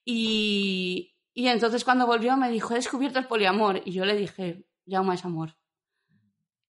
Y, 0.06 1.16
y 1.34 1.48
entonces 1.48 1.84
cuando 1.84 2.06
volvió 2.06 2.38
me 2.38 2.52
dijo, 2.52 2.74
he 2.74 2.76
descubierto 2.76 3.18
el 3.18 3.26
poliamor. 3.26 3.82
Y 3.86 3.92
yo 3.92 4.06
le 4.06 4.16
dije, 4.16 4.68
Jauma 4.88 5.16
es 5.16 5.26
amor. 5.26 5.56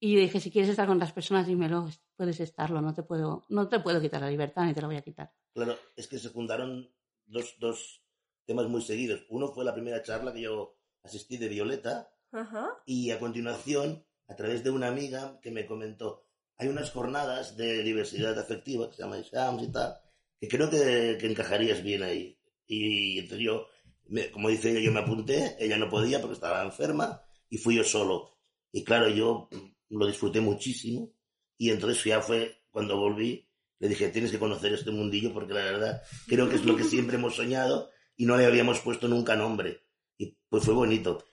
Y 0.00 0.14
le 0.14 0.22
dije, 0.22 0.40
si 0.40 0.50
quieres 0.50 0.70
estar 0.70 0.86
con 0.86 0.96
otras 0.96 1.12
personas, 1.12 1.46
dímelo, 1.46 1.90
puedes 2.16 2.40
estarlo, 2.40 2.80
no 2.80 2.94
te 2.94 3.02
puedo, 3.02 3.44
no 3.50 3.68
te 3.68 3.78
puedo 3.78 4.00
quitar 4.00 4.22
la 4.22 4.30
libertad 4.30 4.64
ni 4.64 4.72
te 4.72 4.80
la 4.80 4.86
voy 4.86 4.96
a 4.96 5.02
quitar. 5.02 5.30
Claro, 5.52 5.76
es 5.96 6.08
que 6.08 6.18
se 6.18 6.30
juntaron 6.30 6.90
dos, 7.26 7.56
dos 7.58 8.02
temas 8.46 8.68
muy 8.68 8.80
seguidos. 8.80 9.26
Uno 9.28 9.48
fue 9.48 9.66
la 9.66 9.74
primera 9.74 10.02
charla 10.02 10.32
que 10.32 10.40
yo 10.40 10.78
asistí 11.02 11.36
de 11.36 11.48
Violeta 11.48 12.10
Ajá. 12.32 12.70
y 12.86 13.10
a 13.10 13.18
continuación, 13.18 14.04
a 14.28 14.36
través 14.36 14.62
de 14.64 14.70
una 14.70 14.88
amiga 14.88 15.38
que 15.42 15.50
me 15.50 15.66
comentó, 15.66 16.26
hay 16.56 16.68
unas 16.68 16.90
jornadas 16.90 17.56
de 17.56 17.82
diversidad 17.82 18.38
afectiva 18.38 18.88
que 18.88 18.96
se 18.96 19.02
llaman 19.02 19.22
Shams 19.22 19.62
y 19.64 19.72
tal, 19.72 19.96
que 20.40 20.48
creo 20.48 20.70
que, 20.70 21.16
que 21.20 21.26
encajarías 21.26 21.82
bien 21.82 22.02
ahí. 22.02 22.38
Y 22.66 23.18
entonces 23.18 23.44
yo, 23.44 23.66
me- 24.06 24.30
como 24.30 24.48
dice 24.48 24.70
ella, 24.70 24.80
yo 24.80 24.92
me 24.92 25.00
apunté, 25.00 25.56
ella 25.58 25.76
no 25.76 25.88
podía 25.90 26.20
porque 26.20 26.34
estaba 26.34 26.62
enferma 26.62 27.22
y 27.48 27.58
fui 27.58 27.76
yo 27.76 27.84
solo. 27.84 28.38
Y 28.72 28.84
claro, 28.84 29.08
yo 29.08 29.48
lo 29.90 30.06
disfruté 30.06 30.40
muchísimo 30.40 31.12
y 31.58 31.70
entonces 31.70 32.02
ya 32.04 32.20
fue 32.22 32.62
cuando 32.70 32.96
volví, 32.96 33.48
le 33.78 33.88
dije, 33.88 34.08
tienes 34.08 34.30
que 34.30 34.38
conocer 34.38 34.72
este 34.72 34.90
mundillo 34.92 35.32
porque 35.34 35.52
la 35.52 35.64
verdad 35.64 36.02
creo 36.28 36.48
que 36.48 36.54
es 36.56 36.64
lo 36.64 36.76
que 36.76 36.84
siempre 36.84 37.16
hemos 37.16 37.34
soñado 37.34 37.90
y 38.16 38.24
no 38.24 38.36
le 38.36 38.46
habíamos 38.46 38.80
puesto 38.80 39.08
nunca 39.08 39.36
nombre. 39.36 39.81
Y 40.22 40.36
pues 40.48 40.64
fue 40.64 40.74
bonito. 40.74 41.24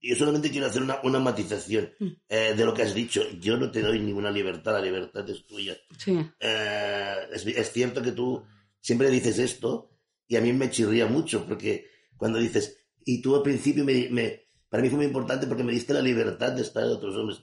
Yo 0.00 0.16
solamente 0.16 0.50
quiero 0.50 0.66
hacer 0.66 0.82
una, 0.82 0.98
una 1.04 1.20
matización 1.20 1.90
Mm. 2.00 2.06
eh, 2.28 2.54
de 2.56 2.64
lo 2.64 2.74
que 2.74 2.82
has 2.82 2.92
dicho. 2.94 3.22
Yo 3.40 3.56
no 3.56 3.70
te 3.70 3.82
doy 3.82 4.00
ninguna 4.00 4.30
libertad, 4.30 4.72
la 4.72 4.80
libertad 4.80 5.28
es 5.30 5.46
tuya. 5.46 5.76
Sí. 5.96 6.18
Eh, 6.40 7.14
es, 7.32 7.46
es 7.46 7.72
cierto 7.72 8.02
que 8.02 8.12
tú 8.12 8.42
siempre 8.80 9.10
dices 9.10 9.38
esto 9.38 9.90
y 10.26 10.36
a 10.36 10.40
mí 10.40 10.52
me 10.52 10.70
chirría 10.70 11.06
mucho 11.06 11.44
porque 11.46 11.86
cuando 12.16 12.38
dices, 12.38 12.78
y 13.04 13.22
tú 13.22 13.36
al 13.36 13.42
principio 13.42 13.84
me, 13.84 14.08
me- 14.10 14.42
para 14.68 14.82
mí 14.82 14.88
fue 14.88 14.96
muy 14.96 15.06
importante 15.06 15.46
porque 15.46 15.62
me 15.64 15.72
diste 15.72 15.92
la 15.94 16.00
libertad 16.00 16.52
de 16.52 16.62
estar 16.62 16.82
de 16.84 16.90
otros 16.94 17.14
hombres. 17.16 17.40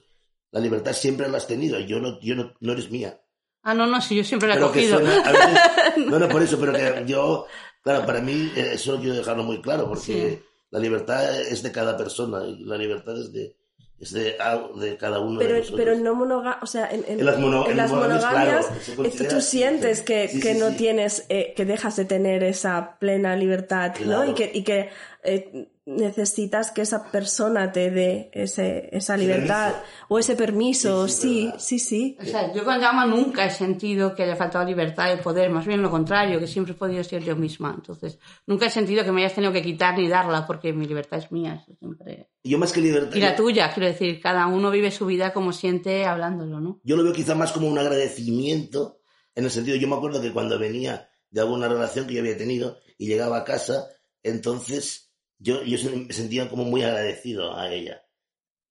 La 0.50 0.60
libertad 0.60 0.92
siempre 0.92 1.28
la 1.28 1.36
has 1.38 1.46
tenido, 1.46 1.78
yo 1.80 2.00
no, 2.00 2.20
yo 2.20 2.34
no, 2.34 2.52
no 2.60 2.72
eres 2.72 2.90
mía. 2.90 3.20
Ah, 3.62 3.72
no, 3.74 3.86
no, 3.86 4.00
sí, 4.00 4.16
yo 4.16 4.24
siempre 4.24 4.48
la 4.48 4.56
he 4.56 4.60
cogido. 4.60 4.98
suena- 4.98 5.22
veces- 5.32 6.06
no, 6.10 6.18
no, 6.18 6.28
por 6.28 6.42
eso, 6.42 6.58
pero 6.58 6.72
que 6.72 7.04
yo, 7.06 7.46
claro, 7.82 8.04
para 8.04 8.20
mí 8.20 8.50
eh, 8.56 8.72
eso 8.74 8.98
quiero 8.98 9.14
dejarlo 9.14 9.44
muy 9.44 9.60
claro 9.62 9.86
porque 9.88 10.02
Sí. 10.40 10.42
La 10.70 10.78
libertad 10.78 11.40
es 11.40 11.62
de 11.62 11.72
cada 11.72 11.96
persona 11.96 12.44
y 12.46 12.64
la 12.64 12.76
libertad 12.76 13.18
es 13.18 13.32
de, 13.32 13.56
es 13.98 14.12
de, 14.12 14.36
ah, 14.40 14.66
de 14.80 14.96
cada 14.96 15.18
uno 15.18 15.38
de 15.40 15.44
Pero, 15.46 15.58
nosotros. 15.58 15.78
pero 15.80 15.94
no 15.98 16.14
monoga 16.14 16.58
o 16.62 16.66
sea, 16.66 16.88
en, 16.90 17.04
en- 17.06 17.20
En 17.20 17.26
las 17.26 17.38
mono- 17.38 17.68
en 17.68 17.76
las 17.76 17.90
monogamias, 17.90 18.66
claro, 18.66 19.04
es 19.08 19.16
que 19.16 19.24
tú 19.24 19.40
sientes 19.40 20.00
que, 20.00 20.28
Sí, 20.28 20.40
que 20.40 20.54
sí, 20.54 20.58
no 20.60 20.70
sí. 20.70 20.76
tienes, 20.76 21.26
eh, 21.28 21.52
que 21.56 21.64
dejas 21.66 21.96
de 21.96 22.04
tener 22.06 22.42
esa 22.44 22.96
plena 22.98 23.36
libertad, 23.36 23.92
¿no? 24.00 24.04
Claro. 24.22 24.30
Y 24.30 24.34
que, 24.34 24.50
y 24.54 24.62
que 24.62 24.88
eh, 25.22 25.68
necesitas 25.96 26.70
que 26.70 26.82
esa 26.82 27.10
persona 27.10 27.72
te 27.72 27.90
dé 27.90 28.30
ese, 28.32 28.88
esa 28.92 29.16
libertad 29.16 29.72
permiso. 29.72 30.04
o 30.08 30.18
ese 30.18 30.36
permiso, 30.36 31.08
Sí, 31.08 31.52
sí, 31.58 31.78
sí. 31.78 32.16
O 32.20 32.24
sea, 32.24 32.52
yo 32.52 32.64
con 32.64 32.80
Llama 32.80 33.06
nunca 33.06 33.44
he 33.44 33.50
sentido 33.50 34.14
que 34.14 34.22
haya 34.22 34.36
faltado 34.36 34.64
libertad 34.64 35.08
de 35.08 35.22
poder, 35.22 35.50
más 35.50 35.66
bien 35.66 35.82
lo 35.82 35.90
contrario, 35.90 36.38
que 36.38 36.46
siempre 36.46 36.74
he 36.74 36.76
podido 36.76 37.02
ser 37.04 37.22
yo 37.22 37.36
misma. 37.36 37.74
Entonces, 37.76 38.18
nunca 38.46 38.66
he 38.66 38.70
sentido 38.70 39.04
que 39.04 39.12
me 39.12 39.22
hayas 39.22 39.34
tenido 39.34 39.52
que 39.52 39.62
quitar 39.62 39.98
ni 39.98 40.08
darla, 40.08 40.46
porque 40.46 40.72
mi 40.72 40.86
libertad 40.86 41.18
es 41.18 41.32
mía. 41.32 41.60
eso 41.62 41.74
siempre... 41.78 42.28
Yo 42.42 42.58
más 42.58 42.72
que 42.72 42.80
libertad, 42.80 43.16
Y 43.16 43.20
la 43.20 43.36
tuya, 43.36 43.70
quiero 43.72 43.88
decir, 43.88 44.20
cada 44.20 44.46
uno 44.46 44.70
vive 44.70 44.90
su 44.90 45.06
vida 45.06 45.32
como 45.32 45.52
siente 45.52 46.06
hablándolo, 46.06 46.60
¿no? 46.60 46.80
yo 46.84 46.96
lo 46.96 47.04
veo 47.04 47.12
quizá 47.12 47.34
más 47.34 47.52
como 47.52 47.68
un 47.68 47.78
agradecimiento, 47.78 49.00
en 49.34 49.44
el 49.44 49.50
sentido, 49.50 49.76
yo 49.76 49.88
me 49.88 49.96
acuerdo 49.96 50.20
que 50.20 50.32
cuando 50.32 50.58
venía 50.58 51.08
de 51.30 51.40
alguna 51.40 51.68
relación 51.68 52.06
que 52.06 52.14
yo 52.14 52.20
había 52.20 52.36
tenido 52.36 52.78
y 52.98 53.06
llegaba 53.06 53.38
a 53.38 53.44
casa, 53.44 53.88
entonces 54.22 55.09
yo, 55.40 55.64
yo 55.64 55.78
me 55.90 56.12
sentía 56.12 56.48
como 56.48 56.64
muy 56.64 56.82
agradecido 56.82 57.56
a 57.56 57.72
ella. 57.74 58.02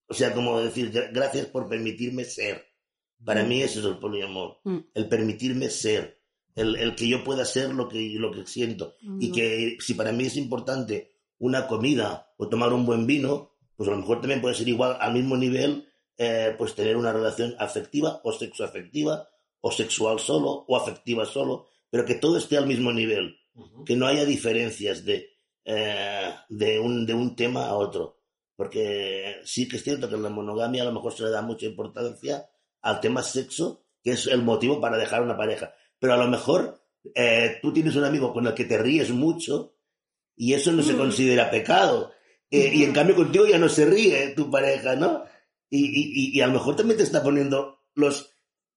O 0.07 0.13
sea, 0.13 0.33
como 0.33 0.59
decir, 0.61 0.91
"Gra- 0.91 1.09
gracias 1.11 1.47
por 1.47 1.67
permitirme 1.67 2.23
ser. 2.23 2.65
Para 3.25 3.43
mí 3.43 3.61
eso 3.61 3.79
es 3.81 3.85
el 3.85 3.97
poliamor, 3.99 4.59
Mm. 4.63 4.77
el 4.93 5.09
permitirme 5.09 5.69
ser, 5.69 6.21
el, 6.55 6.75
el 6.77 6.95
que 6.95 7.07
yo 7.09 7.23
pueda 7.23 7.43
ser 7.43 7.73
lo 7.73 7.89
que, 7.89 7.99
lo 8.17 8.31
que 8.31 8.45
siento. 8.47 8.95
Y 9.19 9.29
Mm. 9.29 9.33
que 9.33 9.77
si 9.81 9.93
para 9.95 10.13
mí 10.13 10.25
es 10.25 10.37
importante 10.37 11.11
una 11.37 11.67
comida 11.67 12.33
o 12.37 12.47
tomar 12.47 12.71
un 12.71 12.85
buen 12.85 13.05
vino, 13.05 13.57
pues 13.75 13.87
a 13.89 13.91
lo 13.91 13.97
mejor 13.99 14.21
también 14.21 14.39
puede 14.41 14.55
ser 14.55 14.67
igual 14.69 14.97
al 15.01 15.13
mismo 15.13 15.35
nivel, 15.37 15.85
eh, 16.17 16.53
pues 16.57 16.75
tener 16.75 16.95
una 16.97 17.11
relación 17.13 17.55
afectiva 17.59 18.19
o 18.23 18.31
sexoafectiva 18.31 19.29
o 19.61 19.71
sexual 19.71 20.19
solo 20.19 20.65
o 20.67 20.75
afectiva 20.77 21.25
solo, 21.25 21.67
pero 21.89 22.05
que 22.05 22.15
todo 22.15 22.37
esté 22.37 22.57
al 22.57 22.67
mismo 22.67 22.91
nivel, 22.91 23.37
que 23.85 23.95
no 23.95 24.05
haya 24.07 24.23
diferencias 24.25 25.03
de, 25.05 25.29
eh, 25.71 26.33
de, 26.49 26.79
un, 26.79 27.05
de 27.05 27.13
un 27.13 27.35
tema 27.35 27.67
a 27.67 27.75
otro. 27.75 28.17
Porque 28.55 29.37
sí 29.45 29.67
que 29.67 29.77
es 29.77 29.83
cierto 29.83 30.09
que 30.09 30.15
en 30.15 30.23
la 30.23 30.29
monogamia 30.29 30.81
a 30.81 30.85
lo 30.85 30.91
mejor 30.91 31.13
se 31.13 31.23
le 31.23 31.29
da 31.29 31.41
mucha 31.41 31.65
importancia 31.65 32.49
al 32.81 32.99
tema 32.99 33.21
sexo, 33.23 33.85
que 34.03 34.11
es 34.11 34.27
el 34.27 34.41
motivo 34.41 34.81
para 34.81 34.97
dejar 34.97 35.21
una 35.21 35.37
pareja. 35.37 35.73
Pero 35.99 36.13
a 36.13 36.17
lo 36.17 36.27
mejor 36.27 36.81
eh, 37.15 37.57
tú 37.61 37.71
tienes 37.71 37.95
un 37.95 38.03
amigo 38.03 38.33
con 38.33 38.47
el 38.47 38.53
que 38.53 38.65
te 38.65 38.77
ríes 38.77 39.11
mucho 39.11 39.75
y 40.35 40.53
eso 40.53 40.71
no 40.71 40.83
se 40.83 40.97
considera 40.97 41.49
pecado. 41.51 42.11
Eh, 42.51 42.71
y 42.73 42.83
en 42.83 42.93
cambio 42.93 43.15
contigo 43.15 43.45
ya 43.45 43.57
no 43.59 43.69
se 43.69 43.85
ríe 43.85 44.29
tu 44.35 44.49
pareja, 44.49 44.95
¿no? 44.95 45.23
Y, 45.69 45.85
y- 45.85 46.11
y- 46.31 46.37
y 46.37 46.41
a 46.41 46.47
lo 46.47 46.53
mejor 46.53 46.75
también 46.75 46.97
te 46.97 47.03
está 47.03 47.21
poniendo 47.21 47.83
los 47.93 48.33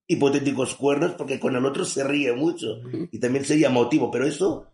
hipotéticos 0.06 0.74
cuernos 0.74 1.12
porque 1.12 1.40
con 1.40 1.56
el 1.56 1.64
otro 1.64 1.84
se 1.84 2.04
ríe 2.04 2.32
mucho 2.34 2.80
y 3.10 3.18
también 3.18 3.44
sería 3.44 3.70
motivo, 3.70 4.10
pero 4.10 4.26
eso 4.26 4.71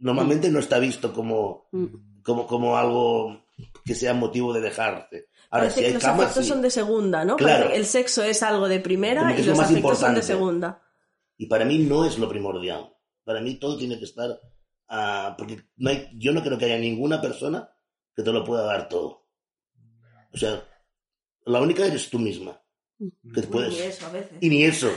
normalmente 0.00 0.50
no 0.50 0.58
está 0.58 0.78
visto 0.78 1.12
como, 1.12 1.68
Mm. 1.72 2.22
como, 2.22 2.46
como 2.46 2.76
algo 2.76 3.44
que 3.84 3.94
sea 3.94 4.14
motivo 4.14 4.52
de 4.52 4.60
dejarse. 4.60 5.28
Ahora, 5.50 5.64
Parece 5.64 5.74
si 5.74 5.80
que 5.80 5.86
hay 5.88 5.92
los 5.94 6.02
camas, 6.02 6.20
afectos 6.22 6.44
sí. 6.44 6.50
son 6.50 6.62
de 6.62 6.70
segunda, 6.70 7.24
¿no? 7.24 7.36
Claro. 7.36 7.68
Que 7.70 7.76
el 7.76 7.86
sexo 7.86 8.22
es 8.22 8.42
algo 8.42 8.68
de 8.68 8.80
primera 8.80 9.34
que 9.34 9.42
y 9.42 9.44
los 9.44 9.58
más 9.58 9.70
afectos 9.70 9.98
son 9.98 10.14
de 10.14 10.22
segunda. 10.22 10.82
Y 11.36 11.46
para 11.46 11.64
mí 11.64 11.78
no 11.78 12.04
es 12.04 12.18
lo 12.18 12.28
primordial. 12.28 12.94
Para 13.24 13.40
mí 13.40 13.54
todo 13.56 13.76
tiene 13.76 13.98
que 13.98 14.04
estar... 14.04 14.38
ah, 14.88 15.34
porque 15.36 15.60
no 15.76 15.90
hay, 15.90 16.08
yo 16.14 16.32
no 16.32 16.42
creo 16.42 16.56
que 16.58 16.66
haya 16.66 16.78
ninguna 16.78 17.20
persona 17.20 17.68
que 18.14 18.22
te 18.22 18.32
lo 18.32 18.44
pueda 18.44 18.64
dar 18.64 18.88
todo. 18.88 19.26
O 20.32 20.36
sea, 20.38 20.62
la 21.46 21.60
única 21.60 21.84
eres 21.84 22.08
tú 22.10 22.18
misma. 22.18 22.60
Que 23.34 23.40
te 23.40 23.46
puedes... 23.48 23.72
Ni 23.74 23.80
eso 23.80 24.06
a 24.06 24.10
veces. 24.10 24.38
Y 24.40 24.48
ni 24.50 24.64
eso, 24.64 24.90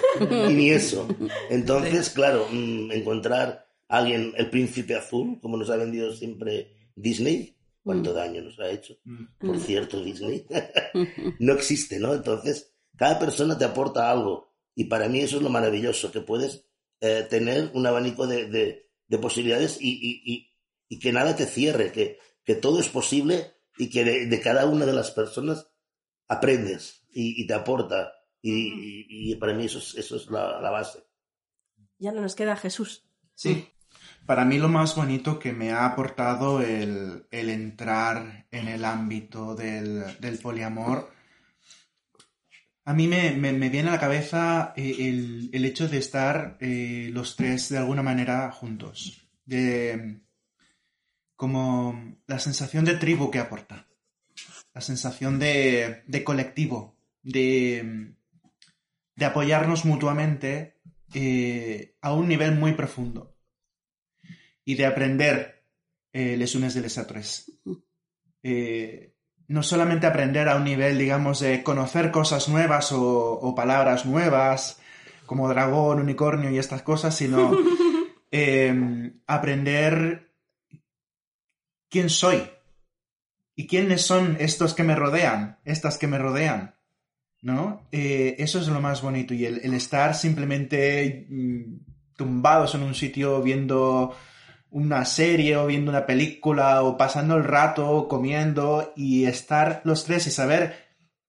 y 0.50 0.54
ni 0.54 0.70
eso. 0.70 1.08
Entonces, 1.50 2.10
claro, 2.10 2.48
mm, 2.52 2.92
encontrar 2.92 3.66
alguien, 3.88 4.34
el 4.38 4.50
príncipe 4.50 4.96
azul, 4.96 5.40
como 5.42 5.58
nos 5.58 5.70
ha 5.70 5.78
vendido 5.78 6.14
siempre 6.14 6.92
Disney, 6.96 7.58
cuánto 7.84 8.12
Mm. 8.12 8.16
daño 8.16 8.42
nos 8.42 8.60
ha 8.60 8.70
hecho. 8.70 8.98
Mm. 9.04 9.26
Por 9.40 9.60
cierto, 9.60 10.04
Disney 10.04 10.46
no 11.40 11.54
existe, 11.54 12.00
¿no? 12.00 12.14
Entonces, 12.14 12.74
cada 12.96 13.20
persona 13.20 13.58
te 13.58 13.66
aporta 13.66 14.10
algo. 14.12 14.54
Y 14.76 14.86
para 14.86 15.08
mí 15.10 15.20
eso 15.20 15.38
es 15.38 15.44
lo 15.44 15.50
maravilloso, 15.50 16.12
que 16.12 16.22
puedes 16.22 16.66
eh, 17.02 17.28
tener 17.30 17.72
un 17.74 17.86
abanico 17.86 18.26
de, 18.28 18.46
de- 18.50 18.90
de 19.08 19.18
posibilidades 19.20 19.78
y, 19.82 19.90
y- 19.92 20.22
y- 20.34 20.50
y 20.88 21.00
que 21.00 21.12
nada 21.12 21.36
te 21.36 21.46
cierre, 21.46 21.92
que, 21.92 22.18
que 22.46 22.56
todo 22.56 22.80
es 22.80 22.88
posible 22.88 23.52
y 23.78 23.90
que 23.90 24.04
de, 24.06 24.26
de 24.28 24.40
cada 24.42 24.66
una 24.66 24.86
de 24.86 24.94
las 24.94 25.12
personas 25.12 25.68
aprendes 26.28 27.06
y, 27.12 27.46
te 27.46 27.54
aporta. 27.54 28.14
Y, 28.42 29.36
para 29.36 29.54
mí 29.54 29.66
eso 29.66 29.80
es, 29.80 29.96
eso 29.96 30.16
es 30.16 30.30
la, 30.30 30.60
la 30.62 30.70
base. 30.72 31.00
Ya 32.00 32.12
no 32.12 32.22
nos 32.22 32.36
queda 32.36 32.56
Jesús. 32.56 33.06
Sí. 33.36 33.70
Para 34.26 34.46
mí 34.46 34.58
lo 34.58 34.70
más 34.70 34.96
bonito 34.96 35.38
que 35.40 35.52
me 35.54 35.72
ha 35.72 35.86
aportado 35.86 36.62
el, 36.62 37.26
el 37.32 37.50
entrar 37.50 38.48
en 38.52 38.68
el 38.70 38.86
ámbito 38.86 39.56
del, 39.56 40.04
del 40.20 40.38
poliamor, 40.40 41.12
a 42.86 42.94
mí 42.94 43.08
me, 43.08 43.32
me- 43.32 43.54
me 43.54 43.70
viene 43.70 43.90
a 43.90 43.94
la 43.94 44.00
cabeza 44.00 44.74
eh, 44.76 44.96
el, 45.00 45.50
el 45.54 45.66
hecho 45.66 45.88
de 45.88 45.98
estar 45.98 46.58
eh, 46.60 47.10
los 47.14 47.36
tres 47.36 47.70
de 47.70 47.78
alguna 47.78 48.04
manera 48.04 48.52
juntos. 48.52 49.28
De, 49.46 50.22
como 51.36 52.18
la 52.28 52.40
sensación 52.40 52.86
de 52.86 52.96
tribu 52.96 53.30
que 53.32 53.40
aporta. 53.40 53.88
La 54.74 54.82
sensación 54.82 55.40
de, 55.40 56.04
de 56.08 56.24
colectivo. 56.24 56.96
De, 57.22 58.16
de 59.16 59.26
apoyarnos 59.26 59.86
mutuamente 59.86 60.73
eh, 61.14 61.96
a 62.02 62.14
un 62.14 62.28
nivel 62.28 62.56
muy 62.56 62.74
profundo 62.74 63.36
y 64.66 64.76
de 64.76 64.86
aprender 64.86 65.66
eh, 66.12 66.38
les 66.38 66.56
unes 66.56 66.74
de 66.74 66.82
les 66.82 66.98
altres. 66.98 67.52
Eh, 68.46 69.16
no 69.48 69.64
solamente 69.64 70.06
aprender 70.06 70.50
a 70.50 70.58
un 70.58 70.66
nivel, 70.66 70.98
digamos, 70.98 71.40
de 71.40 71.64
conocer 71.64 72.12
cosas 72.12 72.50
nuevas 72.50 72.92
o, 72.92 73.40
o 73.40 73.56
palabras 73.56 74.06
nuevas, 74.06 74.82
como 75.26 75.48
dragón, 75.48 76.00
unicornio 76.00 76.52
y 76.52 76.58
estas 76.58 76.82
cosas, 76.82 77.16
sino 77.16 77.58
eh, 78.32 79.14
aprender 79.28 80.34
quién 81.90 82.10
soy 82.10 82.50
y 83.56 83.68
quiénes 83.68 84.02
son 84.02 84.38
estos 84.40 84.74
que 84.74 84.84
me 84.84 84.96
rodean, 84.96 85.60
estas 85.64 85.98
que 85.98 86.08
me 86.08 86.18
rodean. 86.18 86.76
¿No? 87.44 87.88
Eh, 87.92 88.36
eso 88.40 88.60
es 88.60 88.68
lo 88.68 88.82
más 88.82 89.02
bonito 89.04 89.34
y 89.36 89.46
el, 89.46 89.60
estar 89.76 90.16
simplemente 90.16 91.28
mm, 91.30 92.16
tumbados 92.16 92.74
en 92.74 92.82
un 92.84 92.96
sitio 92.96 93.42
viendo 93.44 94.16
una 94.72 95.06
serie 95.06 95.58
o 95.58 95.68
viendo 95.68 95.92
una 95.92 96.08
película 96.08 96.82
o 96.84 96.98
pasando 96.98 97.36
el 97.38 97.44
rato 97.44 98.08
comiendo 98.08 98.94
y 98.96 99.26
estar 99.26 99.82
los 99.84 100.06
tres 100.06 100.26
y 100.26 100.32
saber 100.32 100.76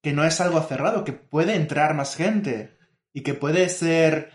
que 0.03 0.12
no 0.15 0.25
es 0.25 0.41
algo 0.41 0.62
cerrado, 0.62 1.05
que 1.05 1.12
puede 1.12 1.55
entrar 1.57 1.95
más 1.95 2.17
gente 2.17 2.77
y 3.12 3.21
que 3.23 3.35
puede 3.35 3.69
ser 3.69 4.31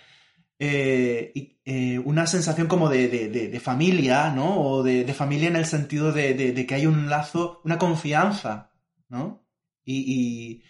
eh, 0.59 1.31
eh, 1.65 1.99
una 1.99 2.27
sensación 2.27 2.67
como 2.67 2.89
de, 2.89 3.07
de- 3.07 3.29
de- 3.49 3.59
familia, 3.59 4.31
¿no? 4.31 4.59
O 4.61 4.83
de, 4.83 5.11
familia 5.13 5.47
en 5.47 5.55
el 5.55 5.65
sentido 5.65 6.11
de, 6.11 6.65
que 6.67 6.75
hay 6.75 6.85
un 6.85 7.09
lazo, 7.09 7.61
una 7.63 7.77
confianza, 7.77 8.73
¿no? 9.07 9.45
Y 9.85 10.61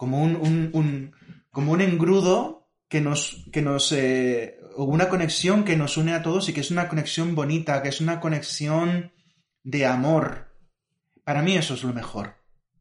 como 0.00 0.22
un, 0.22 0.34
un- 0.36 0.70
un- 0.72 1.12
como 1.50 1.72
un 1.72 1.82
engrudo 1.82 2.70
que 2.88 3.02
nos, 3.02 3.44
que 3.52 3.60
nos, 3.60 3.92
eh, 3.92 4.58
una 4.78 5.10
conexión 5.10 5.62
que 5.62 5.76
nos 5.76 5.98
une 5.98 6.14
a 6.14 6.22
todos 6.22 6.48
y 6.48 6.54
que 6.54 6.62
es 6.62 6.70
una 6.70 6.88
conexión 6.88 7.34
bonita, 7.34 7.82
que 7.82 7.90
es 7.90 8.00
una 8.00 8.18
conexión 8.18 9.12
de 9.62 9.84
amor. 9.84 10.56
Para 11.22 11.42
mí 11.42 11.54
eso 11.54 11.74
es 11.74 11.82
lo 11.84 11.92
mejor. 11.92 12.36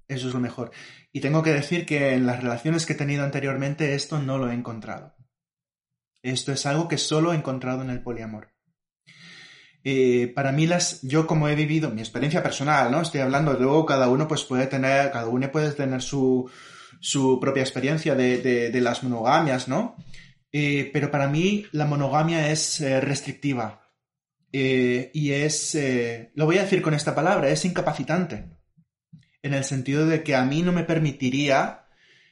Eso 0.08 0.30
es 0.30 0.34
lo 0.34 0.40
mejor. 0.40 0.72
Y 1.12 1.20
tengo 1.20 1.44
que 1.44 1.52
decir 1.52 1.86
que 1.86 2.14
en 2.14 2.26
las 2.26 2.42
relaciones 2.42 2.86
que 2.86 2.94
he 2.94 2.96
tenido 3.04 3.26
anteriormente 3.26 3.96
esto 3.96 4.20
no 4.20 4.38
lo 4.38 4.50
he 4.50 4.54
encontrado. 4.54 5.14
Esto 6.24 6.54
es 6.54 6.66
algo 6.66 6.88
que 6.88 6.98
solo 6.98 7.34
he 7.34 7.36
encontrado 7.36 7.82
en 7.82 7.90
el 7.90 8.02
poliamor. 8.02 8.54
Eh, 9.84 10.32
para 10.34 10.54
mí 10.54 10.68
las, 10.68 11.02
yo 11.02 11.28
como 11.28 11.50
he 11.50 11.56
vivido 11.56 11.90
mi 11.90 12.00
experiencia 12.00 12.42
personal, 12.42 12.90
¿no? 12.92 13.02
Estoy 13.02 13.20
hablando, 13.20 13.54
luego 13.56 13.86
cada 13.86 14.08
uno 14.08 14.26
pues 14.26 14.46
puede 14.46 14.68
tener, 14.68 15.12
cada 15.12 15.28
uno 15.28 15.52
puede 15.52 15.72
tener 15.72 16.02
su, 16.02 16.50
su 17.00 17.40
propia 17.40 17.64
experiencia 17.64 18.16
de, 18.16 18.38
de- 18.42 18.82
las 18.82 19.04
monogamias, 19.04 19.68
¿no? 19.68 19.96
Eh, 20.52 20.90
pero 20.94 21.10
para 21.12 21.28
mí 21.28 21.66
la 21.72 21.86
monogamia 21.86 22.52
es 22.52 22.82
eh, 22.82 23.00
restrictiva 23.02 23.82
Eh, 24.52 25.12
y 25.14 25.32
es, 25.32 25.78
lo 26.34 26.46
voy 26.46 26.58
a 26.58 26.64
decir 26.64 26.82
con 26.82 26.94
esta 26.96 27.14
palabra, 27.14 27.50
es 27.50 27.66
incapacitante, 27.66 28.46
en 29.44 29.54
el 29.54 29.64
sentido 29.64 30.08
de 30.08 30.24
que 30.24 30.34
a 30.36 30.44
mí 30.44 30.64
no 30.64 30.72
me 30.72 30.84
permitiría 30.84 31.86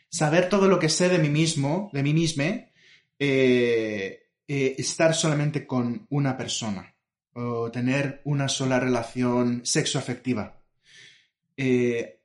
saber 0.10 0.50
todo 0.50 0.68
lo 0.68 0.80
que 0.80 0.90
sé 0.90 1.10
de 1.10 1.20
mí 1.20 1.30
mismo, 1.30 1.92
de 1.94 2.02
mí 2.02 2.14
mismo, 2.14 2.44
estar 4.48 5.14
solamente 5.14 5.68
con 5.68 6.08
una 6.10 6.36
persona 6.38 6.96
o 7.34 7.70
tener 7.70 8.22
una 8.26 8.48
sola 8.48 8.80
relación 8.80 9.62
sexoafectiva. 9.64 10.60
Eh, 11.56 12.17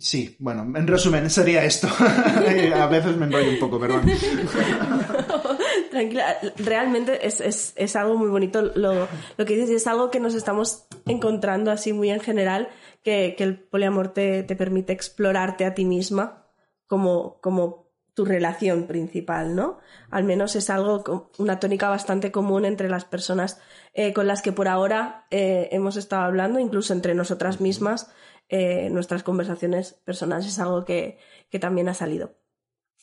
sí, 0.00 0.34
bueno, 0.40 0.62
en 0.76 0.86
resumen, 0.86 1.28
sería 1.30 1.64
esto. 1.64 1.86
a 2.74 2.86
veces 2.86 3.16
me 3.16 3.26
enrollo 3.26 3.50
un 3.50 3.58
poco, 3.58 3.78
perdón. 3.78 4.02
Tranquila, 5.90 6.36
realmente 6.56 7.26
es, 7.26 7.40
es- 7.40 7.72
es 7.76 7.96
algo 7.96 8.16
muy 8.16 8.28
bonito 8.28 8.62
lo, 8.62 9.08
lo 9.36 9.44
que 9.44 9.54
dices 9.54 9.70
y 9.70 9.74
es 9.74 9.86
algo 9.86 10.10
que 10.10 10.20
nos 10.20 10.34
estamos 10.34 10.86
encontrando 11.06 11.70
así 11.70 11.92
muy 11.92 12.10
en 12.10 12.20
general, 12.20 12.68
que, 13.02 13.34
que 13.36 13.44
el 13.44 13.58
poliamor 13.58 14.08
te, 14.12 14.42
te 14.42 14.56
permite 14.56 14.92
explorarte 14.92 15.64
a 15.64 15.74
ti 15.74 15.84
misma 15.84 16.46
como, 16.86 17.40
como 17.40 17.90
tu 18.14 18.24
relación 18.24 18.86
principal, 18.86 19.54
¿no? 19.56 19.78
Al 20.10 20.24
menos 20.24 20.54
es 20.56 20.68
algo, 20.70 21.30
una 21.38 21.58
tónica 21.58 21.88
bastante 21.88 22.30
común 22.30 22.64
entre 22.64 22.88
las 22.88 23.04
personas 23.04 23.58
eh, 23.94 24.12
con 24.12 24.26
las 24.26 24.42
que 24.42 24.52
por 24.52 24.68
ahora 24.68 25.26
eh, 25.30 25.68
hemos 25.72 25.96
estado 25.96 26.22
hablando, 26.22 26.58
incluso 26.58 26.92
entre 26.92 27.14
nosotras 27.14 27.60
mismas, 27.60 28.10
eh, 28.52 28.90
nuestras 28.90 29.22
conversaciones 29.22 29.92
personales 30.04 30.44
es 30.44 30.58
algo 30.58 30.84
que, 30.84 31.18
que 31.50 31.60
también 31.60 31.88
ha 31.88 31.94
salido. 31.94 32.34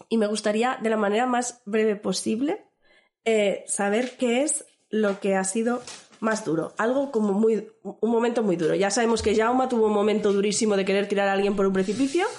Y 0.09 0.17
me 0.17 0.27
gustaría, 0.27 0.77
de 0.81 0.89
la 0.89 0.97
manera 0.97 1.25
más 1.25 1.61
breve 1.65 1.95
posible, 1.95 2.65
eh, 3.23 3.63
saber 3.65 4.17
qué 4.17 4.43
es 4.43 4.65
lo 4.89 5.21
que 5.21 5.35
ha 5.35 5.45
sido 5.45 5.81
más 6.19 6.43
duro. 6.43 6.73
Algo 6.77 7.13
como 7.13 7.31
muy. 7.31 7.65
un 7.81 8.11
momento 8.11 8.43
muy 8.43 8.57
duro. 8.57 8.75
Ya 8.75 8.91
sabemos 8.91 9.21
que 9.21 9.37
Jauma 9.37 9.69
tuvo 9.69 9.87
un 9.87 9.93
momento 9.93 10.33
durísimo 10.33 10.75
de 10.75 10.83
querer 10.83 11.07
tirar 11.07 11.29
a 11.29 11.33
alguien 11.33 11.55
por 11.55 11.65
un 11.65 11.71
precipicio. 11.71 12.25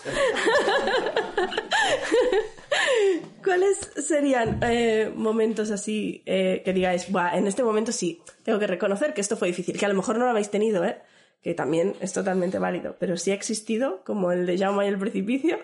¿Cuáles 3.42 3.78
serían 4.06 4.60
eh, 4.62 5.10
momentos 5.16 5.70
así 5.70 6.22
que 6.26 6.72
digáis, 6.74 7.06
en 7.32 7.46
este 7.46 7.62
momento 7.62 7.92
sí, 7.92 8.20
tengo 8.42 8.58
que 8.58 8.66
reconocer 8.66 9.14
que 9.14 9.22
esto 9.22 9.38
fue 9.38 9.48
difícil, 9.48 9.78
que 9.78 9.86
a 9.86 9.88
lo 9.88 9.94
mejor 9.94 10.18
no 10.18 10.26
lo 10.26 10.32
habéis 10.32 10.50
tenido, 10.50 10.84
¿eh? 10.84 11.00
Que 11.42 11.54
también 11.54 11.94
es 12.00 12.12
totalmente 12.12 12.58
válido, 12.58 12.96
pero 12.98 13.16
sí 13.16 13.30
ha 13.30 13.34
existido, 13.34 14.02
como 14.04 14.32
el 14.32 14.46
de 14.46 14.58
Jauma 14.58 14.84
y 14.84 14.88
el 14.88 14.98
precipicio. 14.98 15.58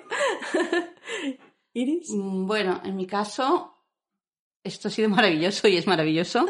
Iris. 1.72 2.10
Mm, 2.10 2.46
Bueno, 2.46 2.80
en 2.84 2.96
mi 2.96 3.06
caso, 3.06 3.74
esto 4.62 4.88
ha 4.88 4.90
sido 4.90 5.08
maravilloso 5.08 5.68
y 5.68 5.76
es 5.76 5.86
maravilloso. 5.86 6.46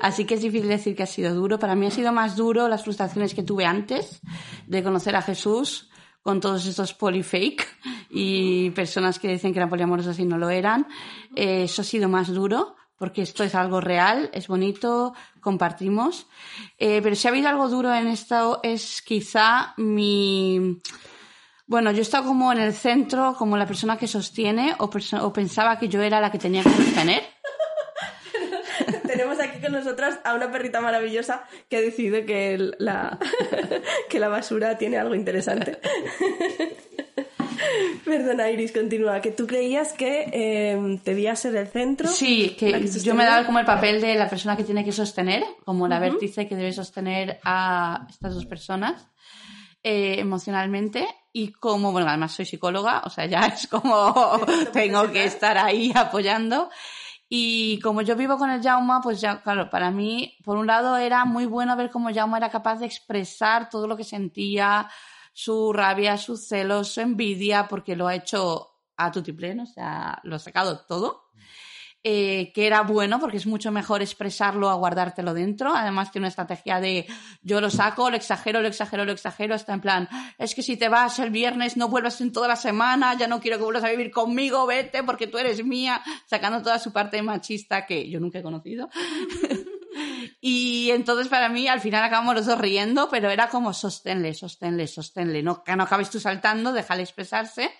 Así 0.00 0.24
que 0.24 0.34
es 0.34 0.42
difícil 0.42 0.68
decir 0.68 0.94
que 0.96 1.02
ha 1.02 1.06
sido 1.06 1.34
duro. 1.34 1.58
Para 1.58 1.74
mí 1.74 1.86
ha 1.86 1.90
sido 1.90 2.12
más 2.12 2.36
duro 2.36 2.68
las 2.68 2.84
frustraciones 2.84 3.34
que 3.34 3.42
tuve 3.42 3.64
antes 3.66 4.20
de 4.66 4.82
conocer 4.82 5.16
a 5.16 5.22
Jesús 5.22 5.90
con 6.22 6.40
todos 6.40 6.66
estos 6.66 6.94
polifake 6.94 7.64
y 8.10 8.70
personas 8.70 9.18
que 9.18 9.28
dicen 9.28 9.52
que 9.52 9.58
eran 9.58 9.68
poliamorosas 9.68 10.18
y 10.18 10.24
no 10.24 10.38
lo 10.38 10.50
eran. 10.50 10.86
Eh, 11.34 11.64
eso 11.64 11.82
ha 11.82 11.84
sido 11.84 12.08
más 12.08 12.28
duro 12.32 12.76
porque 12.98 13.22
esto 13.22 13.44
es 13.44 13.54
algo 13.54 13.80
real, 13.80 14.28
es 14.32 14.48
bonito, 14.48 15.14
compartimos. 15.40 16.26
Eh, 16.78 17.00
pero 17.02 17.14
si 17.14 17.26
ha 17.26 17.30
habido 17.30 17.48
algo 17.48 17.68
duro 17.68 17.94
en 17.94 18.08
esto 18.08 18.60
es 18.62 19.00
quizá 19.02 19.74
mi... 19.76 20.80
Bueno, 21.66 21.92
yo 21.92 21.98
he 21.98 22.02
estado 22.02 22.24
como 22.24 22.50
en 22.52 22.58
el 22.58 22.72
centro, 22.72 23.34
como 23.38 23.56
la 23.56 23.66
persona 23.66 23.98
que 23.98 24.08
sostiene, 24.08 24.74
o, 24.78 24.90
pensaba 25.32 25.78
que 25.78 25.88
yo 25.88 26.02
era 26.02 26.20
la 26.20 26.32
que 26.32 26.38
tenía 26.38 26.62
que 26.62 26.70
sostener. 26.70 27.22
Tenemos 29.06 29.38
aquí 29.38 29.60
con 29.60 29.72
nosotras 29.72 30.18
a 30.24 30.34
una 30.34 30.50
perrita 30.50 30.80
maravillosa 30.80 31.44
que 31.68 31.76
ha 31.76 31.80
decidido 31.80 32.24
que 32.24 32.72
la, 32.78 33.18
que 34.08 34.18
la 34.18 34.28
basura 34.28 34.78
tiene 34.78 34.96
algo 34.96 35.14
interesante. 35.14 35.78
Perdona, 38.04 38.50
Iris, 38.50 38.72
continúa. 38.72 39.20
Que 39.20 39.30
tú 39.30 39.46
creías 39.46 39.92
que 39.92 40.30
eh, 40.32 41.00
debías 41.04 41.40
ser 41.40 41.56
el 41.56 41.68
centro. 41.68 42.08
Sí, 42.08 42.56
que, 42.58 42.72
que 42.72 42.88
yo 42.88 43.14
me 43.14 43.24
daba 43.24 43.46
como 43.46 43.58
el 43.58 43.66
papel 43.66 44.00
de 44.00 44.14
la 44.14 44.28
persona 44.28 44.56
que 44.56 44.64
tiene 44.64 44.84
que 44.84 44.92
sostener, 44.92 45.44
como 45.64 45.88
la 45.88 45.98
vértice 45.98 46.48
que 46.48 46.56
debe 46.56 46.72
sostener 46.72 47.38
a 47.44 48.06
estas 48.08 48.34
dos 48.34 48.46
personas 48.46 49.08
eh, 49.82 50.16
emocionalmente. 50.18 51.06
Y 51.32 51.52
como, 51.52 51.92
bueno, 51.92 52.08
además 52.08 52.32
soy 52.32 52.46
psicóloga, 52.46 53.02
o 53.04 53.10
sea, 53.10 53.26
ya 53.26 53.40
es 53.46 53.66
como 53.66 54.40
tengo 54.72 55.10
que 55.10 55.24
estar 55.24 55.58
ahí 55.58 55.92
apoyando. 55.94 56.70
Y 57.30 57.78
como 57.80 58.00
yo 58.00 58.16
vivo 58.16 58.38
con 58.38 58.50
el 58.50 58.62
Jauma, 58.62 59.02
pues 59.02 59.20
ya, 59.20 59.42
claro, 59.42 59.68
para 59.68 59.90
mí, 59.90 60.36
por 60.44 60.56
un 60.56 60.66
lado 60.66 60.96
era 60.96 61.26
muy 61.26 61.44
bueno 61.44 61.76
ver 61.76 61.90
cómo 61.90 62.12
Jauma 62.12 62.38
era 62.38 62.48
capaz 62.48 62.76
de 62.76 62.86
expresar 62.86 63.68
todo 63.68 63.86
lo 63.86 63.98
que 63.98 64.04
sentía, 64.04 64.88
su 65.38 65.72
rabia, 65.72 66.16
sus 66.16 66.48
celos, 66.48 66.88
su 66.88 67.00
envidia, 67.00 67.68
porque 67.68 67.94
lo 67.94 68.08
ha 68.08 68.16
hecho 68.16 68.70
a 68.96 69.12
tutiplén, 69.12 69.60
o 69.60 69.66
sea, 69.66 70.18
lo 70.24 70.34
ha 70.34 70.38
sacado 70.40 70.80
todo. 70.80 71.28
Eh, 72.02 72.52
que 72.54 72.66
era 72.66 72.82
bueno 72.82 73.20
porque 73.20 73.36
es 73.36 73.46
mucho 73.46 73.70
mejor 73.70 74.02
expresarlo 74.02 74.68
a 74.68 74.74
guardártelo 74.74 75.34
dentro. 75.34 75.76
Además 75.76 76.10
tiene 76.10 76.24
una 76.24 76.28
estrategia 76.30 76.80
de 76.80 77.06
yo 77.42 77.60
lo 77.60 77.70
saco, 77.70 78.10
lo 78.10 78.16
exagero, 78.16 78.60
lo 78.60 78.66
exagero, 78.66 79.04
lo 79.04 79.12
exagero. 79.12 79.54
Está 79.54 79.74
en 79.74 79.80
plan, 79.80 80.08
es 80.38 80.56
que 80.56 80.62
si 80.62 80.76
te 80.76 80.88
vas 80.88 81.20
el 81.20 81.30
viernes 81.30 81.76
no 81.76 81.86
vuelvas 81.86 82.20
en 82.20 82.32
toda 82.32 82.48
la 82.48 82.56
semana, 82.56 83.14
ya 83.16 83.28
no 83.28 83.40
quiero 83.40 83.58
que 83.58 83.64
vuelvas 83.64 83.84
a 83.84 83.90
vivir 83.90 84.10
conmigo, 84.10 84.66
vete 84.66 85.04
porque 85.04 85.28
tú 85.28 85.38
eres 85.38 85.64
mía, 85.64 86.02
sacando 86.26 86.62
toda 86.62 86.80
su 86.80 86.92
parte 86.92 87.22
machista 87.22 87.86
que 87.86 88.10
yo 88.10 88.18
nunca 88.18 88.40
he 88.40 88.42
conocido. 88.42 88.90
Y 90.40 90.90
entonces 90.90 91.28
para 91.28 91.48
mí 91.48 91.68
al 91.68 91.80
final 91.80 92.04
acabamos 92.04 92.34
los 92.34 92.46
dos 92.46 92.58
riendo, 92.58 93.08
pero 93.10 93.30
era 93.30 93.48
como 93.48 93.72
sosténle, 93.72 94.34
sosténle, 94.34 94.86
sosténle. 94.86 95.42
No, 95.42 95.62
que 95.62 95.76
no 95.76 95.84
acabes 95.84 96.10
tú 96.10 96.20
saltando, 96.20 96.72
déjale 96.72 97.02
expresarse 97.02 97.70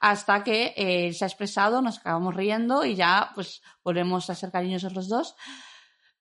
hasta 0.00 0.42
que 0.44 0.74
eh, 0.76 1.12
se 1.12 1.24
ha 1.24 1.28
expresado, 1.28 1.82
nos 1.82 1.98
acabamos 1.98 2.34
riendo 2.34 2.84
y 2.84 2.94
ya 2.94 3.30
pues 3.34 3.62
volvemos 3.82 4.28
a 4.30 4.34
ser 4.34 4.50
cariñosos 4.50 4.94
los 4.94 5.08
dos. 5.08 5.36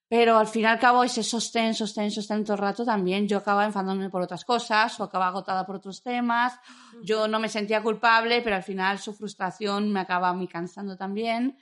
Pero 0.07 0.37
al 0.37 0.47
fin 0.47 0.61
y 0.63 0.65
al 0.65 0.79
cabo 0.79 1.03
ese 1.03 1.23
sostén, 1.23 1.73
sostén, 1.73 2.11
sostén 2.11 2.43
todo 2.43 2.53
el 2.53 2.61
rato 2.61 2.85
también 2.85 3.27
yo 3.27 3.39
acababa 3.39 3.65
enfadándome 3.65 4.11
por 4.11 4.21
otras 4.21 4.45
cosas 4.45 4.99
o 4.99 5.03
acababa 5.03 5.29
agotada 5.29 5.65
por 5.65 5.77
otros 5.77 6.03
temas. 6.03 6.59
Yo 7.01 7.27
no 7.27 7.39
me 7.39 7.49
sentía 7.49 7.81
culpable, 7.81 8.41
pero 8.43 8.55
al 8.55 8.63
final 8.63 8.99
su 8.99 9.13
frustración 9.13 9.91
me 9.91 10.01
acaba 10.01 10.29
a 10.29 10.33
mí 10.33 10.47
cansando 10.47 10.95
también. 10.95 11.57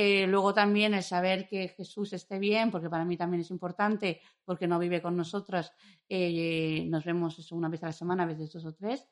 Eh, 0.00 0.28
luego 0.28 0.54
también 0.54 0.94
el 0.94 1.02
saber 1.02 1.48
que 1.48 1.66
Jesús 1.70 2.12
esté 2.12 2.38
bien, 2.38 2.70
porque 2.70 2.88
para 2.88 3.04
mí 3.04 3.16
también 3.16 3.40
es 3.40 3.50
importante, 3.50 4.20
porque 4.44 4.68
no 4.68 4.78
vive 4.78 5.02
con 5.02 5.16
nosotros. 5.16 5.72
Eh, 6.08 6.84
nos 6.86 7.04
vemos 7.04 7.50
una 7.50 7.68
vez 7.68 7.82
a 7.82 7.86
la 7.86 7.92
semana, 7.92 8.22
a 8.22 8.26
veces 8.26 8.52
dos 8.52 8.64
o 8.64 8.72
tres. 8.72 9.08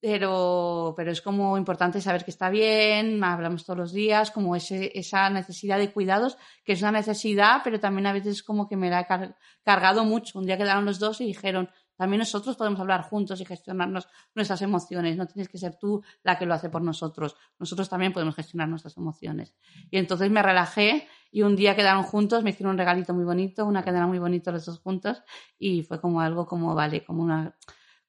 Pero, 0.00 0.94
pero 0.96 1.10
es 1.10 1.20
como 1.20 1.58
importante 1.58 2.00
saber 2.00 2.24
que 2.24 2.30
está 2.30 2.48
bien, 2.48 3.22
hablamos 3.22 3.66
todos 3.66 3.78
los 3.78 3.92
días, 3.92 4.30
como 4.30 4.56
ese, 4.56 4.98
esa 4.98 5.28
necesidad 5.28 5.76
de 5.76 5.92
cuidados, 5.92 6.38
que 6.64 6.72
es 6.72 6.80
una 6.80 6.92
necesidad, 6.92 7.60
pero 7.62 7.78
también 7.78 8.06
a 8.06 8.14
veces 8.14 8.42
como 8.42 8.66
que 8.66 8.78
me 8.78 8.88
la 8.88 9.00
ha 9.00 9.36
cargado 9.62 10.04
mucho. 10.06 10.38
Un 10.38 10.46
día 10.46 10.56
quedaron 10.56 10.86
los 10.86 10.98
dos 10.98 11.20
y 11.20 11.26
dijeron, 11.26 11.68
también 11.98 12.20
nosotros 12.20 12.56
podemos 12.56 12.78
hablar 12.78 13.02
juntos 13.02 13.40
y 13.40 13.44
gestionarnos 13.44 14.06
nuestras 14.32 14.62
emociones. 14.62 15.16
No 15.16 15.26
tienes 15.26 15.48
que 15.48 15.58
ser 15.58 15.76
tú 15.80 16.00
la 16.22 16.38
que 16.38 16.46
lo 16.46 16.54
hace 16.54 16.70
por 16.70 16.80
nosotros. 16.80 17.34
Nosotros 17.58 17.88
también 17.88 18.12
podemos 18.12 18.36
gestionar 18.36 18.68
nuestras 18.68 18.96
emociones. 18.96 19.52
Y 19.90 19.98
entonces 19.98 20.30
me 20.30 20.40
relajé 20.40 21.08
y 21.32 21.42
un 21.42 21.56
día 21.56 21.74
quedaron 21.74 22.04
juntos, 22.04 22.44
me 22.44 22.50
hicieron 22.50 22.74
un 22.74 22.78
regalito 22.78 23.14
muy 23.14 23.24
bonito, 23.24 23.66
una 23.66 23.82
cadena 23.82 24.06
muy 24.06 24.20
bonita 24.20 24.52
los 24.52 24.64
dos 24.64 24.78
juntos 24.78 25.24
y 25.58 25.82
fue 25.82 26.00
como 26.00 26.20
algo 26.20 26.46
como, 26.46 26.72
vale, 26.72 27.04
como 27.04 27.24
una, 27.24 27.56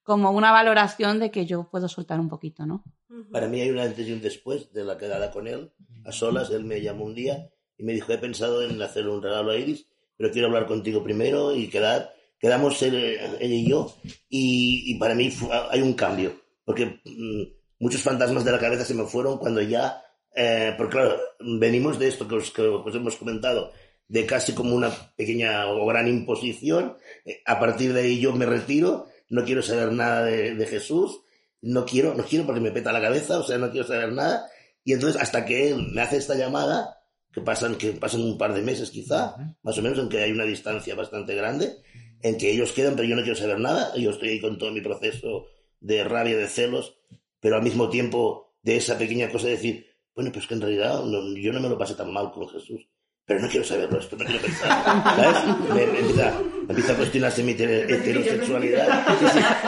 como 0.04 0.30
una 0.30 0.52
valoración 0.52 1.18
de 1.18 1.32
que 1.32 1.44
yo 1.44 1.68
puedo 1.68 1.88
soltar 1.88 2.20
un 2.20 2.28
poquito, 2.28 2.66
¿no? 2.66 2.84
Para 3.32 3.48
mí 3.48 3.60
hay 3.60 3.70
un 3.70 3.80
antes 3.80 4.06
y 4.06 4.12
un 4.12 4.20
después 4.20 4.72
de 4.72 4.84
la 4.84 4.98
quedada 4.98 5.32
con 5.32 5.48
él, 5.48 5.72
a 6.04 6.12
solas. 6.12 6.50
Él 6.50 6.62
me 6.62 6.80
llamó 6.80 7.06
un 7.06 7.16
día 7.16 7.50
y 7.76 7.82
me 7.82 7.92
dijo, 7.92 8.12
he 8.12 8.18
pensado 8.18 8.62
en 8.62 8.80
hacerle 8.80 9.10
un 9.10 9.20
regalo 9.20 9.50
a 9.50 9.56
Iris, 9.56 9.88
pero 10.16 10.30
quiero 10.30 10.46
hablar 10.46 10.66
contigo 10.66 11.02
primero 11.02 11.56
y 11.56 11.68
quedar 11.68 12.19
quedamos 12.40 12.82
él, 12.82 13.36
y 13.40 13.68
yo, 13.68 13.94
y, 14.28 14.98
para 14.98 15.14
mí 15.14 15.30
hay 15.70 15.82
un 15.82 15.92
cambio, 15.92 16.40
porque 16.64 17.00
mm, 17.04 17.42
muchos 17.78 18.02
fantasmas 18.02 18.44
de 18.44 18.52
la 18.52 18.58
cabeza 18.58 18.84
se 18.84 18.94
me 18.94 19.04
fueron 19.04 19.38
cuando 19.38 19.60
ya, 19.60 20.02
eh, 20.34 20.74
porque 20.76 20.92
claro, 20.92 21.16
venimos 21.38 21.98
de 21.98 22.08
esto 22.08 22.26
que 22.26 22.36
os, 22.36 22.52
hemos 22.94 23.16
comentado, 23.16 23.72
de 24.08 24.26
casi 24.26 24.54
como 24.54 24.74
una 24.74 24.90
pequeña 25.16 25.68
o 25.68 25.86
gran 25.86 26.08
imposición, 26.08 26.96
eh, 27.26 27.42
a 27.44 27.60
partir 27.60 27.92
de 27.92 28.00
ahí 28.00 28.20
yo 28.20 28.32
me 28.32 28.46
retiro, 28.46 29.06
no 29.28 29.44
quiero 29.44 29.62
saber 29.62 29.92
nada 29.92 30.24
de, 30.24 30.66
Jesús, 30.66 31.20
no 31.60 31.84
quiero, 31.84 32.14
no 32.14 32.24
quiero 32.24 32.46
porque 32.46 32.60
me 32.60 32.70
peta 32.70 32.90
la 32.90 33.02
cabeza, 33.02 33.38
o 33.38 33.42
sea, 33.42 33.58
no 33.58 33.70
quiero 33.70 33.86
saber 33.86 34.12
nada, 34.12 34.48
y 34.82 34.94
entonces 34.94 35.20
hasta 35.20 35.44
que 35.44 35.68
él 35.68 35.90
me 35.92 36.00
hace 36.00 36.16
esta 36.16 36.34
llamada, 36.34 36.96
que 37.30 37.42
pasan, 37.42 37.76
que 37.76 37.92
pasan 37.92 38.22
un 38.22 38.38
par 38.38 38.54
de 38.54 38.62
meses 38.62 38.90
quizá, 38.90 39.36
más 39.62 39.76
o 39.78 39.82
menos, 39.82 39.98
en 39.98 40.08
que 40.08 40.22
hay 40.22 40.32
una 40.32 40.44
distancia 40.44 40.96
bastante 40.96 41.34
grande, 41.34 41.76
en 42.22 42.38
que 42.38 42.50
ellos 42.50 42.72
quedan, 42.72 42.96
pero 42.96 43.08
yo 43.08 43.16
no 43.16 43.22
quiero 43.22 43.36
saber 43.36 43.58
nada. 43.58 43.94
Yo 43.96 44.10
estoy 44.10 44.30
ahí 44.30 44.40
con 44.40 44.58
todo 44.58 44.72
mi 44.72 44.80
proceso 44.80 45.46
de 45.80 46.04
rabia, 46.04 46.36
de 46.36 46.46
celos, 46.46 46.98
pero 47.40 47.56
al 47.56 47.62
mismo 47.62 47.88
tiempo 47.88 48.54
de 48.62 48.76
esa 48.76 48.98
pequeña 48.98 49.30
cosa 49.30 49.46
de 49.46 49.52
decir, 49.52 49.86
bueno, 50.14 50.30
pues 50.32 50.46
que 50.46 50.54
en 50.54 50.60
realidad 50.60 51.02
yo 51.36 51.52
no 51.52 51.60
me 51.60 51.68
lo 51.68 51.78
pasé 51.78 51.94
tan 51.94 52.12
mal 52.12 52.30
con 52.30 52.48
Jesús, 52.48 52.86
pero 53.24 53.40
no 53.40 53.48
quiero 53.48 53.64
saberlo 53.64 53.98
esto, 53.98 54.16
no 54.16 54.24
quiero 54.24 54.42
pensar. 54.42 54.68
¿Sabes? 55.16 55.74
Me, 55.74 55.82
empieza, 55.84 56.40
empieza, 56.68 56.92
a 56.92 56.96
cuestionarse 56.96 57.42
mi 57.42 57.52
heterosexualidad. 57.52 59.06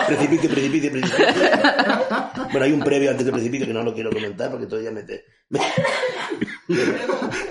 Precipicio, 0.09 0.51
precipicio, 0.51 0.91
precipicio. 0.91 1.27
Bueno, 2.51 2.65
hay 2.65 2.73
un 2.73 2.81
previo 2.81 3.11
antes 3.11 3.25
del 3.25 3.33
precipicio 3.33 3.67
que 3.67 3.73
no 3.73 3.83
lo 3.83 3.95
quiero 3.95 4.11
comentar 4.11 4.51
porque 4.51 4.67
todavía 4.67 4.91
me, 4.91 5.05
me, 5.49 5.61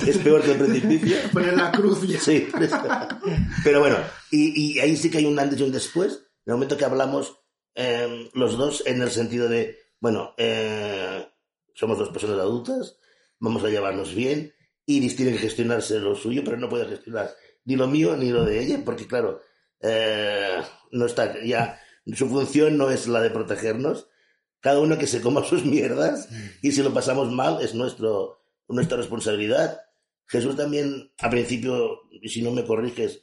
es 0.07 0.17
peor 0.17 0.41
que 0.41 0.51
el 0.51 0.57
precipicio. 0.57 1.17
Poner 1.33 1.55
la 1.55 1.71
cruz. 1.71 1.99
Sí. 2.19 2.47
Pero 3.63 3.79
bueno, 3.79 3.97
y, 4.31 4.79
ahí 4.79 4.95
sí 4.95 5.09
que 5.09 5.19
hay 5.19 5.25
un 5.25 5.39
antes 5.39 5.59
y 5.59 5.63
un 5.63 5.71
después. 5.71 6.13
En 6.45 6.53
el 6.53 6.53
momento 6.53 6.77
que 6.77 6.85
hablamos 6.85 7.39
em, 7.75 8.29
los 8.33 8.57
dos 8.57 8.83
en 8.85 9.01
el 9.01 9.11
sentido 9.11 9.47
de, 9.47 9.77
bueno, 9.99 10.33
eh, 10.37 11.27
somos 11.75 11.97
dos 11.97 12.09
personas 12.09 12.39
adultas, 12.39 12.97
vamos 13.39 13.63
a 13.63 13.69
llevarnos 13.69 14.15
bien. 14.15 14.53
Iris 14.85 15.15
tiene 15.15 15.33
que 15.33 15.37
gestionarse 15.37 15.99
lo 15.99 16.15
suyo, 16.15 16.41
pero 16.43 16.57
no 16.57 16.67
puede 16.67 16.87
gestionar 16.87 17.31
ni 17.65 17.75
lo 17.75 17.87
mío 17.87 18.15
ni 18.17 18.29
lo 18.29 18.43
de 18.43 18.59
ella, 18.59 18.81
porque 18.83 19.07
claro, 19.07 19.41
eh, 19.81 20.61
no 20.91 21.05
está 21.05 21.43
ya, 21.43 21.79
su 22.13 22.27
función 22.27 22.77
no 22.77 22.89
es 22.89 23.07
la 23.07 23.21
de 23.21 23.29
protegernos. 23.29 24.07
Cada 24.59 24.79
uno 24.79 24.97
que 24.97 25.07
se 25.07 25.21
coma 25.21 25.43
sus 25.43 25.65
mierdas 25.65 26.29
y 26.61 26.71
si 26.71 26.83
lo 26.83 26.93
pasamos 26.93 27.31
mal 27.31 27.61
es 27.61 27.73
nuestro, 27.73 28.43
nuestra 28.67 28.97
responsabilidad. 28.97 29.81
Jesús 30.31 30.55
también, 30.55 31.11
a 31.19 31.29
principio, 31.29 32.03
si 32.23 32.41
no 32.41 32.51
me 32.51 32.63
corriges, 32.63 33.21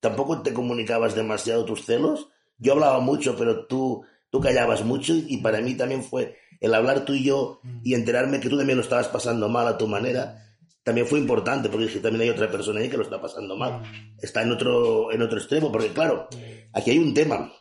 tampoco 0.00 0.42
te 0.42 0.52
comunicabas 0.52 1.14
demasiado 1.14 1.64
tus 1.64 1.84
celos. 1.84 2.28
Yo 2.58 2.72
hablaba 2.72 2.98
mucho, 2.98 3.36
pero 3.36 3.66
tú, 3.66 4.02
tú 4.30 4.40
callabas 4.40 4.84
mucho 4.84 5.14
y 5.14 5.36
para 5.36 5.60
mí 5.60 5.76
también 5.76 6.02
fue 6.02 6.36
el 6.58 6.74
hablar 6.74 7.04
tú 7.04 7.14
y 7.14 7.22
yo 7.22 7.60
y 7.84 7.94
enterarme 7.94 8.40
que 8.40 8.48
tú 8.48 8.58
también 8.58 8.78
lo 8.78 8.82
estabas 8.82 9.06
pasando 9.06 9.48
mal 9.48 9.68
a 9.68 9.78
tu 9.78 9.86
manera. 9.86 10.44
También 10.82 11.06
fue 11.06 11.20
importante 11.20 11.68
porque 11.68 11.86
dije, 11.86 12.00
también 12.00 12.22
hay 12.22 12.30
otra 12.30 12.50
persona 12.50 12.80
ahí 12.80 12.88
que 12.88 12.96
lo 12.96 13.04
está 13.04 13.20
pasando 13.20 13.56
mal. 13.56 13.82
Está 14.20 14.42
en 14.42 14.50
otro, 14.50 15.12
en 15.12 15.22
otro 15.22 15.38
extremo, 15.38 15.70
porque 15.70 15.90
claro, 15.90 16.26
aquí 16.72 16.90
hay 16.90 16.98
un 16.98 17.14
tema. 17.14 17.52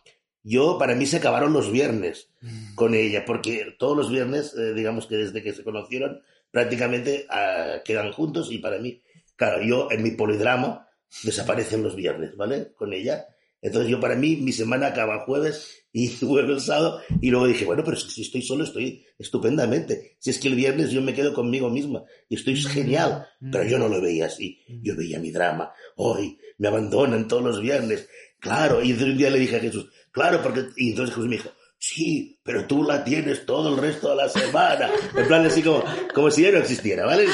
Yo, 0.42 0.80
para 0.80 0.96
mí 0.96 1.06
se 1.06 1.18
acabaron 1.18 1.54
los 1.54 1.72
viernes 1.72 2.32
con 2.74 2.96
ella, 2.96 3.24
porque 3.24 3.76
todos 3.78 3.96
los 3.96 4.10
viernes, 4.10 4.56
eh, 4.58 4.74
digamos 4.74 5.06
que 5.06 5.18
desde 5.18 5.44
que 5.44 5.54
se 5.54 5.64
conocieron, 5.64 6.24
prácticamente 6.52 7.28
uh, 7.30 7.84
quedan 7.84 8.12
juntos 8.12 8.52
y 8.52 8.58
para 8.60 8.80
mí, 8.80 9.02
claro, 9.36 9.64
yo 9.64 9.88
en 9.92 10.04
mi 10.04 10.12
polidrama 10.12 10.88
desaparecen 11.24 11.84
los 11.84 11.96
viernes, 11.96 12.36
¿vale? 12.36 12.74
Con 12.76 12.94
ella. 12.94 13.28
Entonces 13.62 13.92
yo 13.92 14.00
para 14.00 14.16
mí 14.16 14.38
mi 14.38 14.54
semana 14.54 14.88
acaba 14.88 15.26
jueves 15.26 15.86
y 15.92 16.10
vuelve 16.26 16.54
el 16.54 16.62
sábado 16.62 17.02
y 17.22 17.30
luego 17.30 17.48
dije, 17.48 17.66
bueno, 17.66 17.84
pero 17.84 17.98
si 17.98 18.22
estoy 18.22 18.42
solo 18.42 18.64
estoy 18.64 19.06
estupendamente. 19.18 20.18
Si 20.20 20.30
es 20.30 20.40
que 20.40 20.48
el 20.48 20.56
viernes 20.56 20.92
yo 20.92 21.02
me 21.02 21.14
quedo 21.14 21.34
conmigo 21.34 21.70
misma 21.70 22.04
y 22.30 22.36
estoy 22.36 22.56
genial, 22.56 23.28
pero 23.52 23.66
yo 23.66 23.78
no 23.78 23.90
lo 23.90 24.02
veía 24.02 24.28
así. 24.28 24.60
Yo 24.82 24.96
veía 24.96 25.20
mi 25.20 25.32
drama. 25.32 25.74
Hoy 25.96 26.38
me 26.58 26.68
abandonan 26.68 27.28
todos 27.28 27.44
los 27.44 27.62
viernes. 27.62 28.08
Claro, 28.40 28.82
y 28.82 28.94
un 28.94 29.18
día 29.18 29.30
le 29.30 29.40
dije 29.40 29.58
a 29.58 29.62
Jesús, 29.62 29.90
claro, 30.12 30.42
porque... 30.42 30.68
Y 30.78 30.92
entonces 30.92 31.14
Jesús 31.14 31.30
me 31.30 31.36
dijo, 31.36 31.50
sí, 31.80 32.40
pero 32.44 32.68
tú 32.68 32.84
la 32.84 33.04
tienes 33.04 33.46
todo 33.46 33.74
el 33.74 33.78
resto 33.82 34.10
de 34.10 34.16
la 34.18 34.30
semana. 34.30 34.92
En 35.16 35.28
plan, 35.28 35.46
así 35.46 35.64
como, 35.64 35.84
como 36.14 36.30
si 36.30 36.44
ya 36.44 36.52
no 36.52 36.60
existiera, 36.60 37.06
¿vale? 37.06 37.26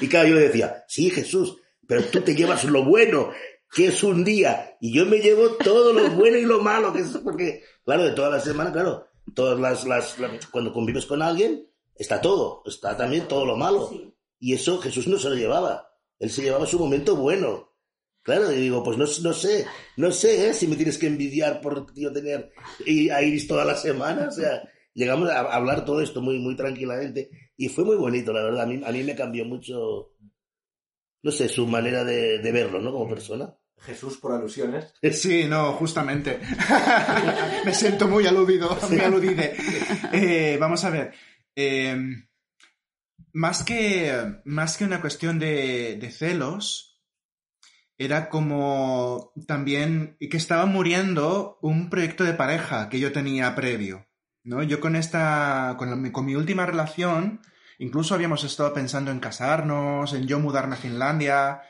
Y 0.00 0.08
claro, 0.08 0.28
yo 0.28 0.34
le 0.34 0.48
decía, 0.48 0.84
sí, 0.88 1.08
Jesús, 1.10 1.56
pero 1.86 2.04
tú 2.04 2.20
te 2.20 2.34
llevas 2.34 2.64
lo 2.64 2.84
bueno, 2.84 3.30
que 3.72 3.86
es 3.86 4.02
un 4.02 4.24
día, 4.24 4.76
y 4.80 4.92
yo 4.92 5.06
me 5.06 5.18
llevo 5.18 5.50
todo 5.56 5.92
lo 5.92 6.10
bueno 6.10 6.36
y 6.36 6.44
lo 6.44 6.60
malo, 6.60 6.92
que 6.92 7.00
es 7.00 7.16
porque, 7.22 7.62
claro, 7.84 8.04
de 8.04 8.10
toda 8.10 8.30
la 8.30 8.40
semana, 8.40 8.72
claro, 8.72 9.06
todas 9.34 9.58
las, 9.58 9.86
las, 9.86 10.16
cuando 10.50 10.72
convives 10.72 11.06
con 11.06 11.22
alguien, 11.22 11.68
está 11.94 12.20
todo, 12.20 12.62
está 12.66 12.96
también 12.96 13.28
todo 13.28 13.44
lo 13.46 13.56
malo. 13.56 13.90
Y 14.38 14.54
eso 14.54 14.78
Jesús 14.78 15.06
no 15.06 15.18
se 15.18 15.28
lo 15.28 15.36
llevaba. 15.36 15.92
Él 16.18 16.30
se 16.30 16.42
llevaba 16.42 16.66
su 16.66 16.78
momento 16.78 17.14
bueno. 17.14 17.69
Claro, 18.30 18.52
y 18.52 18.60
digo, 18.60 18.84
pues 18.84 18.96
no, 18.96 19.06
no 19.22 19.32
sé, 19.34 19.66
no 19.96 20.12
sé 20.12 20.48
¿eh? 20.48 20.54
si 20.54 20.68
me 20.68 20.76
tienes 20.76 20.98
que 20.98 21.08
envidiar 21.08 21.60
por 21.60 21.92
yo 21.96 22.12
tener 22.12 22.52
a 23.12 23.22
Iris 23.22 23.48
toda 23.48 23.64
la 23.64 23.74
semana. 23.74 24.28
O 24.28 24.30
sea, 24.30 24.62
llegamos 24.94 25.28
a 25.28 25.40
hablar 25.40 25.84
todo 25.84 26.00
esto 26.00 26.22
muy, 26.22 26.38
muy 26.38 26.54
tranquilamente 26.54 27.28
y 27.56 27.68
fue 27.68 27.84
muy 27.84 27.96
bonito, 27.96 28.32
la 28.32 28.44
verdad. 28.44 28.62
A 28.62 28.66
mí, 28.66 28.80
a 28.86 28.92
mí 28.92 29.02
me 29.02 29.16
cambió 29.16 29.44
mucho, 29.44 30.12
no 31.24 31.32
sé, 31.32 31.48
su 31.48 31.66
manera 31.66 32.04
de, 32.04 32.38
de 32.38 32.52
verlo, 32.52 32.80
¿no? 32.80 32.92
Como 32.92 33.08
persona. 33.08 33.52
Jesús 33.80 34.18
por 34.18 34.32
alusiones. 34.32 34.94
Sí, 35.10 35.46
no, 35.48 35.72
justamente. 35.72 36.38
me 37.64 37.74
siento 37.74 38.06
muy 38.06 38.28
aludido, 38.28 38.78
muy 38.88 39.00
aludide. 39.00 39.56
Eh, 40.12 40.56
vamos 40.60 40.84
a 40.84 40.90
ver. 40.90 41.12
Eh, 41.56 41.96
más 43.32 43.64
que, 43.64 44.40
más 44.44 44.76
que 44.76 44.84
una 44.84 45.00
cuestión 45.00 45.40
de, 45.40 45.96
de 46.00 46.10
celos, 46.12 46.89
era 48.00 48.30
como 48.30 49.30
también 49.46 50.16
que 50.18 50.38
estaba 50.38 50.64
muriendo 50.64 51.58
un 51.60 51.90
proyecto 51.90 52.24
de 52.24 52.32
pareja 52.32 52.88
que 52.88 52.98
yo 52.98 53.12
tenía 53.12 53.54
previo. 53.54 54.06
¿no? 54.42 54.62
Yo 54.62 54.80
con 54.80 54.96
esta, 54.96 55.76
con, 55.78 56.24
mi 56.24 56.34
última 56.34 56.64
relación, 56.64 57.42
incluso 57.78 58.14
habíamos 58.14 58.42
estado 58.42 58.72
pensando 58.72 59.10
en 59.10 59.20
casarnos, 59.20 60.14
en 60.14 60.26
yo 60.26 60.40
mudarme 60.40 60.76
a 60.76 60.78
Finlandia, 60.78 61.60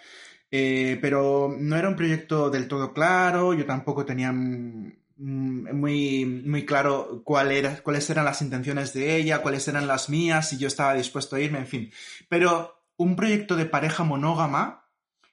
eh, 0.53 1.01
pero 1.03 1.53
no 1.59 1.77
era 1.77 1.89
un 1.89 1.97
proyecto 1.97 2.49
del 2.49 2.69
todo 2.69 2.93
claro, 2.93 3.53
yo 3.53 3.67
tampoco 3.67 4.05
tenía 4.05 4.31
muy, 4.31 6.25
muy 6.47 6.65
claro 6.65 7.23
cuáles 7.25 8.09
eran 8.09 8.25
las 8.25 8.41
intenciones 8.41 8.93
de 8.93 9.17
ella, 9.17 9.43
cuáles 9.43 9.67
eran 9.67 9.89
las 9.89 10.09
mías, 10.09 10.51
si 10.51 10.59
yo 10.59 10.69
estaba 10.69 10.95
dispuesto 10.95 11.35
a 11.35 11.41
irme, 11.41 11.59
en 11.59 11.67
fin. 11.67 11.93
Pero 12.29 12.85
un 12.97 13.17
proyecto 13.17 13.57
de 13.57 13.67
pareja 13.67 14.05
monógama 14.05 14.81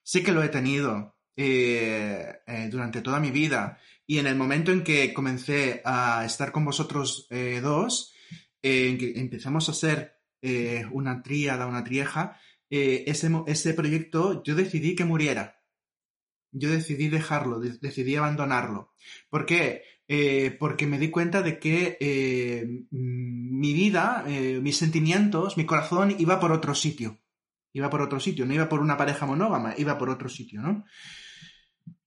sí 0.08 0.24
que 0.24 0.32
lo 0.32 0.42
he 0.42 0.48
tenido 0.48 1.18
eh, 1.36 2.40
eh, 2.48 2.70
durante 2.72 3.02
toda 3.02 3.20
mi 3.20 3.30
vida. 3.30 3.78
Y 4.06 4.20
en 4.20 4.28
el 4.28 4.38
momento 4.38 4.72
en 4.72 4.82
que 4.86 5.14
comencé 5.14 5.82
a 5.84 6.24
estar 6.26 6.54
con 6.54 6.64
vosotros 6.64 7.28
eh, 7.30 7.60
dos, 7.62 8.14
en 8.62 8.98
que 8.98 9.20
empezamos 9.20 9.68
a 9.68 9.74
ser 9.74 10.14
una 10.92 11.22
tríada, 11.22 11.68
una 11.68 11.84
trieja, 11.84 12.40
ese, 12.70 13.74
proyecto 13.74 14.42
yo 14.46 14.56
decidí 14.56 14.96
que 14.96 15.04
muriera. 15.04 15.62
Yo 16.54 16.70
decidí 16.70 17.10
dejarlo, 17.10 17.60
de- 17.60 17.78
decidí 17.82 18.16
abandonarlo. 18.16 18.94
¿Por 19.30 19.46
qué? 19.46 19.82
Porque 20.58 20.88
me 20.88 21.00
di 21.00 21.10
cuenta 21.10 21.42
de 21.42 21.60
que 21.60 22.86
mi 22.92 23.74
vida, 23.74 24.24
mis 24.62 24.78
sentimientos, 24.78 25.58
mi 25.58 25.66
corazón 25.66 26.16
iba 26.18 26.40
por 26.40 26.54
otro 26.54 26.74
sitio. 26.74 27.20
Iba 27.74 27.90
por 27.90 28.02
otro 28.02 28.20
sitio, 28.20 28.46
no 28.46 28.54
iba 28.54 28.70
por 28.70 28.80
una 28.80 28.98
pareja 28.98 29.26
monógama, 29.26 29.74
iba 29.78 29.98
por 29.98 30.10
otro 30.10 30.30
sitio, 30.30 30.62
¿no? 30.62 30.86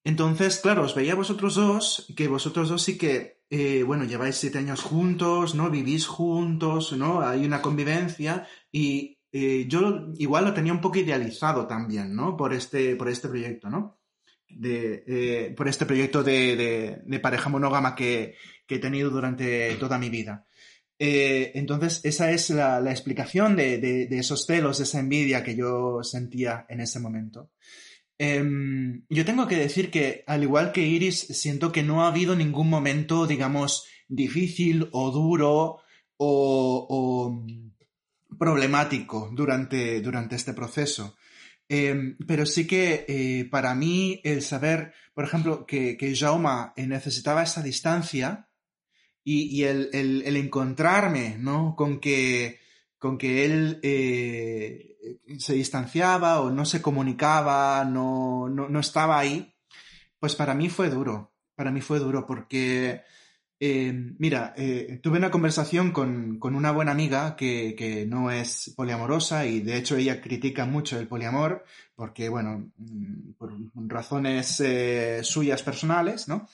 Entonces, 0.03 0.61
claro, 0.61 0.83
os 0.83 0.95
veía 0.95 1.15
vosotros 1.15 1.55
dos, 1.55 2.13
que 2.17 2.27
vosotros 2.27 2.69
dos 2.69 2.83
sí 2.83 2.97
que, 2.97 3.43
eh, 3.51 3.83
bueno, 3.83 4.05
lleváis 4.05 4.37
siete 4.37 4.59
años 4.59 4.81
juntos, 4.81 5.55
¿no? 5.55 5.71
Vivís 5.71 6.07
juntos, 6.07 6.93
¿no? 6.93 7.21
Hay 7.21 7.45
una 7.45 7.61
convivencia 7.61 8.49
y 8.73 9.19
eh, 9.33 9.67
yo 9.69 10.09
igual 10.17 10.47
lo 10.47 10.55
tenía 10.55 10.73
un 10.73 10.81
poco 10.81 10.99
idealizado 10.99 11.67
también, 11.67 12.15
¿no? 12.17 12.37
Por 12.37 12.55
este, 12.55 12.97
por 12.97 13.09
este 13.09 13.29
proyecto, 13.29 13.69
¿no? 13.69 14.01
De, 14.49 15.05
eh, 15.07 15.55
por 15.57 15.69
este 15.69 15.87
proyecto 15.87 16.23
de, 16.23 17.21
pareja 17.23 17.51
monógama 17.51 17.95
que 17.95 18.35
he 18.69 18.79
tenido 18.79 19.11
durante 19.11 19.77
toda 19.77 19.99
mi 19.99 20.09
vida. 20.09 20.47
Eh, 21.03 21.53
entonces, 21.55 22.03
esa 22.05 22.31
es 22.31 22.51
la, 22.51 22.79
explicación 22.91 23.57
de, 23.57 24.07
esos 24.11 24.45
celos, 24.45 24.77
de 24.77 24.85
esa 24.85 25.01
envidia 25.01 25.43
que 25.43 25.57
yo 25.57 26.05
sentía 26.05 26.67
en 26.69 26.81
ese 26.81 27.01
momento. 27.01 27.51
Em, 28.19 29.07
yo 29.09 29.25
tengo 29.25 29.49
que 29.49 29.57
decir 29.57 29.91
que, 29.91 30.25
al 30.27 30.43
igual 30.43 30.73
que 30.73 30.87
Iris, 30.87 31.21
siento 31.21 31.73
que 31.73 31.83
no 31.83 32.05
ha 32.05 32.09
habido 32.09 32.37
ningún 32.37 32.69
momento, 32.69 33.27
digamos, 33.27 33.87
difícil 34.09 34.91
o 34.93 35.11
duro 35.11 35.79
o, 36.19 37.31
mm, 37.33 38.37
problemático 38.39 39.31
durante, 39.33 40.03
durante 40.03 40.37
este 40.37 40.53
proceso. 40.53 41.17
Em, 41.67 42.19
pero 42.27 42.45
sí 42.45 42.67
que 42.67 43.07
eh, 43.09 43.49
para 43.51 43.75
mí 43.75 44.21
el 44.23 44.43
saber, 44.43 44.93
por 45.15 45.25
ejemplo, 45.25 45.65
que, 45.65 45.97
que 45.97 46.15
necesitaba 46.77 47.43
esa 47.43 47.63
distancia 47.63 48.50
y, 49.39 49.64
el, 49.64 49.91
el- 49.93 50.37
encontrarme, 50.37 51.37
¿no? 51.39 51.74
Con 51.76 52.01
que, 52.01 52.61
con 52.99 53.18
que 53.18 53.45
él 53.45 53.78
eh, 53.83 54.97
se 55.39 55.55
distanciaba 55.55 56.41
o 56.41 56.51
no 56.51 56.64
se 56.64 56.83
comunicaba, 56.83 57.85
no, 57.85 58.49
no, 58.49 58.68
no 58.68 58.81
estaba 58.81 59.18
ahí, 59.18 59.55
pues 60.18 60.35
para 60.37 60.55
mí 60.55 60.68
fue 60.68 60.91
duro. 60.91 61.33
Para 61.55 61.70
mí 61.70 61.81
fue 61.83 61.99
duro 61.99 62.26
porque, 62.26 63.03
eh, 63.61 63.93
mira, 64.18 64.55
eh, 64.57 64.99
tuve 65.03 65.18
una 65.18 65.31
conversación 65.31 65.93
con, 65.93 66.39
con 66.39 66.55
una 66.55 66.70
buena 66.72 66.93
amiga 66.93 67.37
que, 67.37 67.74
que 67.76 68.07
no 68.07 68.31
es 68.31 68.72
poliamorosa 68.76 69.45
y 69.47 69.61
de 69.61 69.76
hecho 69.76 69.97
ella 69.97 70.20
critica 70.22 70.64
mucho 70.64 70.99
el 70.99 71.09
poliamor 71.09 71.64
porque, 71.95 72.28
bueno, 72.31 72.70
mm, 72.78 73.33
por 73.39 73.53
razones 73.89 74.62
suyas 75.22 75.62
personales, 75.62 76.28
¿no? 76.28 76.49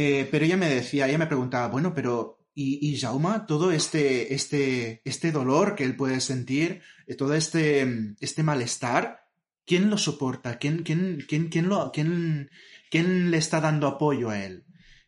Eh, 0.00 0.28
pero 0.30 0.44
ella 0.44 0.56
me 0.56 0.68
decía, 0.68 1.08
ella 1.08 1.18
me 1.18 1.26
preguntaba, 1.26 1.66
bueno, 1.66 1.92
pero 1.92 2.38
¿y, 2.54 2.96
Jaume, 3.00 3.40
todo 3.48 3.72
este, 3.72 4.32
este, 4.32 5.02
este 5.04 5.32
dolor 5.32 5.74
que 5.74 5.82
él 5.82 5.96
puede 5.96 6.20
sentir, 6.20 6.82
eh, 7.08 7.16
todo 7.16 7.34
este, 7.34 8.14
este 8.20 8.44
malestar, 8.44 9.26
¿quién 9.66 9.90
lo 9.90 9.98
soporta? 9.98 10.56
¿Quién, 10.58 10.84
quién, 10.84 11.24
quién, 11.28 11.48
quién, 11.48 11.68
lo, 11.68 11.90
quién, 11.90 12.48
quién 12.92 13.32
le 13.32 13.38
está 13.38 13.60
dando 13.60 13.88
apoyo 13.88 14.30
a 14.30 14.38
él? 14.44 14.66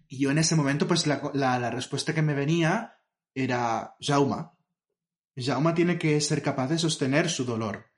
Y 0.09 0.18
yo 0.18 0.32
en 0.32 0.38
ese 0.38 0.57
momento, 0.57 0.88
pues 0.88 1.07
la, 1.07 1.22
la, 1.34 1.61
la 1.61 1.70
respuesta 1.70 2.12
que 2.12 2.22
me 2.22 2.34
venía 2.34 2.99
era 3.32 3.95
Jaume. 4.01 4.47
Jaume 5.36 5.72
tiene 5.74 6.01
que 6.01 6.20
ser 6.20 6.43
capaz 6.43 6.66
de 6.66 6.78
sostener 6.78 7.30
su 7.30 7.45
dolor. 7.45 7.93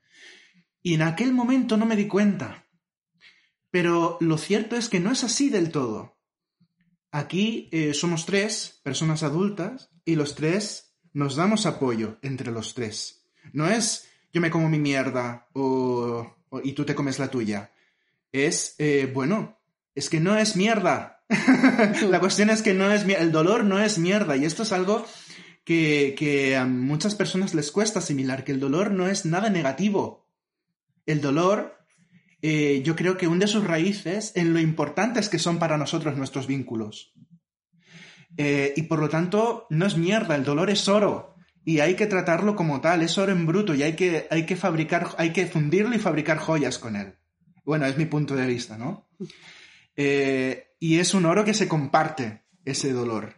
Y 0.83 0.93
en 0.93 1.01
aquel 1.01 1.33
momento 1.33 1.79
no 1.79 1.87
me 1.87 1.97
di 1.97 2.07
cuenta. 2.07 2.67
Pero 3.71 4.19
lo 4.21 4.37
cierto 4.37 4.77
es 4.77 4.91
que 4.91 5.01
no 5.01 5.11
es 5.11 5.25
así 5.25 5.49
del 5.49 5.71
todo. 5.71 6.19
Aquí 7.13 7.69
eh, 7.73 7.93
somos 7.93 8.25
tres 8.25 8.81
personas 8.83 9.23
adultas 9.23 9.91
y 10.07 10.17
los 10.17 10.35
tres 10.35 10.95
nos 11.13 11.37
damos 11.37 11.67
apoyo 11.67 12.17
entre 12.23 12.51
los 12.51 12.73
tres. 12.73 13.27
No 13.53 13.69
es 13.69 14.09
yo 14.33 14.41
me 14.41 14.51
como 14.51 14.69
mi 14.71 14.79
mierda 14.79 15.47
o, 15.53 16.35
y 16.65 16.73
tú 16.73 16.85
te 16.85 16.95
comes 16.95 17.19
la 17.19 17.31
tuya. 17.31 17.71
Es, 18.33 18.75
eh, 18.79 19.11
bueno, 19.13 19.59
es 19.95 20.09
que 20.09 20.21
no 20.21 20.39
es 20.39 20.57
mierda. 20.57 21.23
la 22.09 22.19
cuestión 22.19 22.49
es 22.49 22.63
que 22.63 22.73
no 22.73 22.91
es 22.91 23.05
el 23.05 23.31
dolor 23.31 23.65
no 23.65 23.79
es 23.79 23.99
mierda 23.99 24.37
y 24.37 24.45
esto 24.47 24.63
es 24.63 24.73
algo 24.73 25.07
que, 25.65 26.15
que 26.19 26.57
a 26.57 26.65
muchas 26.65 27.15
personas 27.15 27.55
les 27.55 27.71
cuesta 27.71 27.99
asimilar, 27.99 28.43
que 28.45 28.53
el 28.53 28.61
dolor 28.61 28.91
no 28.91 29.07
es 29.07 29.27
nada 29.27 29.51
negativo. 29.51 30.27
El 31.05 31.21
dolor 31.21 31.82
eh, 32.43 32.83
yo 32.85 32.97
creo 32.97 33.17
que 33.17 33.29
hunde 33.29 33.47
sus 33.47 33.65
raíces 33.65 34.33
en 34.35 34.53
lo 34.53 34.59
importantes 34.59 35.29
que 35.29 35.39
son 35.39 35.61
para 35.61 35.79
nosotros 35.79 36.17
nuestros 36.17 36.49
vínculos. 36.49 37.15
Eh, 38.37 38.75
y 38.77 38.83
por 38.83 38.99
lo 38.99 39.09
tanto, 39.09 39.67
no 39.71 39.87
es 39.87 39.97
mierda, 39.97 40.35
el 40.35 40.45
dolor 40.45 40.69
es 40.69 40.89
oro. 40.89 41.37
Y 41.65 41.79
hay 41.79 41.95
que 41.95 42.09
tratarlo 42.09 42.57
como 42.57 42.81
tal, 42.81 43.03
es 43.03 43.17
oro 43.17 43.31
en 43.31 43.47
bruto 43.47 43.75
y 43.75 43.85
hay 43.85 43.95
que, 43.95 44.27
hay 44.31 44.45
que 44.45 44.57
fabricar, 44.57 45.11
hay 45.19 45.33
que 45.33 45.47
fundirlo 45.47 45.95
y 45.95 46.01
fabricar 46.01 46.39
joyas 46.39 46.79
con 46.79 46.97
él. 46.97 47.15
Bueno, 47.65 47.87
es 47.87 47.97
mi 47.97 48.07
punto 48.07 48.35
de 48.35 48.47
vista, 48.47 48.77
¿no? 48.77 49.09
Eh, 49.95 50.75
y 50.81 50.99
es 50.99 51.15
un 51.15 51.27
oro 51.27 51.45
que 51.45 51.55
se 51.55 51.69
comparte, 51.69 52.43
ese 52.65 52.93
dolor. 52.93 53.37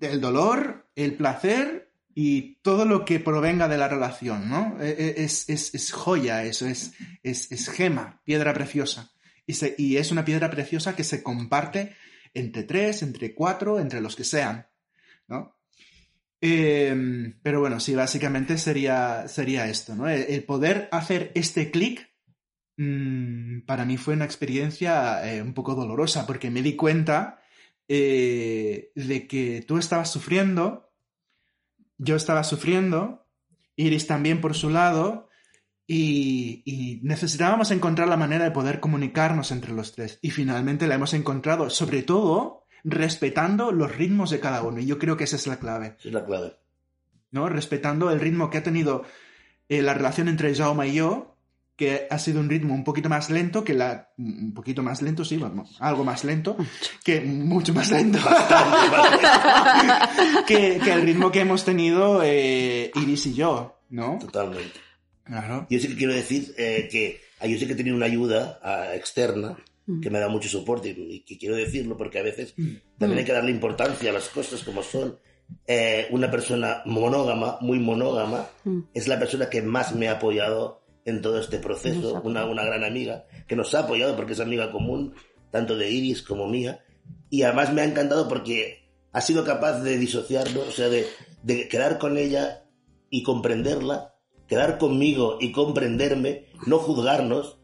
El 0.00 0.22
dolor, 0.22 0.90
el 0.96 1.14
placer 1.14 1.89
y 2.14 2.56
todo 2.62 2.84
lo 2.84 3.04
que 3.04 3.20
provenga 3.20 3.68
de 3.68 3.78
la 3.78 3.88
relación, 3.88 4.48
¿no? 4.50 4.76
Eh, 4.80 4.96
eh, 4.98 5.14
Es, 5.18 5.48
es- 5.48 5.74
es 5.74 5.92
joya 5.92 6.44
eso, 6.44 6.66
es, 6.66 6.92
es, 7.22 7.68
gema, 7.70 8.20
piedra 8.24 8.52
preciosa. 8.54 9.10
Y, 9.46 9.54
se- 9.54 9.74
y 9.78 9.96
es 9.96 10.10
una 10.12 10.24
piedra 10.24 10.50
preciosa 10.50 10.94
que 10.96 11.04
se 11.04 11.22
comparte 11.22 11.94
entre 12.34 12.64
tres, 12.64 13.02
entre 13.02 13.34
cuatro, 13.34 13.78
entre 13.80 14.00
los 14.00 14.16
que 14.16 14.24
sean, 14.24 14.66
¿no? 15.28 15.56
Eh, 16.40 17.34
pero 17.42 17.60
bueno, 17.60 17.80
sí, 17.80 17.94
básicamente 17.94 18.56
sería, 18.58 19.28
sería 19.28 19.66
esto, 19.68 19.94
¿no? 19.94 20.08
El, 20.08 20.22
el 20.22 20.44
poder 20.44 20.88
hacer 20.92 21.32
este 21.34 21.70
clic 21.70 22.10
mm, 22.76 23.60
para 23.66 23.84
mí 23.84 23.96
fue 23.98 24.14
una 24.14 24.24
experiencia 24.24 25.20
eh, 25.34 25.42
un 25.42 25.54
poco 25.54 25.74
dolorosa 25.74 26.26
porque 26.26 26.50
me 26.50 26.62
di 26.62 26.76
cuenta 26.76 27.40
eh, 27.88 28.90
de 28.94 29.26
que 29.26 29.62
tú 29.66 29.78
estabas 29.78 30.10
sufriendo, 30.10 30.89
yo 32.00 32.16
estaba 32.16 32.44
sufriendo, 32.44 33.26
Iris 33.76 34.06
también 34.06 34.40
por 34.40 34.54
su 34.54 34.70
lado, 34.70 35.28
y, 35.86 36.62
y 36.64 37.00
necesitábamos 37.02 37.70
encontrar 37.70 38.08
la 38.08 38.16
manera 38.16 38.44
de 38.44 38.52
poder 38.52 38.80
comunicarnos 38.80 39.50
entre 39.50 39.72
los 39.72 39.92
tres. 39.92 40.18
Y 40.22 40.30
finalmente 40.30 40.86
la 40.86 40.94
hemos 40.94 41.14
encontrado, 41.14 41.68
sobre 41.68 42.02
todo 42.02 42.64
respetando 42.84 43.72
los 43.72 43.94
ritmos 43.94 44.30
de 44.30 44.40
cada 44.40 44.62
uno. 44.62 44.80
Y 44.80 44.86
yo 44.86 44.98
creo 44.98 45.16
que 45.16 45.24
esa 45.24 45.36
es 45.36 45.46
la 45.46 45.58
clave. 45.58 45.96
Es 46.02 46.12
la 46.12 46.24
clave. 46.24 46.56
¿no? 47.30 47.48
Respetando 47.48 48.10
el 48.10 48.20
ritmo 48.20 48.50
que 48.50 48.58
ha 48.58 48.62
tenido 48.62 49.04
eh, 49.68 49.82
la 49.82 49.94
relación 49.94 50.28
entre 50.28 50.54
Jaume 50.54 50.88
y 50.88 50.94
yo, 50.94 51.29
que 51.80 52.06
ha 52.10 52.18
sido 52.18 52.40
un 52.40 52.50
ritmo 52.50 52.74
un 52.74 52.84
poquito 52.84 53.08
más 53.08 53.30
lento 53.30 53.64
que 53.64 53.72
la... 53.72 54.12
Un 54.18 54.52
poquito 54.52 54.82
más 54.82 55.00
lento, 55.00 55.24
sí, 55.24 55.38
bueno, 55.38 55.66
algo 55.78 56.04
más 56.04 56.24
lento, 56.24 56.54
que 57.02 57.22
mucho 57.22 57.72
más 57.72 57.90
lento. 57.90 58.18
que, 60.46 60.78
que 60.84 60.92
el 60.92 61.00
ritmo 61.00 61.32
que 61.32 61.40
hemos 61.40 61.64
tenido 61.64 62.22
eh, 62.22 62.90
Iris 62.94 63.28
y 63.28 63.32
yo, 63.32 63.80
¿no? 63.88 64.18
Totalmente. 64.20 64.78
Claro. 65.24 65.66
Yo 65.70 65.78
sí 65.78 65.88
que 65.88 65.96
quiero 65.96 66.12
decir 66.12 66.54
eh, 66.58 66.86
que 66.92 67.22
ah, 67.40 67.46
yo 67.46 67.58
sí 67.58 67.66
que 67.66 67.72
he 67.72 67.76
tenido 67.76 67.96
una 67.96 68.04
ayuda 68.04 68.60
ah, 68.62 68.94
externa 68.94 69.56
que 70.02 70.10
me 70.10 70.18
ha 70.18 70.20
dado 70.20 70.32
mucho 70.32 70.50
soporte 70.50 70.90
y, 70.90 71.14
y 71.14 71.20
que 71.20 71.38
quiero 71.38 71.56
decirlo 71.56 71.96
porque 71.96 72.18
a 72.18 72.22
veces 72.22 72.54
también 72.98 73.20
hay 73.20 73.24
que 73.24 73.32
darle 73.32 73.52
importancia 73.52 74.10
a 74.10 74.12
las 74.12 74.28
cosas 74.28 74.62
como 74.62 74.82
son 74.82 75.16
eh, 75.66 76.08
una 76.10 76.30
persona 76.30 76.82
monógama, 76.84 77.58
muy 77.60 77.78
monógama, 77.78 78.48
es 78.92 79.06
la 79.06 79.18
persona 79.18 79.48
que 79.48 79.62
más 79.62 79.94
me 79.94 80.08
ha 80.08 80.12
apoyado 80.12 80.79
en 81.04 81.22
todo 81.22 81.38
este 81.40 81.58
proceso, 81.58 82.20
una, 82.24 82.46
una 82.46 82.64
gran 82.64 82.84
amiga, 82.84 83.26
que 83.46 83.56
nos 83.56 83.74
ha 83.74 83.80
apoyado 83.80 84.16
porque 84.16 84.32
es 84.34 84.40
amiga 84.40 84.70
común, 84.70 85.14
tanto 85.50 85.76
de 85.76 85.90
Iris 85.90 86.22
como 86.22 86.46
mía, 86.46 86.84
y 87.28 87.42
además 87.42 87.72
me 87.72 87.82
ha 87.82 87.84
encantado 87.84 88.28
porque 88.28 88.90
ha 89.12 89.20
sido 89.20 89.44
capaz 89.44 89.80
de 89.80 89.98
disociarnos, 89.98 90.68
o 90.68 90.72
sea, 90.72 90.88
de, 90.88 91.06
de 91.42 91.68
quedar 91.68 91.98
con 91.98 92.16
ella 92.18 92.64
y 93.08 93.22
comprenderla, 93.22 94.14
quedar 94.46 94.78
conmigo 94.78 95.38
y 95.40 95.52
comprenderme, 95.52 96.46
no 96.66 96.78
juzgarnos, 96.78 97.58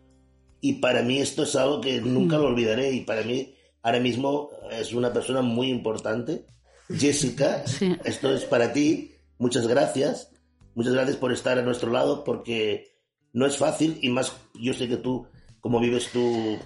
y 0.60 0.74
para 0.74 1.02
mí 1.02 1.18
esto 1.18 1.42
es 1.44 1.54
algo 1.54 1.80
que 1.80 2.00
nunca 2.00 2.38
lo 2.38 2.46
olvidaré, 2.46 2.92
y 2.92 3.02
para 3.02 3.22
mí 3.22 3.54
ahora 3.82 4.00
mismo 4.00 4.50
es 4.72 4.92
una 4.92 5.12
persona 5.12 5.42
muy 5.42 5.68
importante. 5.68 6.46
Jessica, 6.88 7.62
Sí. 7.66 7.96
esto 8.04 8.32
es 8.34 8.44
para 8.44 8.72
ti, 8.72 9.12
muchas 9.38 9.66
gracias, 9.66 10.30
muchas 10.74 10.94
gracias 10.94 11.16
por 11.16 11.32
estar 11.32 11.58
a 11.58 11.62
nuestro 11.62 11.90
lado, 11.92 12.24
porque 12.24 12.95
no 13.36 13.44
es 13.44 13.58
fácil, 13.58 13.98
y 14.00 14.08
más, 14.08 14.34
yo 14.54 14.72
sé 14.72 14.88
que 14.88 14.96
tú, 14.96 15.26
como 15.60 15.78
vives 15.78 16.10
tu, 16.10 16.58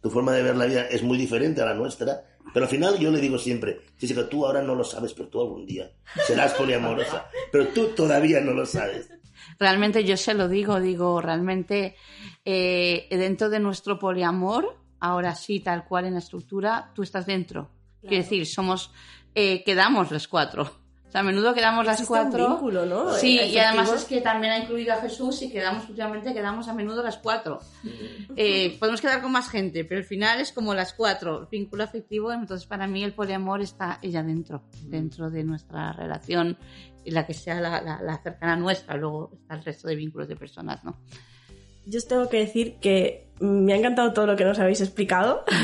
tu 0.00 0.08
forma 0.08 0.32
de 0.32 0.42
ver 0.42 0.56
la 0.56 0.64
vida, 0.64 0.86
es 0.86 1.02
muy 1.02 1.18
diferente 1.18 1.60
a 1.60 1.66
la 1.66 1.74
nuestra, 1.74 2.24
pero 2.54 2.64
al 2.64 2.70
final 2.70 2.98
yo 2.98 3.10
le 3.10 3.20
digo 3.20 3.36
siempre, 3.36 3.82
Jessica, 3.98 4.26
tú 4.26 4.46
ahora 4.46 4.62
no 4.62 4.74
lo 4.74 4.84
sabes, 4.84 5.12
pero 5.12 5.28
tú 5.28 5.42
algún 5.42 5.66
día 5.66 5.92
serás 6.26 6.54
poliamorosa, 6.54 7.28
pero 7.52 7.68
tú 7.68 7.88
todavía 7.88 8.40
no 8.40 8.54
lo 8.54 8.64
sabes. 8.64 9.10
Realmente 9.58 10.02
yo 10.02 10.16
se 10.16 10.32
lo 10.32 10.48
digo, 10.48 10.80
digo, 10.80 11.20
realmente 11.20 11.94
eh, 12.42 13.06
dentro 13.10 13.50
de 13.50 13.60
nuestro 13.60 13.98
poliamor, 13.98 14.78
ahora 15.00 15.34
sí, 15.34 15.60
tal 15.60 15.84
cual 15.84 16.06
en 16.06 16.14
la 16.14 16.20
estructura, 16.20 16.90
tú 16.94 17.02
estás 17.02 17.26
dentro. 17.26 17.70
Quiero 18.00 18.16
decir, 18.16 18.46
somos, 18.46 18.92
eh, 19.34 19.62
quedamos 19.62 20.10
las 20.10 20.26
cuatro. 20.26 20.83
Sea, 21.14 21.20
a 21.20 21.24
menudo 21.24 21.54
quedamos 21.54 21.86
las 21.86 22.00
un 22.00 22.06
cuatro. 22.06 22.48
vínculo, 22.48 22.86
¿no? 22.86 23.12
Sí, 23.14 23.38
Eh, 23.38 23.46
y 23.50 23.58
además 23.58 23.92
es 23.92 24.04
que 24.04 24.20
también 24.20 24.52
ha 24.52 24.58
incluido 24.58 24.92
a 24.94 24.96
Jesús 24.96 25.40
y 25.42 25.48
quedamos, 25.52 25.88
últimamente 25.88 26.34
quedamos 26.34 26.66
a 26.66 26.74
menudo 26.74 27.04
las 27.04 27.18
cuatro. 27.18 27.60
Eh, 28.36 28.76
podemos 28.80 29.00
quedar 29.00 29.22
con 29.22 29.30
más 29.30 29.48
gente, 29.48 29.84
pero 29.84 30.00
al 30.00 30.06
final 30.06 30.40
es 30.40 30.50
como 30.50 30.74
las 30.74 30.92
cuatro, 30.92 31.46
vínculo 31.52 31.84
afectivo. 31.84 32.32
Entonces, 32.32 32.66
para 32.66 32.88
mí, 32.88 33.04
el 33.04 33.12
poliamor 33.12 33.60
está 33.62 34.00
ella 34.02 34.24
dentro, 34.24 34.64
dentro 34.82 35.30
de 35.30 35.44
nuestra 35.44 35.92
relación, 35.92 36.58
y 37.04 37.12
la 37.12 37.24
que 37.24 37.34
sea 37.34 37.60
la, 37.60 37.80
la- 37.80 38.02
la 38.02 38.18
cercana 38.20 38.56
nuestra. 38.56 38.96
Luego 38.96 39.30
está 39.34 39.54
el 39.54 39.64
resto 39.64 39.86
de 39.86 39.94
vínculos 39.94 40.26
de 40.26 40.34
personas, 40.34 40.82
¿no? 40.82 40.98
Yo 41.86 41.98
os 41.98 42.06
tengo 42.08 42.28
que 42.28 42.38
decir 42.38 42.74
que 42.80 43.24
me 43.40 43.72
ha 43.72 43.76
encantado 43.76 44.12
todo 44.12 44.26
lo 44.26 44.36
que 44.36 44.44
nos 44.44 44.58
habéis 44.58 44.80
explicado. 44.80 45.44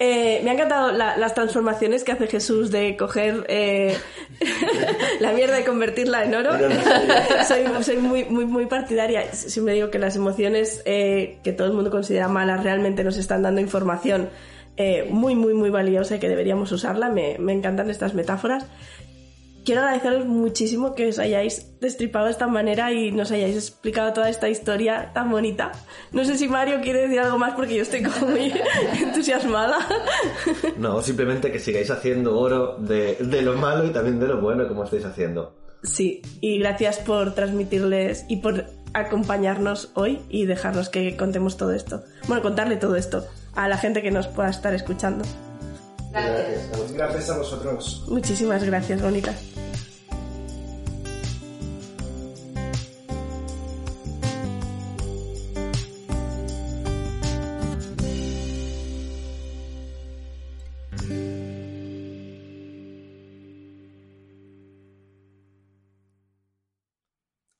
Eh, 0.00 0.40
me 0.42 0.50
ha 0.50 0.54
encantado 0.54 0.90
la- 0.90 1.16
las 1.16 1.34
transformaciones 1.34 2.02
que 2.02 2.10
hace 2.12 2.26
Jesús 2.26 2.72
de 2.72 2.96
coger 2.96 3.46
eh, 3.48 3.96
la 5.20 5.32
mierda 5.32 5.60
y 5.60 5.62
convertirla 5.64 6.24
en 6.24 6.34
oro. 6.34 6.50
soy 7.48 7.64
soy 7.82 7.96
muy, 7.98 8.24
muy, 8.24 8.44
muy 8.44 8.66
partidaria. 8.66 9.32
Siempre 9.32 9.74
digo 9.74 9.90
que 9.90 9.98
las 10.00 10.16
emociones 10.16 10.82
eh, 10.84 11.38
que 11.44 11.52
todo 11.52 11.68
el 11.68 11.74
mundo 11.74 11.90
considera 11.90 12.26
malas 12.28 12.64
realmente 12.64 13.04
nos 13.04 13.16
están 13.16 13.42
dando 13.42 13.60
información 13.60 14.28
eh, 14.76 15.06
muy, 15.08 15.36
muy, 15.36 15.54
muy 15.54 15.70
valiosa 15.70 16.16
y 16.16 16.18
que 16.18 16.28
deberíamos 16.28 16.72
usarla. 16.72 17.08
Me, 17.08 17.36
me 17.38 17.52
encantan 17.52 17.88
estas 17.88 18.14
metáforas. 18.14 18.66
Quiero 19.64 19.80
agradeceros 19.80 20.26
muchísimo 20.26 20.94
que 20.94 21.08
os 21.08 21.18
hayáis 21.18 21.80
destripado 21.80 22.26
de 22.26 22.32
esta 22.32 22.46
manera 22.46 22.92
y 22.92 23.10
nos 23.12 23.30
hayáis 23.30 23.56
explicado 23.56 24.12
toda 24.12 24.28
esta 24.28 24.48
historia 24.48 25.10
tan 25.14 25.30
bonita. 25.30 25.72
No 26.12 26.24
sé 26.24 26.36
si 26.36 26.48
Mario 26.48 26.80
quiere 26.82 27.02
decir 27.02 27.20
algo 27.20 27.38
más 27.38 27.54
porque 27.54 27.76
yo 27.76 27.82
estoy 27.82 28.02
como 28.02 28.32
muy 28.32 28.52
entusiasmada. 29.02 29.78
No, 30.76 31.00
simplemente 31.00 31.50
que 31.50 31.58
sigáis 31.58 31.90
haciendo 31.90 32.38
oro 32.38 32.76
de, 32.76 33.16
de 33.16 33.42
lo 33.42 33.54
malo 33.54 33.86
y 33.86 33.90
también 33.90 34.20
de 34.20 34.28
lo 34.28 34.40
bueno 34.40 34.68
como 34.68 34.84
estáis 34.84 35.06
haciendo. 35.06 35.54
Sí, 35.82 36.22
y 36.40 36.58
gracias 36.58 36.98
por 36.98 37.34
transmitirles 37.34 38.24
y 38.28 38.36
por 38.36 38.66
acompañarnos 38.94 39.90
hoy 39.94 40.20
y 40.28 40.46
dejarnos 40.46 40.88
que 40.88 41.16
contemos 41.16 41.56
todo 41.56 41.72
esto. 41.72 42.04
Bueno, 42.26 42.42
contarle 42.42 42.76
todo 42.76 42.96
esto 42.96 43.26
a 43.54 43.68
la 43.68 43.76
gente 43.76 44.02
que 44.02 44.10
nos 44.10 44.26
pueda 44.26 44.48
estar 44.48 44.74
escuchando. 44.74 45.24
Gracias 46.14 47.30
a 47.30 47.38
vosotros. 47.38 48.04
Muchísimas 48.08 48.62
gracias, 48.62 49.02
Mónica. 49.02 49.34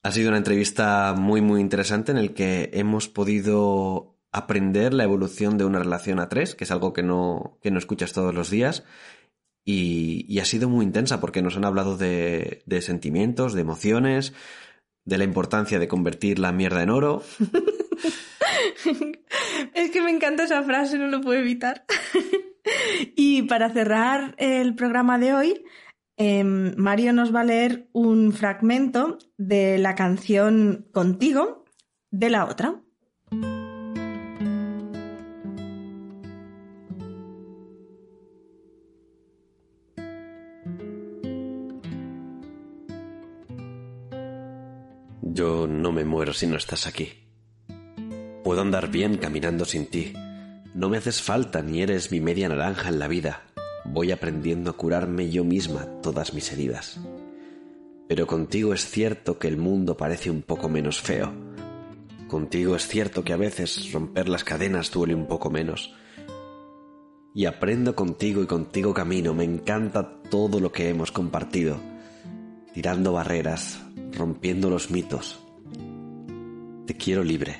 Ha 0.04 0.12
sido 0.12 0.28
una 0.28 0.36
entrevista 0.36 1.14
muy 1.16 1.40
muy 1.40 1.62
interesante 1.62 2.12
en 2.12 2.18
el 2.18 2.34
que 2.34 2.70
hemos 2.74 3.08
podido 3.08 4.13
aprender 4.34 4.92
la 4.92 5.04
evolución 5.04 5.56
de 5.56 5.64
una 5.64 5.78
relación 5.78 6.18
a 6.18 6.28
tres, 6.28 6.56
que 6.56 6.64
es 6.64 6.70
algo 6.72 6.92
que 6.92 7.04
no, 7.04 7.56
que 7.62 7.70
no 7.70 7.78
escuchas 7.78 8.12
todos 8.12 8.34
los 8.34 8.50
días. 8.50 8.84
Y, 9.64 10.38
ha 10.40 10.44
sido 10.44 10.68
muy 10.68 10.84
intensa 10.84 11.20
porque 11.20 11.40
nos 11.40 11.56
han 11.56 11.64
hablado 11.64 11.96
de, 11.96 12.62
de 12.66 12.82
sentimientos, 12.82 13.54
de 13.54 13.60
emociones, 13.60 14.34
de 15.04 15.18
la 15.18 15.24
importancia 15.24 15.78
de 15.78 15.88
convertir 15.88 16.38
la 16.40 16.52
mierda 16.52 16.82
en 16.82 16.90
oro. 16.90 17.22
Es 19.74 19.90
que 19.90 20.02
me 20.02 20.10
encanta 20.10 20.44
esa 20.44 20.62
frase, 20.62 20.98
no 20.98 21.06
lo 21.06 21.20
puedo 21.20 21.38
evitar. 21.38 21.84
y 23.16 23.42
para 23.42 23.70
cerrar 23.70 24.34
el 24.38 24.74
programa 24.74 25.18
de 25.18 25.34
hoy, 25.34 25.64
em, 26.16 26.74
Mario 26.76 27.12
nos 27.12 27.34
va 27.34 27.40
a 27.40 27.44
leer 27.44 27.88
un 27.92 28.32
fragmento 28.32 29.18
de 29.38 29.78
la 29.78 29.94
canción 29.94 30.86
Contigo 30.92 31.64
de 32.10 32.30
la 32.30 32.44
otra. 32.46 32.83
No 45.84 45.92
me 45.92 46.06
muero 46.06 46.32
si 46.32 46.46
no 46.46 46.56
estás 46.56 46.86
aquí. 46.86 47.12
Puedo 48.42 48.62
andar 48.62 48.90
bien 48.90 49.18
caminando 49.18 49.66
sin 49.66 49.84
ti. 49.84 50.14
No 50.72 50.88
me 50.88 50.96
haces 50.96 51.20
falta 51.20 51.60
ni 51.60 51.82
eres 51.82 52.10
mi 52.10 52.22
media 52.22 52.48
naranja 52.48 52.88
en 52.88 52.98
la 52.98 53.06
vida. 53.06 53.42
Voy 53.84 54.10
aprendiendo 54.10 54.70
a 54.70 54.78
curarme 54.78 55.28
yo 55.28 55.44
misma 55.44 55.84
todas 56.00 56.32
mis 56.32 56.50
heridas. 56.50 56.98
Pero 58.08 58.26
contigo 58.26 58.72
es 58.72 58.86
cierto 58.86 59.38
que 59.38 59.46
el 59.46 59.58
mundo 59.58 59.94
parece 59.94 60.30
un 60.30 60.40
poco 60.40 60.70
menos 60.70 61.02
feo. 61.02 61.34
Contigo 62.28 62.76
es 62.76 62.88
cierto 62.88 63.22
que 63.22 63.34
a 63.34 63.36
veces 63.36 63.92
romper 63.92 64.30
las 64.30 64.42
cadenas 64.42 64.90
duele 64.90 65.14
un 65.14 65.26
poco 65.26 65.50
menos. 65.50 65.94
Y 67.34 67.44
aprendo 67.44 67.94
contigo 67.94 68.42
y 68.42 68.46
contigo 68.46 68.94
camino. 68.94 69.34
Me 69.34 69.44
encanta 69.44 70.22
todo 70.30 70.60
lo 70.60 70.72
que 70.72 70.88
hemos 70.88 71.12
compartido. 71.12 71.76
Tirando 72.72 73.12
barreras, 73.12 73.82
rompiendo 74.12 74.70
los 74.70 74.90
mitos. 74.90 75.43
Te 76.86 76.94
quiero 76.94 77.24
libre. 77.24 77.56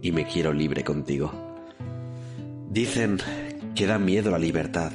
Y 0.00 0.12
me 0.12 0.26
quiero 0.26 0.54
libre 0.54 0.82
contigo. 0.82 1.30
Dicen 2.70 3.18
que 3.74 3.86
da 3.86 3.98
miedo 3.98 4.30
la 4.30 4.38
libertad. 4.38 4.92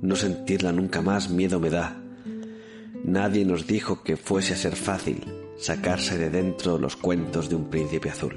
No 0.00 0.14
sentirla 0.14 0.70
nunca 0.70 1.02
más 1.02 1.28
miedo 1.28 1.58
me 1.58 1.70
da. 1.70 2.00
Nadie 3.04 3.44
nos 3.44 3.66
dijo 3.66 4.04
que 4.04 4.16
fuese 4.16 4.54
a 4.54 4.56
ser 4.56 4.76
fácil 4.76 5.24
sacarse 5.58 6.18
de 6.18 6.30
dentro 6.30 6.78
los 6.78 6.96
cuentos 6.96 7.48
de 7.48 7.56
un 7.56 7.68
príncipe 7.68 8.10
azul. 8.10 8.36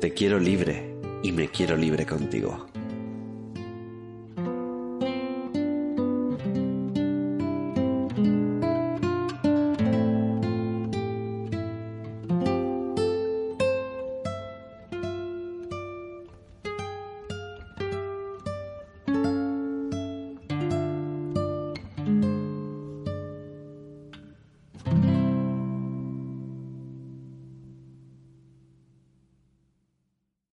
Te 0.00 0.12
quiero 0.14 0.38
libre 0.38 0.94
y 1.24 1.32
me 1.32 1.48
quiero 1.48 1.76
libre 1.76 2.06
contigo. 2.06 2.66